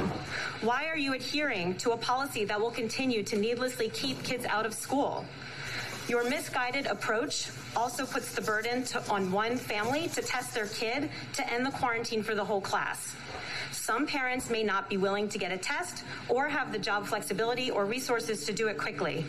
Why 0.60 0.86
are 0.86 0.96
you 0.96 1.14
adhering 1.14 1.76
to 1.78 1.92
a 1.92 1.96
policy 1.96 2.44
that 2.44 2.60
will 2.60 2.70
continue 2.70 3.22
to 3.24 3.36
needlessly 3.36 3.88
keep 3.90 4.22
kids 4.22 4.44
out 4.44 4.64
of 4.66 4.74
school? 4.74 5.24
Your 6.08 6.28
misguided 6.28 6.86
approach 6.86 7.50
also 7.76 8.06
puts 8.06 8.34
the 8.34 8.40
burden 8.40 8.82
to, 8.84 9.02
on 9.10 9.30
one 9.30 9.56
family 9.58 10.08
to 10.08 10.22
test 10.22 10.54
their 10.54 10.66
kid 10.66 11.10
to 11.34 11.52
end 11.52 11.66
the 11.66 11.70
quarantine 11.70 12.22
for 12.22 12.34
the 12.34 12.44
whole 12.44 12.62
class. 12.62 13.14
Some 13.72 14.06
parents 14.06 14.50
may 14.50 14.62
not 14.62 14.88
be 14.88 14.96
willing 14.96 15.28
to 15.30 15.38
get 15.38 15.52
a 15.52 15.58
test 15.58 16.04
or 16.28 16.48
have 16.48 16.72
the 16.72 16.78
job 16.78 17.06
flexibility 17.06 17.70
or 17.70 17.84
resources 17.84 18.44
to 18.46 18.52
do 18.52 18.68
it 18.68 18.78
quickly. 18.78 19.24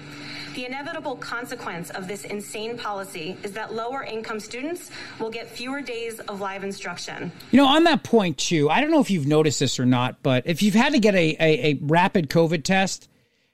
The 0.56 0.66
inevitable 0.66 1.16
consequence 1.16 1.90
of 1.92 2.08
this 2.08 2.26
insane 2.26 2.78
policy 2.78 3.38
is 3.44 3.52
that 3.54 3.74
lower 3.74 4.04
income 4.04 4.40
students 4.40 4.90
will 5.20 5.30
get 5.30 5.48
fewer 5.48 5.82
days 5.82 6.20
of 6.20 6.42
live 6.42 6.64
instruction. 6.64 7.32
You 7.52 7.58
know, 7.58 7.68
on 7.68 7.84
that 7.86 8.04
point, 8.04 8.38
too, 8.38 8.70
I 8.70 8.82
don't 8.82 8.92
know 8.92 9.00
if 9.00 9.12
you've 9.12 9.28
noticed 9.28 9.60
this 9.60 9.80
or 9.80 9.86
not, 9.86 10.22
but 10.24 10.44
if 10.46 10.62
you've 10.62 10.76
had 10.76 10.94
to 10.94 11.00
get 11.00 11.16
a, 11.16 11.38
a, 11.40 11.72
a 11.72 11.80
rapid 11.82 12.30
COVID 12.30 12.64
test, 12.64 13.08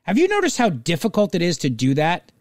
have 0.03 0.17
you 0.17 0.27
noticed 0.27 0.57
how 0.57 0.69
difficult 0.69 1.35
it 1.35 1.41
is 1.41 1.57
to 1.59 1.69
do 1.69 1.95
that? 1.95 2.31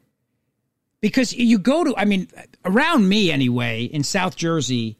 Because 1.01 1.33
you 1.33 1.59
go 1.59 1.85
to, 1.85 1.95
I 1.97 2.05
mean, 2.05 2.29
around 2.65 3.09
me 3.09 3.31
anyway, 3.31 3.85
in 3.85 4.05
South 4.05 4.37
Jersey, 4.37 4.97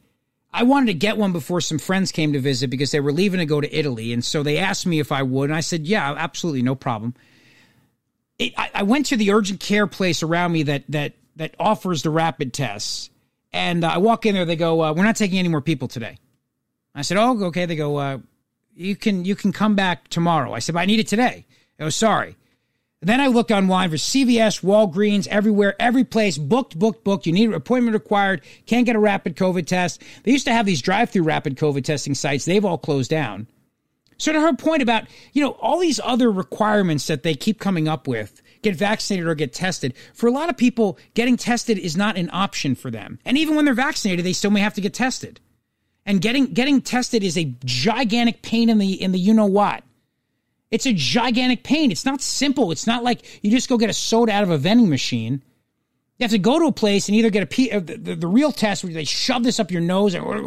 I 0.55 0.63
wanted 0.63 0.85
to 0.85 0.93
get 0.93 1.17
one 1.17 1.33
before 1.33 1.59
some 1.59 1.77
friends 1.77 2.13
came 2.13 2.31
to 2.31 2.39
visit 2.39 2.69
because 2.69 2.91
they 2.91 3.01
were 3.01 3.11
leaving 3.11 3.39
to 3.39 3.45
go 3.45 3.59
to 3.59 3.77
Italy. 3.77 4.13
And 4.13 4.23
so 4.23 4.41
they 4.41 4.57
asked 4.57 4.85
me 4.85 4.99
if 4.99 5.11
I 5.11 5.21
would. 5.21 5.49
And 5.49 5.55
I 5.55 5.59
said, 5.59 5.85
yeah, 5.85 6.13
absolutely, 6.13 6.61
no 6.61 6.75
problem. 6.75 7.13
It, 8.39 8.53
I, 8.57 8.71
I, 8.75 8.83
went 8.83 9.07
to 9.07 9.17
the 9.17 9.31
urgent 9.33 9.59
care 9.59 9.85
place 9.85 10.23
around 10.23 10.53
me 10.53 10.63
that, 10.63 10.83
that, 10.89 11.13
that 11.35 11.55
offers 11.59 12.03
the 12.03 12.09
rapid 12.09 12.53
tests. 12.53 13.09
And 13.51 13.83
uh, 13.83 13.89
I 13.89 13.97
walk 13.97 14.25
in 14.25 14.33
there, 14.33 14.45
they 14.45 14.55
go, 14.55 14.81
uh, 14.81 14.93
we're 14.93 15.03
not 15.03 15.17
taking 15.17 15.39
any 15.39 15.49
more 15.49 15.61
people 15.61 15.89
today. 15.89 16.17
I 16.93 17.01
said, 17.01 17.17
oh, 17.17 17.37
okay. 17.47 17.65
They 17.65 17.75
go, 17.75 17.97
uh, 17.97 18.19
you 18.73 18.95
can, 18.95 19.25
you 19.25 19.35
can 19.35 19.51
come 19.51 19.75
back 19.75 20.07
tomorrow. 20.07 20.53
I 20.53 20.59
said, 20.59 20.73
but 20.73 20.79
I 20.79 20.85
need 20.85 20.99
it 20.99 21.07
today. 21.07 21.45
Oh, 21.81 21.89
sorry. 21.89 22.37
Then 23.05 23.21
I 23.21 23.27
looked 23.27 23.51
online 23.51 23.91
for 23.91 23.97
CVS, 23.97 24.63
Walgreens, 24.63 25.27
everywhere, 25.27 25.75
every 25.79 26.03
place, 26.03 26.39
booked, 26.39 26.79
booked, 26.79 27.03
booked. 27.03 27.27
You 27.27 27.33
need 27.33 27.49
an 27.49 27.53
appointment 27.53 27.93
required, 27.93 28.41
can't 28.65 28.87
get 28.87 28.95
a 28.95 28.99
rapid 28.99 29.35
COVID 29.35 29.67
test. 29.67 30.01
They 30.23 30.31
used 30.31 30.47
to 30.47 30.51
have 30.51 30.65
these 30.65 30.81
drive 30.81 31.11
through 31.11 31.21
rapid 31.21 31.55
COVID 31.55 31.83
testing 31.83 32.15
sites, 32.15 32.45
they've 32.45 32.65
all 32.65 32.79
closed 32.79 33.11
down. 33.11 33.45
So, 34.17 34.33
to 34.33 34.41
her 34.41 34.55
point 34.55 34.81
about, 34.81 35.03
you 35.33 35.43
know, 35.43 35.51
all 35.51 35.77
these 35.77 35.99
other 36.03 36.31
requirements 36.31 37.05
that 37.05 37.21
they 37.21 37.35
keep 37.35 37.59
coming 37.59 37.87
up 37.87 38.07
with 38.07 38.41
get 38.63 38.75
vaccinated 38.75 39.27
or 39.27 39.35
get 39.35 39.53
tested. 39.53 39.93
For 40.15 40.25
a 40.25 40.31
lot 40.31 40.49
of 40.49 40.57
people, 40.57 40.97
getting 41.13 41.37
tested 41.37 41.77
is 41.77 41.95
not 41.95 42.17
an 42.17 42.31
option 42.33 42.73
for 42.73 42.89
them. 42.89 43.19
And 43.23 43.37
even 43.37 43.55
when 43.55 43.65
they're 43.65 43.75
vaccinated, 43.75 44.25
they 44.25 44.33
still 44.33 44.49
may 44.49 44.61
have 44.61 44.73
to 44.73 44.81
get 44.81 44.95
tested. 44.95 45.39
And 46.07 46.21
getting 46.21 46.53
getting 46.53 46.81
tested 46.81 47.23
is 47.23 47.37
a 47.37 47.53
gigantic 47.65 48.41
pain 48.41 48.67
in 48.69 48.79
the 48.79 48.99
in 48.99 49.11
the 49.11 49.19
you 49.19 49.35
know 49.35 49.45
what. 49.45 49.83
It's 50.71 50.85
a 50.85 50.93
gigantic 50.93 51.63
pain. 51.63 51.91
It's 51.91 52.05
not 52.05 52.21
simple. 52.21 52.71
It's 52.71 52.87
not 52.87 53.03
like 53.03 53.43
you 53.43 53.51
just 53.51 53.69
go 53.69 53.77
get 53.77 53.89
a 53.89 53.93
soda 53.93 54.31
out 54.31 54.43
of 54.43 54.49
a 54.49 54.57
vending 54.57 54.89
machine. 54.89 55.43
You 56.17 56.23
have 56.23 56.31
to 56.31 56.39
go 56.39 56.59
to 56.59 56.65
a 56.67 56.71
place 56.71 57.09
and 57.09 57.15
either 57.15 57.29
get 57.29 57.43
a 57.43 57.75
uh, 57.75 57.79
the, 57.81 57.97
the, 57.97 58.15
the, 58.15 58.27
real 58.27 58.53
test 58.53 58.85
where 58.85 58.93
they 58.93 59.03
shove 59.03 59.43
this 59.43 59.59
up 59.59 59.69
your 59.69 59.81
nose 59.81 60.15
or 60.15 60.37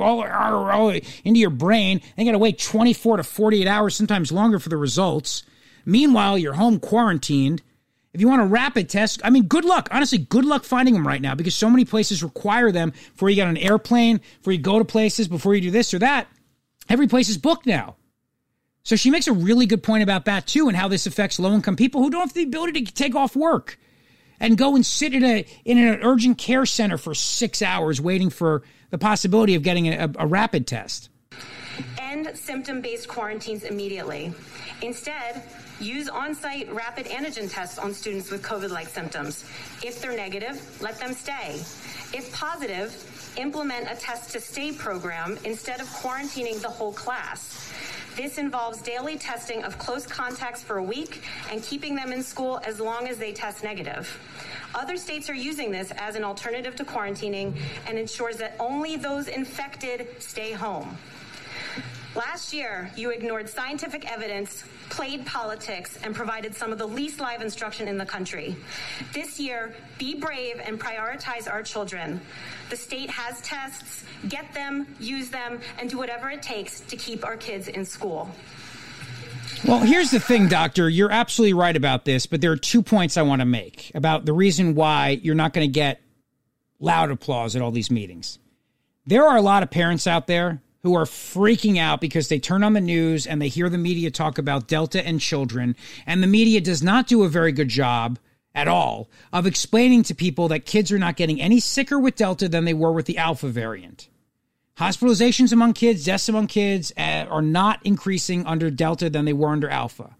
into 1.25 1.41
your 1.41 1.51
brain. 1.51 2.01
And 2.17 2.27
you 2.27 2.33
got 2.33 2.33
to 2.33 2.39
wait 2.39 2.59
24 2.59 3.19
to 3.19 3.23
48 3.23 3.69
hours, 3.69 3.95
sometimes 3.95 4.33
longer 4.33 4.59
for 4.59 4.71
the 4.71 4.79
results. 4.79 5.43
Meanwhile, 5.85 6.39
you're 6.39 6.55
home 6.55 6.81
quarantined. 6.81 7.63
If 8.15 8.23
you 8.23 8.29
want 8.29 8.41
a 8.41 8.47
rapid 8.47 8.89
test, 8.89 9.21
I 9.23 9.29
mean, 9.29 9.45
good 9.45 9.67
luck. 9.67 9.89
Honestly, 9.93 10.17
good 10.17 10.47
luck 10.47 10.65
finding 10.65 10.95
them 10.95 11.07
right 11.07 11.21
now 11.21 11.35
because 11.35 11.55
so 11.55 11.69
many 11.69 11.85
places 11.85 12.23
require 12.23 12.73
them 12.73 12.91
before 12.91 13.29
you 13.29 13.37
get 13.37 13.47
on 13.47 13.57
an 13.57 13.63
airplane, 13.63 14.23
before 14.39 14.55
you 14.55 14.59
go 14.59 14.79
to 14.79 14.85
places, 14.87 15.29
before 15.29 15.55
you 15.55 15.61
do 15.61 15.71
this 15.71 15.93
or 15.93 15.99
that. 15.99 16.29
Every 16.89 17.07
place 17.07 17.29
is 17.29 17.37
booked 17.37 17.67
now. 17.67 17.97
So 18.83 18.97
she 18.97 19.11
makes 19.11 19.27
a 19.27 19.33
really 19.33 19.67
good 19.67 19.83
point 19.83 20.03
about 20.03 20.25
that 20.27 20.47
too 20.47 20.69
and 20.69 20.77
how 20.77 20.89
this 20.89 21.07
affects 21.07 21.39
low 21.39 21.53
income 21.53 21.77
people 21.77 22.03
who 22.03 22.11
don't 22.11 22.21
have 22.21 22.33
the 22.33 22.45
ability 22.45 22.85
to 22.85 22.95
take 22.95 23.15
off 23.15 23.37
work 23.37 23.79
and 24.41 24.57
go 24.57 24.77
and 24.77 24.85
sit 24.85 25.15
in 25.15 25.25
a 25.25 25.45
in 25.65 25.79
an 25.79 26.01
urgent 26.03 26.39
care 26.39 26.65
center 26.65 26.97
for 26.97 27.15
six 27.15 27.61
hours 27.63 28.01
waiting 28.01 28.31
for 28.31 28.63
the 28.91 28.99
possibility 28.99 29.55
of 29.55 29.63
getting 29.63 29.89
a, 29.89 30.11
a 30.19 30.27
rapid 30.27 30.67
test. 30.67 31.11
End 31.99 32.31
symptom 32.35 32.81
based 32.81 33.09
quarantines 33.09 33.65
immediately. 33.65 34.33
Instead, 34.83 35.43
use 35.81 36.09
on 36.09 36.35
site 36.35 36.73
rapid 36.73 37.07
antigen 37.07 37.53
tests 37.53 37.79
on 37.79 37.93
students 37.93 38.31
with 38.31 38.43
COVID 38.43 38.71
like 38.71 38.89
symptoms. 38.89 39.45
If 39.85 40.01
they're 40.01 40.17
negative, 40.17 40.81
let 40.81 40.99
them 40.99 41.13
stay. 41.13 41.57
If 42.17 42.33
positive, 42.33 43.35
implement 43.37 43.91
a 43.91 43.95
test 43.95 44.31
to 44.31 44.41
stay 44.41 44.73
program 44.73 45.39
instead 45.45 45.81
of 45.81 45.87
quarantining 45.89 46.61
the 46.61 46.69
whole 46.69 46.93
class. 46.93 47.73
This 48.19 48.37
involves 48.37 48.83
daily 48.83 49.17
testing 49.17 49.63
of 49.63 49.79
close 49.79 50.05
contacts 50.05 50.61
for 50.61 50.79
a 50.79 50.83
week 50.83 51.23
and 51.53 51.63
keeping 51.63 51.95
them 51.95 52.11
in 52.11 52.21
school 52.25 52.61
as 52.65 52.81
long 52.81 53.07
as 53.07 53.17
they 53.17 53.33
test 53.33 53.63
negative. 53.63 54.19
Other 54.75 54.97
states 54.97 55.31
are 55.31 55.35
using 55.35 55.71
this 55.71 55.93
as 55.93 56.17
an 56.17 56.25
alternative 56.25 56.75
to 56.75 56.85
quarantining 56.85 57.57
and 57.87 57.97
ensures 57.97 58.37
that 58.39 58.57
only 58.59 58.97
those 58.97 59.29
infected 59.29 60.09
stay 60.21 60.51
home. 60.51 60.99
Last 62.15 62.55
year, 62.55 62.91
you 62.97 63.11
ignored 63.11 63.49
scientific 63.49 64.11
evidence, 64.11 64.65
played 64.89 65.27
politics, 65.27 65.99
and 66.03 66.15
provided 66.15 66.55
some 66.55 66.73
of 66.73 66.79
the 66.79 66.87
least 66.87 67.21
live 67.21 67.43
instruction 67.43 67.87
in 67.87 67.99
the 67.99 68.07
country. 68.07 68.57
This 69.13 69.39
year, 69.39 69.75
be 69.99 70.15
brave 70.15 70.61
and 70.65 70.81
prioritize 70.81 71.51
our 71.51 71.63
children. 71.63 72.21
The 72.71 72.77
state 72.77 73.11
has 73.11 73.41
tests, 73.43 74.05
get 74.29 74.53
them, 74.55 74.87
use 74.99 75.29
them, 75.29 75.61
and 75.79 75.91
do 75.91 75.99
whatever 75.99 76.31
it 76.31 76.43
takes 76.43 76.81
to 76.81 76.97
keep 76.97 77.27
our 77.27 77.37
kids 77.37 77.69
in 77.69 77.85
school. 77.85 78.31
Well, 79.67 79.81
here's 79.81 80.11
the 80.11 80.21
thing, 80.21 80.49
Doctor. 80.49 80.89
You're 80.89 81.11
absolutely 81.11 81.55
right 81.55 81.77
about 81.77 82.05
this, 82.05 82.27
but 82.27 82.41
there 82.41 82.53
are 82.53 82.57
two 82.57 82.83
points 82.83 83.17
I 83.17 83.23
want 83.23 83.41
to 83.41 83.47
make 83.47 83.91
about 83.95 84.25
the 84.25 84.33
reason 84.33 84.75
why 84.75 85.21
you're 85.23 85.35
not 85.35 85.53
going 85.53 85.67
to 85.67 85.73
get 85.73 86.01
loud 86.81 87.11
applause 87.11 87.55
at 87.55 87.61
all 87.61 87.71
these 87.71 87.91
meetings. 87.91 88.39
There 89.07 89.27
are 89.27 89.37
a 89.37 89.43
lot 89.43 89.63
of 89.63 89.71
parents 89.71 90.07
out 90.07 90.27
there 90.27 90.63
who 90.83 90.95
are 90.95 91.05
freaking 91.05 91.79
out 91.79 92.01
because 92.01 92.29
they 92.29 92.39
turn 92.39 92.63
on 92.63 92.73
the 92.73 92.81
news 92.81 93.27
and 93.27 93.43
they 93.43 93.49
hear 93.49 93.69
the 93.69 93.79
media 93.79 94.11
talk 94.11 94.39
about 94.39 94.69
Delta 94.69 95.05
and 95.07 95.21
children, 95.21 95.77
and 96.07 96.23
the 96.23 96.27
media 96.27 96.61
does 96.61 96.83
not 96.83 97.07
do 97.07 97.25
a 97.25 97.29
very 97.29 97.53
good 97.53 97.69
job 97.69 98.19
at 98.55 98.69
all 98.69 99.09
of 99.33 99.47
explaining 99.47 100.03
to 100.03 100.15
people 100.15 100.49
that 100.49 100.67
kids 100.67 100.91
are 100.91 100.99
not 100.99 101.17
getting 101.17 101.41
any 101.41 101.61
sicker 101.61 101.99
with 101.99 102.17
Delta 102.17 102.49
than 102.49 102.65
they 102.65 102.75
were 102.75 102.93
with 102.93 103.07
the 103.07 103.19
Alpha 103.19 103.49
variant. 103.49 104.09
Hospitalizations 104.79 105.53
among 105.53 105.73
kids, 105.73 106.05
deaths 106.05 106.29
among 106.29 106.47
kids 106.47 106.93
uh, 106.97 107.27
are 107.29 107.43
not 107.43 107.81
increasing 107.85 108.47
under 108.47 108.71
Delta 108.71 109.11
than 109.11 109.25
they 109.25 109.33
were 109.33 109.49
under 109.49 109.69
Alpha. 109.69 110.17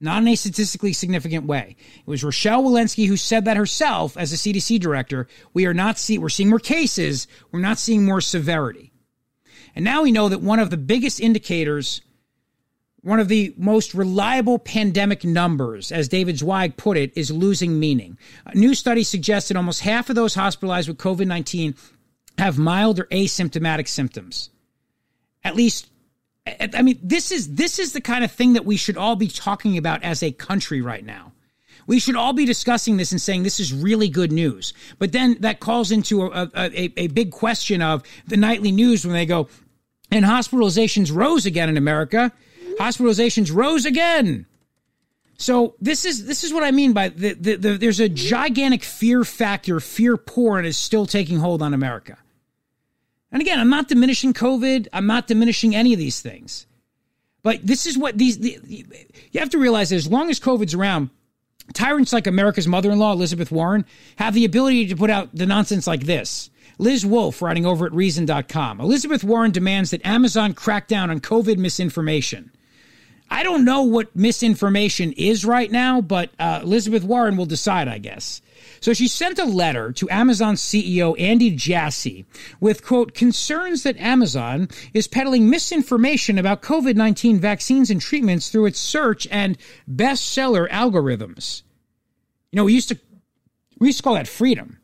Not 0.00 0.22
in 0.22 0.28
a 0.28 0.36
statistically 0.36 0.94
significant 0.94 1.44
way. 1.44 1.76
It 1.98 2.06
was 2.06 2.24
Rochelle 2.24 2.62
Walensky 2.62 3.06
who 3.06 3.18
said 3.18 3.44
that 3.44 3.58
herself 3.58 4.16
as 4.16 4.32
a 4.32 4.36
CDC 4.36 4.80
director. 4.80 5.28
We 5.52 5.66
are 5.66 5.74
not 5.74 5.98
see 5.98 6.16
we're 6.16 6.30
seeing 6.30 6.48
more 6.48 6.58
cases, 6.58 7.26
we're 7.52 7.60
not 7.60 7.78
seeing 7.78 8.06
more 8.06 8.22
severity. 8.22 8.89
And 9.74 9.84
now 9.84 10.02
we 10.02 10.12
know 10.12 10.28
that 10.28 10.40
one 10.40 10.58
of 10.58 10.70
the 10.70 10.76
biggest 10.76 11.20
indicators, 11.20 12.00
one 13.02 13.20
of 13.20 13.28
the 13.28 13.54
most 13.56 13.94
reliable 13.94 14.58
pandemic 14.58 15.24
numbers, 15.24 15.92
as 15.92 16.08
David 16.08 16.38
Zweig 16.38 16.76
put 16.76 16.96
it, 16.96 17.12
is 17.16 17.30
losing 17.30 17.78
meaning. 17.78 18.18
A 18.46 18.56
new 18.56 18.74
study 18.74 19.02
suggests 19.04 19.48
that 19.48 19.56
almost 19.56 19.80
half 19.80 20.10
of 20.10 20.16
those 20.16 20.34
hospitalized 20.34 20.88
with 20.88 20.98
COVID 20.98 21.26
19 21.26 21.74
have 22.38 22.58
mild 22.58 22.98
or 22.98 23.04
asymptomatic 23.04 23.88
symptoms. 23.88 24.50
At 25.44 25.56
least 25.56 25.90
I 26.46 26.82
mean, 26.82 26.98
this 27.02 27.32
is 27.32 27.54
this 27.54 27.78
is 27.78 27.92
the 27.92 28.00
kind 28.00 28.24
of 28.24 28.32
thing 28.32 28.54
that 28.54 28.64
we 28.64 28.76
should 28.76 28.96
all 28.96 29.16
be 29.16 29.28
talking 29.28 29.76
about 29.76 30.02
as 30.02 30.22
a 30.22 30.32
country 30.32 30.80
right 30.80 31.04
now. 31.04 31.32
We 31.90 31.98
should 31.98 32.14
all 32.14 32.32
be 32.32 32.44
discussing 32.44 32.98
this 32.98 33.10
and 33.10 33.20
saying 33.20 33.42
this 33.42 33.58
is 33.58 33.72
really 33.72 34.08
good 34.08 34.30
news. 34.30 34.74
But 35.00 35.10
then 35.10 35.38
that 35.40 35.58
calls 35.58 35.90
into 35.90 36.22
a, 36.22 36.48
a, 36.54 36.92
a 36.96 37.08
big 37.08 37.32
question 37.32 37.82
of 37.82 38.04
the 38.28 38.36
nightly 38.36 38.70
news 38.70 39.04
when 39.04 39.12
they 39.12 39.26
go, 39.26 39.48
and 40.08 40.24
hospitalizations 40.24 41.12
rose 41.12 41.46
again 41.46 41.68
in 41.68 41.76
America. 41.76 42.30
Hospitalizations 42.78 43.52
rose 43.52 43.86
again. 43.86 44.46
So 45.36 45.74
this 45.80 46.04
is 46.04 46.26
this 46.26 46.44
is 46.44 46.52
what 46.52 46.62
I 46.62 46.70
mean 46.70 46.92
by 46.92 47.08
the, 47.08 47.32
the, 47.32 47.56
the, 47.56 47.76
there's 47.76 47.98
a 47.98 48.08
gigantic 48.08 48.84
fear 48.84 49.24
factor, 49.24 49.80
fear 49.80 50.16
porn 50.16 50.66
is 50.66 50.76
still 50.76 51.06
taking 51.06 51.38
hold 51.38 51.60
on 51.60 51.74
America. 51.74 52.18
And 53.32 53.42
again, 53.42 53.58
I'm 53.58 53.68
not 53.68 53.88
diminishing 53.88 54.32
COVID. 54.32 54.86
I'm 54.92 55.08
not 55.08 55.26
diminishing 55.26 55.74
any 55.74 55.92
of 55.92 55.98
these 55.98 56.20
things. 56.20 56.66
But 57.42 57.66
this 57.66 57.84
is 57.84 57.98
what 57.98 58.16
these 58.16 58.38
the, 58.38 58.60
you 59.32 59.40
have 59.40 59.50
to 59.50 59.58
realize 59.58 59.90
that 59.90 59.96
as 59.96 60.06
long 60.06 60.30
as 60.30 60.38
COVID's 60.38 60.74
around, 60.74 61.10
tyrants 61.72 62.12
like 62.12 62.26
America's 62.26 62.66
mother-in-law 62.66 63.12
Elizabeth 63.12 63.50
Warren 63.50 63.84
have 64.16 64.34
the 64.34 64.44
ability 64.44 64.86
to 64.88 64.96
put 64.96 65.10
out 65.10 65.28
the 65.34 65.46
nonsense 65.46 65.86
like 65.86 66.04
this. 66.04 66.50
Liz 66.78 67.04
Wolfe 67.04 67.42
writing 67.42 67.66
over 67.66 67.84
at 67.84 67.92
Reason.com. 67.92 68.80
Elizabeth 68.80 69.22
Warren 69.22 69.50
demands 69.50 69.90
that 69.90 70.04
Amazon 70.06 70.54
crack 70.54 70.88
down 70.88 71.10
on 71.10 71.20
COVID 71.20 71.58
misinformation. 71.58 72.50
I 73.30 73.42
don't 73.42 73.64
know 73.64 73.82
what 73.82 74.14
misinformation 74.16 75.12
is 75.12 75.44
right 75.44 75.70
now, 75.70 76.00
but 76.00 76.30
uh, 76.38 76.60
Elizabeth 76.62 77.04
Warren 77.04 77.36
will 77.36 77.46
decide, 77.46 77.86
I 77.86 77.98
guess. 77.98 78.42
So 78.80 78.94
she 78.94 79.08
sent 79.08 79.38
a 79.38 79.44
letter 79.44 79.92
to 79.92 80.08
Amazon 80.10 80.54
CEO 80.54 81.18
Andy 81.20 81.50
Jassy 81.50 82.24
with, 82.60 82.84
quote, 82.84 83.14
concerns 83.14 83.82
that 83.82 83.98
Amazon 83.98 84.68
is 84.94 85.06
peddling 85.06 85.50
misinformation 85.50 86.38
about 86.38 86.62
COVID 86.62 86.96
19 86.96 87.38
vaccines 87.38 87.90
and 87.90 88.00
treatments 88.00 88.48
through 88.48 88.66
its 88.66 88.78
search 88.78 89.26
and 89.30 89.58
bestseller 89.88 90.68
algorithms. 90.70 91.62
You 92.52 92.56
know, 92.56 92.64
we 92.64 92.74
used 92.74 92.88
to 92.88 92.98
we 93.78 93.88
used 93.88 93.98
to 93.98 94.02
call 94.02 94.14
that 94.14 94.28
freedom. 94.28 94.78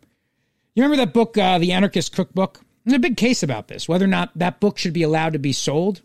You 0.74 0.82
remember 0.82 1.04
that 1.04 1.14
book, 1.14 1.38
uh, 1.38 1.58
The 1.58 1.72
Anarchist 1.72 2.14
Cookbook? 2.14 2.60
There's 2.84 2.96
a 2.96 3.00
big 3.00 3.16
case 3.16 3.42
about 3.42 3.68
this, 3.68 3.88
whether 3.88 4.04
or 4.04 4.08
not 4.08 4.30
that 4.36 4.60
book 4.60 4.78
should 4.78 4.92
be 4.92 5.02
allowed 5.02 5.32
to 5.32 5.38
be 5.38 5.52
sold. 5.52 6.02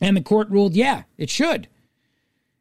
And 0.00 0.16
the 0.16 0.20
court 0.20 0.50
ruled, 0.50 0.74
yeah, 0.74 1.04
it 1.16 1.30
should. 1.30 1.68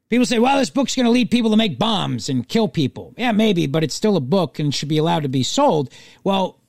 People 0.10 0.26
say, 0.26 0.39
well, 0.39 0.58
this 0.58 0.70
book's 0.70 0.95
going 0.95 1.05
to 1.05 1.12
lead 1.12 1.32
people 1.32 1.51
to 1.51 1.58
make 1.58 1.78
bombs 1.78 2.30
and 2.30 2.47
kill 2.47 2.68
people. 2.68 3.14
Yeah, 3.18 3.34
maybe, 3.34 3.68
but 3.68 3.84
it's 3.84 3.95
still 3.95 4.16
a 4.16 4.22
book 4.22 4.58
and 4.58 4.74
should 4.74 4.88
be 4.88 4.97
allowed 4.97 5.24
to 5.24 5.30
be 5.30 5.43
sold. 5.43 5.91
Well, 6.24 6.62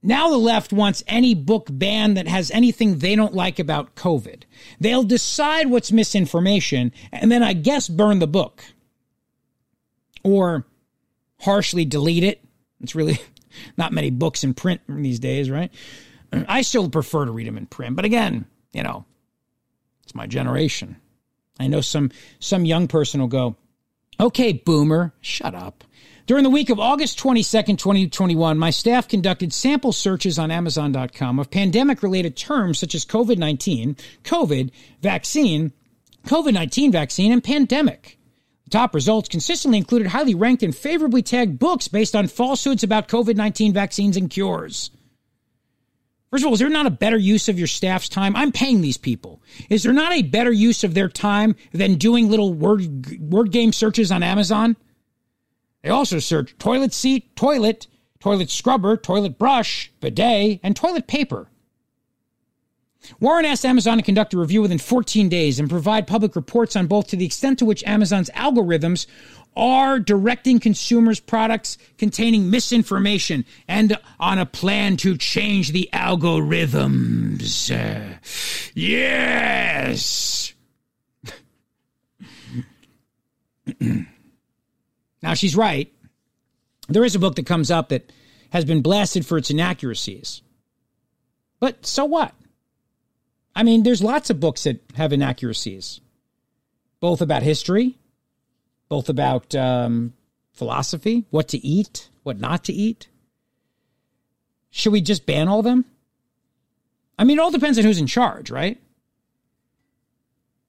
now 0.00 0.28
the 0.28 0.36
left 0.36 0.72
wants 0.72 1.02
any 1.08 1.34
book 1.34 1.66
banned 1.70 2.16
that 2.16 2.28
has 2.28 2.50
anything 2.50 2.98
they 2.98 3.16
don't 3.16 3.34
like 3.34 3.58
about 3.58 3.96
COVID. 3.96 4.42
They'll 4.78 5.02
decide 5.02 5.68
what's 5.68 5.90
misinformation 5.90 6.92
and 7.10 7.32
then 7.32 7.42
I 7.42 7.54
guess 7.54 7.88
burn 7.88 8.20
the 8.20 8.26
book 8.26 8.62
or 10.22 10.66
harshly 11.40 11.84
delete 11.84 12.22
it. 12.22 12.44
It's 12.80 12.94
really 12.94 13.18
not 13.76 13.92
many 13.92 14.10
books 14.10 14.44
in 14.44 14.54
print 14.54 14.82
these 14.88 15.18
days, 15.18 15.50
right? 15.50 15.72
I 16.32 16.62
still 16.62 16.90
prefer 16.90 17.24
to 17.24 17.32
read 17.32 17.46
them 17.46 17.58
in 17.58 17.66
print, 17.66 17.96
but 17.96 18.04
again, 18.04 18.44
you 18.72 18.82
know, 18.82 19.04
it's 20.02 20.14
my 20.14 20.26
generation. 20.26 20.96
I 21.58 21.66
know 21.68 21.80
some 21.80 22.10
some 22.40 22.64
young 22.64 22.88
person 22.88 23.20
will 23.20 23.28
go, 23.28 23.56
"Okay, 24.18 24.52
boomer, 24.52 25.14
shut 25.20 25.54
up." 25.54 25.84
During 26.26 26.42
the 26.42 26.50
week 26.50 26.70
of 26.70 26.80
August 26.80 27.18
22nd, 27.18 27.78
2021, 27.78 28.58
my 28.58 28.70
staff 28.70 29.06
conducted 29.06 29.52
sample 29.52 29.92
searches 29.92 30.38
on 30.38 30.50
Amazon.com 30.50 31.38
of 31.38 31.50
pandemic 31.50 32.02
related 32.02 32.34
terms 32.34 32.78
such 32.78 32.94
as 32.94 33.04
COVID 33.04 33.36
19, 33.36 33.96
COVID, 34.24 34.70
vaccine, 35.02 35.72
COVID 36.26 36.54
19 36.54 36.90
vaccine, 36.92 37.30
and 37.30 37.44
pandemic. 37.44 38.18
The 38.64 38.70
top 38.70 38.94
results 38.94 39.28
consistently 39.28 39.76
included 39.76 40.08
highly 40.08 40.34
ranked 40.34 40.62
and 40.62 40.74
favorably 40.74 41.22
tagged 41.22 41.58
books 41.58 41.88
based 41.88 42.16
on 42.16 42.26
falsehoods 42.28 42.82
about 42.82 43.08
COVID 43.08 43.36
19 43.36 43.74
vaccines 43.74 44.16
and 44.16 44.30
cures. 44.30 44.90
First 46.34 46.42
of 46.42 46.48
all, 46.48 46.54
is 46.54 46.58
there 46.58 46.68
not 46.68 46.86
a 46.86 46.90
better 46.90 47.16
use 47.16 47.48
of 47.48 47.58
your 47.58 47.68
staff's 47.68 48.08
time? 48.08 48.34
I'm 48.34 48.50
paying 48.50 48.80
these 48.80 48.96
people. 48.96 49.40
Is 49.70 49.84
there 49.84 49.92
not 49.92 50.12
a 50.12 50.22
better 50.22 50.50
use 50.50 50.82
of 50.82 50.92
their 50.92 51.08
time 51.08 51.54
than 51.70 51.94
doing 51.94 52.28
little 52.28 52.52
word, 52.52 53.20
word 53.20 53.52
game 53.52 53.72
searches 53.72 54.10
on 54.10 54.24
Amazon? 54.24 54.76
They 55.82 55.90
also 55.90 56.18
search 56.18 56.58
toilet 56.58 56.92
seat, 56.92 57.36
toilet, 57.36 57.86
toilet 58.18 58.50
scrubber, 58.50 58.96
toilet 58.96 59.38
brush, 59.38 59.92
bidet, 60.00 60.58
and 60.64 60.74
toilet 60.74 61.06
paper. 61.06 61.46
Warren 63.20 63.44
asked 63.44 63.64
Amazon 63.64 63.98
to 63.98 64.02
conduct 64.02 64.34
a 64.34 64.38
review 64.38 64.62
within 64.62 64.78
14 64.78 65.28
days 65.28 65.60
and 65.60 65.70
provide 65.70 66.08
public 66.08 66.34
reports 66.34 66.74
on 66.74 66.88
both 66.88 67.06
to 67.08 67.16
the 67.16 67.26
extent 67.26 67.60
to 67.60 67.64
which 67.64 67.84
Amazon's 67.84 68.30
algorithms 68.30 69.06
are 69.56 69.98
directing 69.98 70.58
consumers 70.58 71.20
products 71.20 71.78
containing 71.98 72.50
misinformation 72.50 73.44
and 73.68 73.96
on 74.18 74.38
a 74.38 74.46
plan 74.46 74.96
to 74.98 75.16
change 75.16 75.72
the 75.72 75.88
algorithms. 75.92 77.70
Uh, 77.70 78.18
yes. 78.74 80.52
now 85.22 85.34
she's 85.34 85.56
right. 85.56 85.92
There 86.88 87.04
is 87.04 87.14
a 87.14 87.18
book 87.18 87.36
that 87.36 87.46
comes 87.46 87.70
up 87.70 87.90
that 87.90 88.12
has 88.50 88.64
been 88.64 88.82
blasted 88.82 89.24
for 89.26 89.38
its 89.38 89.50
inaccuracies. 89.50 90.42
But 91.60 91.86
so 91.86 92.04
what? 92.04 92.34
I 93.54 93.62
mean, 93.62 93.84
there's 93.84 94.02
lots 94.02 94.30
of 94.30 94.40
books 94.40 94.64
that 94.64 94.80
have 94.96 95.12
inaccuracies, 95.12 96.00
both 97.00 97.20
about 97.22 97.42
history, 97.42 97.96
both 98.88 99.08
about 99.08 99.54
um, 99.54 100.12
philosophy, 100.52 101.24
what 101.30 101.48
to 101.48 101.58
eat, 101.58 102.10
what 102.22 102.38
not 102.38 102.64
to 102.64 102.72
eat. 102.72 103.08
Should 104.70 104.92
we 104.92 105.00
just 105.00 105.26
ban 105.26 105.48
all 105.48 105.62
them? 105.62 105.84
I 107.18 107.24
mean, 107.24 107.38
it 107.38 107.42
all 107.42 107.50
depends 107.50 107.78
on 107.78 107.84
who's 107.84 108.00
in 108.00 108.06
charge, 108.06 108.50
right? 108.50 108.80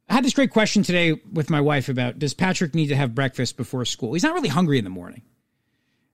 I 0.07 0.13
had 0.13 0.23
this 0.23 0.33
great 0.33 0.51
question 0.51 0.83
today 0.83 1.13
with 1.33 1.49
my 1.49 1.61
wife 1.61 1.89
about 1.89 2.19
does 2.19 2.33
Patrick 2.33 2.75
need 2.75 2.87
to 2.87 2.95
have 2.95 3.15
breakfast 3.15 3.57
before 3.57 3.83
school? 3.85 4.13
He's 4.13 4.23
not 4.23 4.35
really 4.35 4.49
hungry 4.49 4.77
in 4.77 4.83
the 4.83 4.91
morning. 4.91 5.23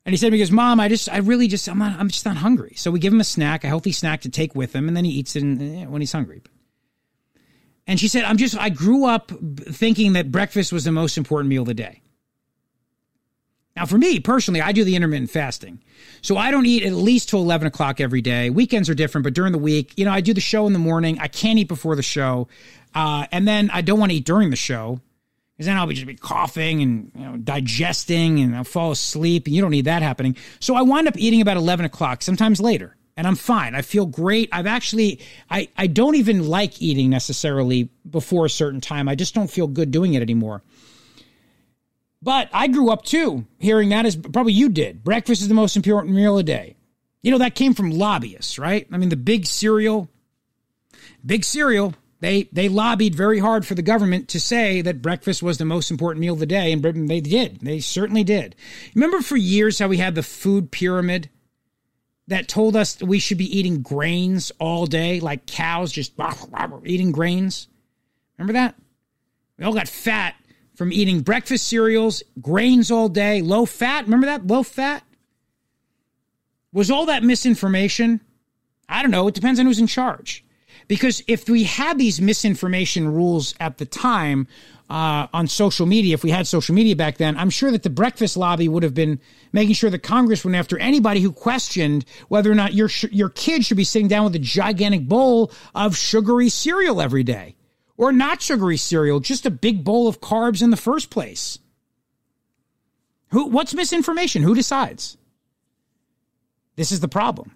And 0.05 0.13
he 0.13 0.17
said, 0.17 0.31
because 0.31 0.51
mom, 0.51 0.79
I 0.79 0.87
just, 0.87 1.09
I 1.09 1.17
really 1.17 1.47
just, 1.47 1.67
I'm 1.67 1.77
not, 1.77 1.99
I'm 1.99 2.07
just 2.07 2.25
not 2.25 2.37
hungry. 2.37 2.73
So 2.75 2.89
we 2.89 2.99
give 2.99 3.13
him 3.13 3.19
a 3.19 3.25
snack, 3.25 3.63
a 3.63 3.67
healthy 3.67 3.91
snack 3.91 4.21
to 4.21 4.29
take 4.29 4.55
with 4.55 4.73
him, 4.73 4.87
and 4.87 4.97
then 4.97 5.05
he 5.05 5.11
eats 5.11 5.35
it 5.35 5.43
eh, 5.43 5.85
when 5.85 6.01
he's 6.01 6.11
hungry. 6.11 6.41
And 7.87 7.99
she 7.99 8.07
said, 8.07 8.23
I'm 8.23 8.37
just, 8.37 8.57
I 8.57 8.69
grew 8.69 9.05
up 9.05 9.31
thinking 9.69 10.13
that 10.13 10.31
breakfast 10.31 10.71
was 10.71 10.83
the 10.83 10.91
most 10.91 11.17
important 11.17 11.49
meal 11.49 11.63
of 11.63 11.67
the 11.67 11.73
day. 11.73 12.01
Now, 13.75 13.85
for 13.85 13.97
me 13.97 14.19
personally, 14.19 14.61
I 14.61 14.73
do 14.73 14.83
the 14.83 14.95
intermittent 14.95 15.29
fasting. 15.31 15.81
So 16.21 16.37
I 16.37 16.51
don't 16.51 16.65
eat 16.65 16.83
at 16.83 16.93
least 16.93 17.29
till 17.29 17.41
11 17.41 17.67
o'clock 17.67 18.01
every 18.01 18.21
day. 18.21 18.49
Weekends 18.49 18.89
are 18.89 18.93
different, 18.93 19.23
but 19.23 19.33
during 19.33 19.53
the 19.53 19.57
week, 19.57 19.93
you 19.95 20.05
know, 20.05 20.11
I 20.11 20.21
do 20.21 20.33
the 20.33 20.41
show 20.41 20.67
in 20.67 20.73
the 20.73 20.79
morning. 20.79 21.19
I 21.19 21.27
can't 21.27 21.57
eat 21.57 21.67
before 21.67 21.95
the 21.95 22.03
show. 22.03 22.47
Uh, 22.93 23.25
and 23.31 23.47
then 23.47 23.69
I 23.71 23.81
don't 23.81 23.99
want 23.99 24.11
to 24.11 24.17
eat 24.17 24.25
during 24.25 24.49
the 24.49 24.57
show 24.57 24.99
because 25.55 25.67
then 25.67 25.77
I'll 25.77 25.87
be 25.87 25.95
just 25.95 26.05
be 26.05 26.15
coughing 26.15 26.81
and 26.81 27.11
you 27.15 27.25
know, 27.25 27.37
digesting 27.37 28.39
and 28.41 28.55
I'll 28.55 28.65
fall 28.65 28.91
asleep. 28.91 29.47
And 29.47 29.55
you 29.55 29.61
don't 29.61 29.71
need 29.71 29.85
that 29.85 30.01
happening. 30.01 30.35
So 30.59 30.75
I 30.75 30.81
wind 30.81 31.07
up 31.07 31.17
eating 31.17 31.41
about 31.41 31.55
11 31.55 31.85
o'clock, 31.85 32.21
sometimes 32.23 32.59
later 32.59 32.97
and 33.21 33.27
I'm 33.27 33.35
fine. 33.35 33.75
I 33.75 33.83
feel 33.83 34.07
great. 34.07 34.49
I've 34.51 34.65
actually 34.65 35.19
I 35.47 35.67
I 35.77 35.85
don't 35.85 36.15
even 36.15 36.47
like 36.47 36.81
eating 36.81 37.11
necessarily 37.11 37.87
before 38.09 38.47
a 38.47 38.49
certain 38.49 38.81
time. 38.81 39.07
I 39.07 39.13
just 39.13 39.35
don't 39.35 39.47
feel 39.49 39.67
good 39.67 39.91
doing 39.91 40.15
it 40.15 40.23
anymore. 40.23 40.63
But 42.19 42.49
I 42.51 42.65
grew 42.65 42.89
up 42.89 43.05
too 43.05 43.45
hearing 43.59 43.89
that 43.89 44.07
as 44.07 44.15
probably 44.15 44.53
you 44.53 44.69
did. 44.69 45.03
Breakfast 45.03 45.43
is 45.43 45.49
the 45.49 45.53
most 45.53 45.75
important 45.75 46.15
meal 46.15 46.33
of 46.33 46.37
the 46.37 46.51
day. 46.51 46.77
You 47.21 47.29
know 47.29 47.37
that 47.37 47.53
came 47.53 47.75
from 47.75 47.91
lobbyists, 47.91 48.57
right? 48.57 48.87
I 48.91 48.97
mean 48.97 49.09
the 49.09 49.15
big 49.15 49.45
cereal 49.45 50.09
big 51.23 51.43
cereal 51.43 51.93
they 52.21 52.49
they 52.51 52.69
lobbied 52.69 53.13
very 53.13 53.37
hard 53.37 53.67
for 53.67 53.75
the 53.75 53.83
government 53.83 54.29
to 54.29 54.39
say 54.39 54.81
that 54.81 55.03
breakfast 55.03 55.43
was 55.43 55.59
the 55.59 55.65
most 55.65 55.91
important 55.91 56.21
meal 56.21 56.33
of 56.33 56.39
the 56.39 56.47
day 56.47 56.71
and 56.71 57.07
they 57.07 57.21
did. 57.21 57.59
They 57.61 57.81
certainly 57.81 58.23
did. 58.23 58.55
Remember 58.95 59.21
for 59.21 59.37
years 59.37 59.77
how 59.77 59.89
we 59.89 59.97
had 59.97 60.15
the 60.15 60.23
food 60.23 60.71
pyramid? 60.71 61.29
That 62.27 62.47
told 62.47 62.75
us 62.75 63.01
we 63.01 63.19
should 63.19 63.37
be 63.37 63.57
eating 63.57 63.81
grains 63.81 64.51
all 64.59 64.85
day, 64.85 65.19
like 65.19 65.45
cows 65.45 65.91
just 65.91 66.13
eating 66.85 67.11
grains. 67.11 67.67
Remember 68.37 68.53
that? 68.53 68.75
We 69.57 69.65
all 69.65 69.73
got 69.73 69.87
fat 69.87 70.35
from 70.75 70.91
eating 70.91 71.21
breakfast 71.21 71.67
cereals, 71.67 72.23
grains 72.41 72.89
all 72.89 73.09
day, 73.09 73.41
low 73.41 73.65
fat. 73.65 74.05
Remember 74.05 74.27
that? 74.27 74.47
Low 74.47 74.63
fat? 74.63 75.03
Was 76.73 76.89
all 76.89 77.05
that 77.07 77.23
misinformation? 77.23 78.21
I 78.87 79.01
don't 79.01 79.11
know. 79.11 79.27
It 79.27 79.35
depends 79.35 79.59
on 79.59 79.65
who's 79.65 79.79
in 79.79 79.87
charge. 79.87 80.43
Because 80.87 81.23
if 81.27 81.47
we 81.47 81.63
had 81.63 81.97
these 81.97 82.19
misinformation 82.19 83.13
rules 83.13 83.53
at 83.59 83.77
the 83.77 83.85
time, 83.85 84.47
uh, 84.91 85.25
on 85.33 85.47
social 85.47 85.85
media, 85.85 86.13
if 86.13 86.21
we 86.21 86.31
had 86.31 86.45
social 86.45 86.75
media 86.75 86.97
back 86.97 87.15
then, 87.15 87.37
I'm 87.37 87.49
sure 87.49 87.71
that 87.71 87.81
the 87.81 87.89
breakfast 87.89 88.35
lobby 88.35 88.67
would 88.67 88.83
have 88.83 88.93
been 88.93 89.21
making 89.53 89.75
sure 89.75 89.89
that 89.89 89.99
Congress 89.99 90.43
went 90.43 90.57
after 90.57 90.77
anybody 90.77 91.21
who 91.21 91.31
questioned 91.31 92.03
whether 92.27 92.51
or 92.51 92.55
not 92.55 92.73
your 92.73 92.89
your 93.09 93.29
kid 93.29 93.63
should 93.63 93.77
be 93.77 93.85
sitting 93.85 94.09
down 94.09 94.25
with 94.25 94.35
a 94.35 94.39
gigantic 94.39 95.07
bowl 95.07 95.49
of 95.73 95.95
sugary 95.95 96.49
cereal 96.49 97.01
every 97.01 97.23
day, 97.23 97.55
or 97.95 98.11
not 98.11 98.41
sugary 98.41 98.75
cereal, 98.75 99.21
just 99.21 99.45
a 99.45 99.49
big 99.49 99.85
bowl 99.85 100.09
of 100.09 100.19
carbs 100.19 100.61
in 100.61 100.71
the 100.71 100.77
first 100.77 101.09
place. 101.09 101.57
Who? 103.29 103.45
What's 103.45 103.73
misinformation? 103.73 104.43
Who 104.43 104.53
decides? 104.53 105.15
This 106.75 106.91
is 106.91 106.99
the 106.99 107.07
problem. 107.07 107.55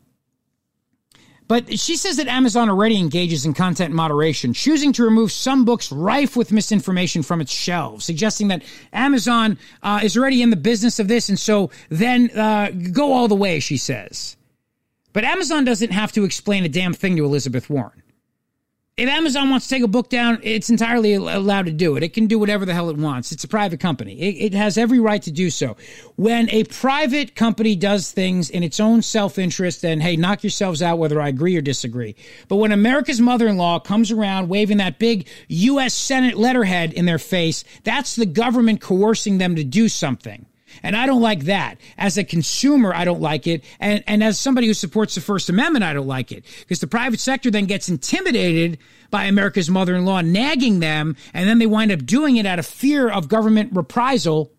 But 1.48 1.78
she 1.78 1.96
says 1.96 2.18
that 2.18 2.28
Amazon 2.28 2.70
already 2.70 2.98
engages 3.00 3.46
in 3.46 3.54
content 3.54 3.94
moderation, 3.94 4.54
choosing 4.54 4.92
to 4.94 5.04
remove 5.04 5.32
some 5.32 5.64
books 5.64 5.92
rife 5.92 6.36
with 6.36 6.52
misinformation 6.52 7.22
from 7.22 7.40
its 7.40 7.52
shelves, 7.52 8.04
suggesting 8.04 8.48
that 8.48 8.64
Amazon 8.92 9.60
uh, 9.84 10.00
is 10.02 10.18
already 10.18 10.42
in 10.42 10.50
the 10.50 10.56
business 10.56 11.00
of 11.00 11.08
this, 11.08 11.30
and 11.30 11.38
so 11.38 11.70
then 11.90 12.32
uh, 12.32 12.72
go 12.92 13.14
all 13.14 13.28
the 13.28 13.36
way, 13.36 13.60
she 13.60 13.78
says. 13.78 14.38
But 15.14 15.24
Amazon 15.24 15.66
doesn't 15.66 15.92
have 15.92 16.12
to 16.14 16.24
explain 16.24 16.66
a 16.66 16.70
damn 16.70 16.94
thing 16.94 17.16
to 17.18 17.26
Elizabeth 17.26 17.70
Warren 17.70 18.02
if 18.98 19.10
Amazon 19.10 19.50
wants 19.50 19.68
to 19.68 19.76
take 19.76 19.84
a 19.84 19.90
book 19.90 20.08
down, 20.08 20.40
it's 20.42 20.70
entirely 20.70 21.16
allowed 21.16 21.66
to 21.66 21.72
do 21.74 21.98
it. 21.98 22.04
It 22.04 22.14
can 22.14 22.28
do 22.28 22.40
whatever 22.40 22.66
the 22.66 22.74
hell 22.74 22.90
it 22.90 22.96
wants. 22.96 23.34
It's 23.34 23.44
a 23.44 23.48
private 23.48 23.82
company. 23.82 24.14
It, 24.14 24.54
it, 24.54 24.54
has 24.54 24.78
every 24.78 25.00
right 25.00 25.22
to 25.24 25.32
do 25.32 25.50
so. 25.50 25.76
When 26.16 26.50
a 26.50 26.64
private 26.64 27.36
company 27.36 27.76
does 27.76 28.14
things 28.14 28.50
in 28.50 28.64
its 28.64 28.80
own 28.80 29.02
self 29.02 29.38
interest, 29.38 29.82
then 29.82 30.00
hey, 30.00 30.16
knock 30.16 30.44
yourselves 30.44 30.82
out 30.82 30.98
whether 30.98 31.20
I 31.20 31.28
agree 31.28 31.58
or 31.58 31.62
disagree. 31.62 32.16
But 32.48 32.56
when 32.56 32.72
America's 32.72 33.20
mother 33.20 33.50
in 33.50 33.58
law 33.58 33.80
comes 33.80 34.12
around 34.12 34.48
waving 34.48 34.78
that 34.78 34.98
big 34.98 35.28
U.S. 35.50 35.94
Senate 35.94 36.38
letterhead 36.38 36.94
in 36.94 37.04
their 37.04 37.20
face, 37.20 37.66
that's 37.84 38.16
the 38.16 38.26
government 38.26 38.80
coercing 38.80 39.40
them 39.40 39.58
to 39.58 39.66
do 39.66 39.90
something. 39.90 40.46
And 40.86 40.96
I 40.96 41.08
don't 41.08 41.22
like 41.22 41.46
that. 41.46 41.80
As 41.98 42.16
a 42.20 42.24
consumer, 42.24 42.94
I 42.94 43.06
don't 43.06 43.20
like 43.20 43.48
it. 43.48 43.64
And, 43.80 44.04
and 44.06 44.24
as 44.24 44.40
somebody 44.40 44.68
who 44.68 44.76
supports 44.76 45.16
the 45.16 45.22
First 45.22 45.50
Amendment, 45.50 45.84
I 45.84 45.94
don't 45.94 46.06
like 46.06 46.32
it. 46.32 46.46
Because 46.60 46.80
the 46.80 46.86
private 46.86 47.20
sector 47.20 47.50
then 47.50 47.66
gets 47.66 47.90
intimidated 47.90 48.78
by 49.10 49.24
America's 49.24 49.68
mother 49.68 49.96
in 49.96 50.06
law, 50.06 50.22
nagging 50.22 50.82
them, 50.82 51.16
and 51.34 51.50
then 51.50 51.58
they 51.58 51.66
wind 51.66 51.92
up 51.92 52.06
doing 52.06 52.38
it 52.38 52.46
out 52.46 52.60
of 52.60 52.68
fear 52.68 53.10
of 53.10 53.28
government 53.28 53.72
reprisal. 53.74 54.52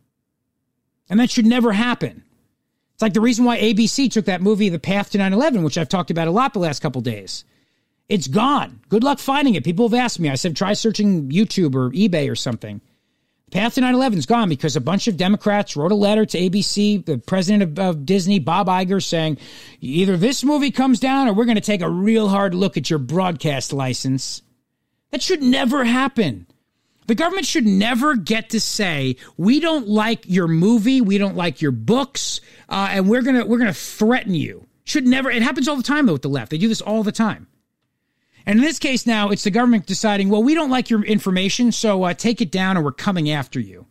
And 1.08 1.20
that 1.20 1.30
should 1.30 1.46
never 1.46 1.70
happen. 1.70 2.24
It's 2.94 3.02
like 3.02 3.14
the 3.14 3.20
reason 3.20 3.44
why 3.44 3.60
ABC 3.60 4.10
took 4.10 4.24
that 4.24 4.42
movie, 4.42 4.68
The 4.68 4.80
Path 4.80 5.10
to 5.10 5.18
9 5.18 5.32
11, 5.32 5.62
which 5.62 5.78
I've 5.78 5.88
talked 5.88 6.10
about 6.10 6.26
a 6.26 6.32
lot 6.32 6.54
the 6.54 6.58
last 6.58 6.80
couple 6.80 7.02
days. 7.02 7.44
It's 8.08 8.26
gone. 8.26 8.80
Good 8.88 9.04
luck 9.04 9.20
finding 9.20 9.54
it. 9.54 9.62
People 9.62 9.88
have 9.88 9.98
asked 9.98 10.18
me. 10.18 10.28
I 10.28 10.34
said, 10.34 10.56
try 10.56 10.72
searching 10.72 11.28
YouTube 11.28 11.76
or 11.76 11.90
eBay 11.90 12.28
or 12.28 12.34
something. 12.34 12.80
Path 13.52 13.74
to 13.74 13.80
9 13.80 13.94
11 13.94 14.18
is 14.18 14.26
gone 14.26 14.48
because 14.48 14.74
a 14.74 14.80
bunch 14.80 15.06
of 15.06 15.16
Democrats 15.16 15.76
wrote 15.76 15.92
a 15.92 15.96
letter 15.96 16.26
to 16.26 16.36
ABC, 16.36 17.04
the 17.04 17.16
president 17.16 17.62
of, 17.62 17.78
of, 17.78 18.04
Disney, 18.04 18.40
Bob 18.40 18.66
Iger, 18.66 19.00
saying 19.00 19.38
either 19.80 20.16
this 20.16 20.42
movie 20.42 20.72
comes 20.72 20.98
down 20.98 21.28
or 21.28 21.32
we're 21.32 21.44
going 21.44 21.54
to 21.54 21.60
take 21.60 21.80
a 21.80 21.88
real 21.88 22.28
hard 22.28 22.56
look 22.56 22.76
at 22.76 22.90
your 22.90 22.98
broadcast 22.98 23.72
license. 23.72 24.42
That 25.12 25.22
should 25.22 25.42
never 25.42 25.84
happen. 25.84 26.48
The 27.06 27.14
government 27.14 27.46
should 27.46 27.66
never 27.66 28.16
get 28.16 28.50
to 28.50 28.60
say 28.60 29.14
we 29.36 29.60
don't 29.60 29.86
like 29.86 30.24
your 30.26 30.48
movie, 30.48 31.00
we 31.00 31.16
don't 31.16 31.36
like 31.36 31.62
your 31.62 31.70
books, 31.70 32.40
uh, 32.68 32.88
and 32.90 33.08
we're 33.08 33.22
gonna 33.22 33.46
we're 33.46 33.58
gonna 33.58 33.72
threaten 33.72 34.34
you. 34.34 34.66
Should 34.82 35.06
never. 35.06 35.30
It 35.30 35.42
happens 35.42 35.68
all 35.68 35.76
the 35.76 35.84
time 35.84 36.06
though 36.06 36.14
with 36.14 36.22
the 36.22 36.28
left. 36.28 36.50
They 36.50 36.58
do 36.58 36.66
this 36.66 36.80
all 36.80 37.04
the 37.04 37.12
time. 37.12 37.46
And 38.46 38.60
in 38.60 38.64
this 38.64 38.78
case, 38.78 39.06
now 39.06 39.30
it's 39.30 39.42
the 39.42 39.50
government 39.50 39.86
deciding, 39.86 40.28
well, 40.28 40.42
we 40.42 40.54
don't 40.54 40.70
like 40.70 40.88
your 40.88 41.02
information, 41.04 41.72
so 41.72 42.04
uh, 42.04 42.14
take 42.14 42.40
it 42.40 42.52
down, 42.52 42.76
or 42.76 42.82
we're 42.82 42.92
coming 42.92 43.28
after 43.28 43.58
you. 43.58 43.86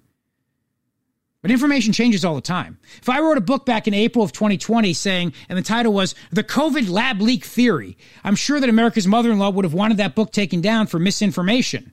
But 1.41 1.51
information 1.51 1.93
changes 1.93 2.25
all 2.25 2.33
the 2.33 2.41
time. 2.41 2.79
If 3.01 3.09
I 3.09 3.19
wrote 3.19 3.37
a 3.37 3.41
book 3.41 3.65
back 3.65 3.87
in 3.87 3.93
April 3.93 4.23
of 4.23 4.31
2020 4.31 4.93
saying, 4.93 5.33
and 5.49 5.57
the 5.57 5.61
title 5.61 5.93
was 5.93 6.15
The 6.31 6.43
COVID 6.43 6.89
Lab 6.89 7.21
Leak 7.21 7.43
Theory, 7.45 7.97
I'm 8.23 8.35
sure 8.35 8.59
that 8.59 8.69
America's 8.69 9.05
mother 9.05 9.29
in 9.29 9.37
law 9.37 9.51
would 9.51 9.65
have 9.65 9.73
wanted 9.73 9.97
that 9.97 10.15
book 10.15 10.31
taken 10.31 10.61
down 10.61 10.87
for 10.87 10.99
misinformation. 10.99 11.91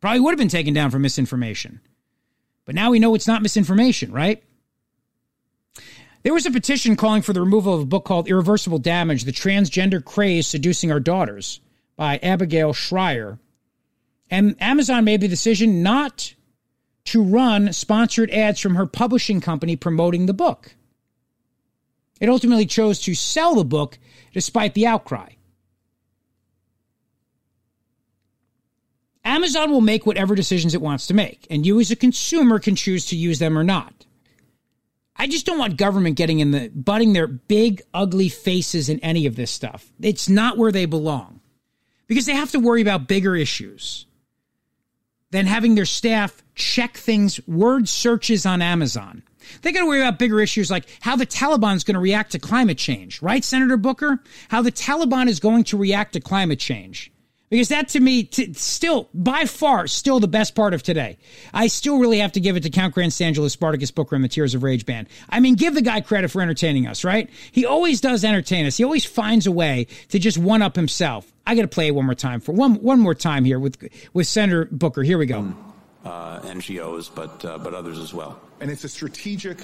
Probably 0.00 0.18
would 0.18 0.32
have 0.32 0.38
been 0.38 0.48
taken 0.48 0.74
down 0.74 0.90
for 0.90 0.98
misinformation. 0.98 1.80
But 2.64 2.74
now 2.74 2.90
we 2.90 2.98
know 2.98 3.14
it's 3.14 3.28
not 3.28 3.42
misinformation, 3.42 4.10
right? 4.10 4.42
There 6.22 6.34
was 6.34 6.46
a 6.46 6.50
petition 6.50 6.96
calling 6.96 7.22
for 7.22 7.32
the 7.32 7.40
removal 7.40 7.74
of 7.74 7.82
a 7.82 7.86
book 7.86 8.04
called 8.04 8.28
Irreversible 8.28 8.78
Damage 8.78 9.24
The 9.24 9.32
Transgender 9.32 10.02
Craze 10.04 10.46
Seducing 10.46 10.90
Our 10.90 11.00
Daughters 11.00 11.60
by 12.02 12.18
Abigail 12.20 12.72
Shrier. 12.72 13.38
And 14.28 14.56
Amazon 14.60 15.04
made 15.04 15.20
the 15.20 15.28
decision 15.28 15.84
not 15.84 16.34
to 17.04 17.22
run 17.22 17.72
sponsored 17.72 18.28
ads 18.32 18.58
from 18.58 18.74
her 18.74 18.86
publishing 18.86 19.40
company 19.40 19.76
promoting 19.76 20.26
the 20.26 20.34
book. 20.34 20.74
It 22.20 22.28
ultimately 22.28 22.66
chose 22.66 22.98
to 23.02 23.14
sell 23.14 23.54
the 23.54 23.64
book 23.64 24.00
despite 24.32 24.74
the 24.74 24.84
outcry. 24.84 25.34
Amazon 29.24 29.70
will 29.70 29.80
make 29.80 30.04
whatever 30.04 30.34
decisions 30.34 30.74
it 30.74 30.82
wants 30.82 31.06
to 31.06 31.14
make, 31.14 31.46
and 31.50 31.64
you 31.64 31.78
as 31.78 31.92
a 31.92 31.94
consumer 31.94 32.58
can 32.58 32.74
choose 32.74 33.06
to 33.06 33.16
use 33.16 33.38
them 33.38 33.56
or 33.56 33.62
not. 33.62 34.06
I 35.14 35.28
just 35.28 35.46
don't 35.46 35.58
want 35.60 35.76
government 35.76 36.16
getting 36.16 36.40
in 36.40 36.50
the 36.50 36.68
butting 36.70 37.12
their 37.12 37.28
big 37.28 37.80
ugly 37.94 38.28
faces 38.28 38.88
in 38.88 38.98
any 39.04 39.24
of 39.24 39.36
this 39.36 39.52
stuff. 39.52 39.92
It's 40.00 40.28
not 40.28 40.58
where 40.58 40.72
they 40.72 40.86
belong. 40.86 41.38
Because 42.12 42.26
they 42.26 42.34
have 42.34 42.50
to 42.50 42.60
worry 42.60 42.82
about 42.82 43.08
bigger 43.08 43.34
issues 43.34 44.04
than 45.30 45.46
having 45.46 45.76
their 45.76 45.86
staff 45.86 46.42
check 46.54 46.98
things, 46.98 47.40
word 47.48 47.88
searches 47.88 48.44
on 48.44 48.60
Amazon. 48.60 49.22
They 49.62 49.72
got 49.72 49.80
to 49.80 49.86
worry 49.86 50.02
about 50.02 50.18
bigger 50.18 50.38
issues 50.38 50.70
like 50.70 50.84
how 51.00 51.16
the 51.16 51.24
Taliban 51.24 51.74
is 51.74 51.84
going 51.84 51.94
to 51.94 52.00
react 52.00 52.32
to 52.32 52.38
climate 52.38 52.76
change, 52.76 53.22
right, 53.22 53.42
Senator 53.42 53.78
Booker? 53.78 54.22
How 54.50 54.60
the 54.60 54.70
Taliban 54.70 55.26
is 55.26 55.40
going 55.40 55.64
to 55.64 55.78
react 55.78 56.12
to 56.12 56.20
climate 56.20 56.58
change 56.58 57.10
because 57.52 57.68
that 57.68 57.88
to 57.88 58.00
me 58.00 58.24
t- 58.24 58.54
still 58.54 59.10
by 59.12 59.44
far 59.44 59.86
still 59.86 60.18
the 60.18 60.26
best 60.26 60.54
part 60.54 60.72
of 60.72 60.82
today. 60.82 61.18
I 61.52 61.66
still 61.66 61.98
really 61.98 62.18
have 62.20 62.32
to 62.32 62.40
give 62.40 62.56
it 62.56 62.62
to 62.62 62.70
count 62.70 62.94
grant 62.94 63.12
Sandula, 63.12 63.50
spartacus 63.50 63.90
booker 63.90 64.16
and 64.16 64.24
the 64.24 64.28
tears 64.28 64.54
of 64.54 64.62
rage 64.62 64.86
band. 64.86 65.06
I 65.28 65.38
mean 65.38 65.54
give 65.56 65.74
the 65.74 65.82
guy 65.82 66.00
credit 66.00 66.30
for 66.30 66.40
entertaining 66.40 66.86
us 66.86 67.04
right? 67.04 67.28
He 67.52 67.66
always 67.66 68.00
does 68.00 68.24
entertain 68.24 68.64
us. 68.64 68.78
He 68.78 68.84
always 68.84 69.04
finds 69.04 69.46
a 69.46 69.52
way 69.52 69.86
to 70.08 70.18
just 70.18 70.38
one 70.38 70.62
up 70.62 70.74
himself. 70.74 71.30
I 71.46 71.54
gotta 71.54 71.68
play 71.68 71.88
it 71.88 71.94
one 71.94 72.06
more 72.06 72.14
time 72.14 72.40
for 72.40 72.52
one 72.52 72.76
one 72.76 72.98
more 72.98 73.14
time 73.14 73.44
here 73.44 73.58
with 73.58 73.76
with 74.14 74.26
senator 74.26 74.66
booker. 74.72 75.02
Here 75.02 75.18
we 75.18 75.26
go. 75.26 75.52
Uh, 76.06 76.40
ngos 76.40 77.14
but 77.14 77.44
uh, 77.44 77.58
but 77.58 77.74
others 77.74 77.98
as 77.98 78.14
well. 78.14 78.40
And 78.60 78.70
it's 78.70 78.84
a 78.84 78.88
strategic 78.88 79.58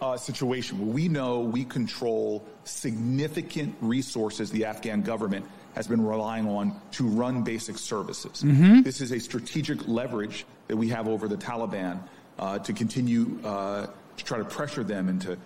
uh, 0.00 0.16
situation 0.16 0.80
where 0.80 0.92
we 0.92 1.06
know 1.06 1.38
we 1.38 1.64
control 1.64 2.44
significant 2.64 3.76
resources 3.80 4.50
the 4.50 4.64
afghan 4.64 5.02
government 5.02 5.46
has 5.74 5.86
been 5.86 6.04
relying 6.04 6.48
on 6.48 6.78
to 6.92 7.04
run 7.04 7.42
basic 7.42 7.78
services. 7.78 8.42
Mm-hmm. 8.42 8.82
This 8.82 9.00
is 9.00 9.12
a 9.12 9.18
strategic 9.18 9.88
leverage 9.88 10.44
that 10.68 10.76
we 10.76 10.88
have 10.88 11.08
over 11.08 11.28
the 11.28 11.36
Taliban 11.36 12.00
uh, 12.38 12.58
to 12.60 12.72
continue 12.72 13.38
uh, 13.44 13.86
to 14.16 14.24
try 14.24 14.38
to 14.38 14.44
pressure 14.44 14.84
them 14.84 15.08
into 15.08 15.38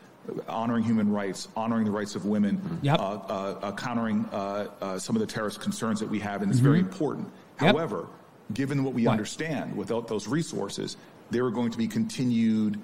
honoring 0.48 0.82
human 0.82 1.10
rights, 1.10 1.48
honoring 1.56 1.84
the 1.84 1.90
rights 1.90 2.16
of 2.16 2.26
women, 2.26 2.80
yep. 2.82 2.98
uh, 2.98 3.02
uh 3.02 3.72
countering 3.72 4.24
uh, 4.32 4.66
uh, 4.80 4.98
some 4.98 5.14
of 5.14 5.20
the 5.20 5.26
terrorist 5.26 5.60
concerns 5.60 6.00
that 6.00 6.08
we 6.08 6.18
have, 6.18 6.42
and 6.42 6.50
it's 6.50 6.58
mm-hmm. 6.58 6.68
very 6.68 6.80
important. 6.80 7.28
Yep. 7.60 7.74
However, 7.74 8.08
given 8.52 8.82
what 8.82 8.92
we 8.94 9.04
what? 9.04 9.12
understand, 9.12 9.76
without 9.76 10.08
those 10.08 10.26
resources, 10.26 10.96
there 11.30 11.44
are 11.44 11.50
going 11.50 11.70
to 11.70 11.78
be 11.78 11.86
continued 11.86 12.80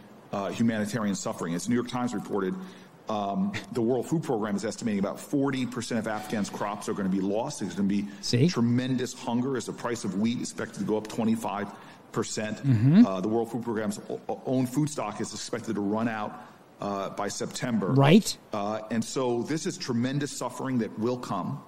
humanitarian 0.52 1.14
suffering. 1.14 1.54
As 1.54 1.64
the 1.64 1.70
New 1.70 1.76
York 1.76 1.88
Times 1.88 2.14
reported, 2.14 2.54
um, 3.08 3.52
the 3.72 3.80
World 3.82 4.06
Food 4.06 4.22
Program 4.22 4.56
is 4.56 4.64
estimating 4.64 5.00
about 5.00 5.16
40% 5.16 5.98
of 5.98 6.06
Afghans' 6.06 6.50
crops 6.50 6.88
are 6.88 6.94
going 6.94 7.10
to 7.10 7.14
be 7.14 7.22
lost. 7.22 7.60
There's 7.60 7.74
going 7.74 7.88
to 7.88 7.94
be 8.02 8.08
See? 8.20 8.48
tremendous 8.48 9.12
hunger 9.12 9.56
as 9.56 9.66
the 9.66 9.72
price 9.72 10.04
of 10.04 10.18
wheat 10.18 10.38
is 10.38 10.50
expected 10.50 10.80
to 10.80 10.84
go 10.84 10.96
up 10.96 11.08
25%. 11.08 11.72
percent 12.12 12.58
mm-hmm. 12.58 13.06
uh, 13.06 13.20
the 13.20 13.28
World 13.28 13.50
Food 13.50 13.64
Program's 13.64 13.98
own 14.46 14.66
food 14.66 14.88
stock 14.88 15.20
is 15.20 15.32
expected 15.32 15.74
to 15.74 15.80
run 15.80 16.08
out 16.08 16.46
uh, 16.80 17.10
by 17.10 17.28
September. 17.28 17.88
Right. 17.88 18.36
Uh, 18.52 18.80
and 18.90 19.04
so 19.04 19.42
this 19.44 19.66
is 19.66 19.78
tremendous 19.78 20.30
suffering 20.30 20.78
that 20.78 20.96
will 20.98 21.16
come. 21.16 21.62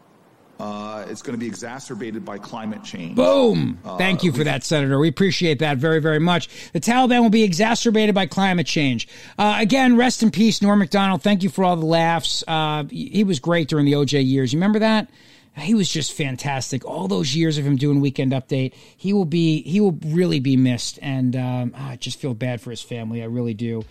Uh, 0.58 1.04
it's 1.08 1.22
going 1.22 1.34
to 1.34 1.38
be 1.38 1.46
exacerbated 1.46 2.24
by 2.24 2.38
climate 2.38 2.84
change. 2.84 3.16
Boom! 3.16 3.78
Uh, 3.84 3.96
Thank 3.96 4.22
you 4.22 4.32
for 4.32 4.44
that, 4.44 4.62
Senator. 4.62 4.98
We 4.98 5.08
appreciate 5.08 5.58
that 5.58 5.78
very, 5.78 6.00
very 6.00 6.20
much. 6.20 6.48
The 6.72 6.80
Taliban 6.80 7.22
will 7.22 7.30
be 7.30 7.42
exacerbated 7.42 8.14
by 8.14 8.26
climate 8.26 8.66
change. 8.66 9.08
Uh, 9.38 9.56
again, 9.58 9.96
rest 9.96 10.22
in 10.22 10.30
peace, 10.30 10.62
Norm 10.62 10.78
Macdonald. 10.78 11.22
Thank 11.22 11.42
you 11.42 11.48
for 11.48 11.64
all 11.64 11.76
the 11.76 11.86
laughs. 11.86 12.44
Uh, 12.46 12.84
he 12.84 13.24
was 13.24 13.40
great 13.40 13.68
during 13.68 13.84
the 13.84 13.92
OJ 13.92 14.24
years. 14.24 14.52
You 14.52 14.58
remember 14.58 14.78
that? 14.78 15.08
He 15.56 15.74
was 15.74 15.88
just 15.88 16.12
fantastic. 16.12 16.84
All 16.84 17.06
those 17.06 17.36
years 17.36 17.58
of 17.58 17.66
him 17.66 17.76
doing 17.76 18.00
Weekend 18.00 18.32
Update, 18.32 18.74
he 18.96 19.12
will 19.12 19.24
be 19.24 19.62
he 19.62 19.80
will 19.80 19.96
really 20.06 20.40
be 20.40 20.56
missed. 20.56 20.98
And 21.00 21.36
um, 21.36 21.74
oh, 21.76 21.82
I 21.90 21.96
just 21.96 22.18
feel 22.18 22.34
bad 22.34 22.60
for 22.60 22.70
his 22.70 22.82
family. 22.82 23.22
I 23.22 23.26
really 23.26 23.54
do. 23.54 23.84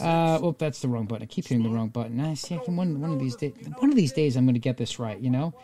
Uh, 0.00 0.38
oh, 0.42 0.54
that's 0.58 0.80
the 0.80 0.88
wrong 0.88 1.06
button. 1.06 1.22
I 1.22 1.26
keep 1.26 1.46
hitting 1.46 1.64
the 1.64 1.70
wrong 1.70 1.88
button. 1.88 2.20
I 2.20 2.34
see. 2.34 2.56
One 2.56 3.00
one 3.00 3.10
of 3.10 3.18
these 3.18 3.36
days, 3.36 3.54
one 3.78 3.88
of 3.88 3.96
these 3.96 4.12
days, 4.12 4.36
I'm 4.36 4.44
going 4.44 4.54
to 4.54 4.60
get 4.60 4.76
this 4.76 4.98
right. 4.98 5.18
You 5.18 5.30
know. 5.30 5.54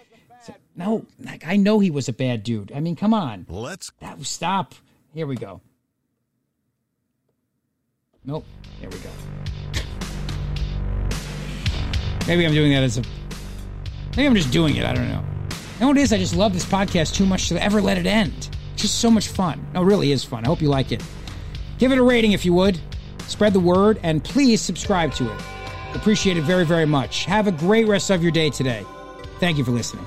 No, 0.77 1.07
like 1.25 1.47
I 1.47 1.57
know 1.57 1.79
he 1.79 1.91
was 1.91 2.09
a 2.09 2.13
bad 2.13 2.43
dude. 2.43 2.73
I 2.75 2.81
mean, 2.81 2.97
come 2.97 3.15
on. 3.15 3.47
Let's 3.49 3.93
that, 4.01 4.23
stop. 4.25 4.75
Here 5.13 5.27
we 5.27 5.37
go. 5.37 5.61
Nope. 8.25 8.45
Here 8.81 8.89
we 8.89 8.99
go. 8.99 9.11
Maybe 12.27 12.47
I'm 12.47 12.55
doing 12.55 12.73
that 12.73 12.83
as 12.83 12.99
a. 12.99 13.03
Maybe 14.17 14.27
I'm 14.27 14.35
just 14.35 14.51
doing 14.51 14.77
it. 14.77 14.85
I 14.85 14.95
don't 14.95 15.09
know. 15.09 15.23
You 15.79 15.87
know 15.87 15.91
it 15.91 15.99
is? 15.99 16.13
I 16.13 16.19
just 16.19 16.35
love 16.35 16.53
this 16.53 16.65
podcast 16.65 17.15
too 17.15 17.27
much 17.27 17.49
to 17.49 17.63
ever 17.63 17.83
let 17.83 17.99
it 17.99 18.07
end. 18.07 18.49
It's 18.73 18.83
just 18.83 19.01
so 19.01 19.11
much 19.11 19.29
fun. 19.29 19.65
No, 19.75 19.83
it 19.83 19.85
really 19.85 20.13
is 20.13 20.25
fun. 20.25 20.45
I 20.45 20.49
hope 20.49 20.63
you 20.63 20.69
like 20.69 20.91
it. 20.91 21.03
Give 21.79 21.93
it 21.93 21.99
a 21.99 22.03
rating 22.03 22.33
if 22.33 22.45
you 22.45 22.55
would. 22.55 22.81
Spread 23.27 23.53
the 23.53 23.61
word 23.61 24.01
and 24.03 24.23
please 24.23 24.61
subscribe 24.61 25.13
to 25.15 25.33
it. 25.33 25.41
Appreciate 25.95 26.37
it 26.37 26.43
very, 26.43 26.65
very 26.65 26.87
much. 26.87 27.25
Have 27.27 27.47
a 27.47 27.53
great 27.53 27.87
rest 27.87 28.11
of 28.11 28.23
your 28.23 28.33
day 28.33 28.51
today. 28.51 28.85
Thank 29.39 29.59
you 29.59 29.65
for 29.65 29.73
listening. 29.73 30.07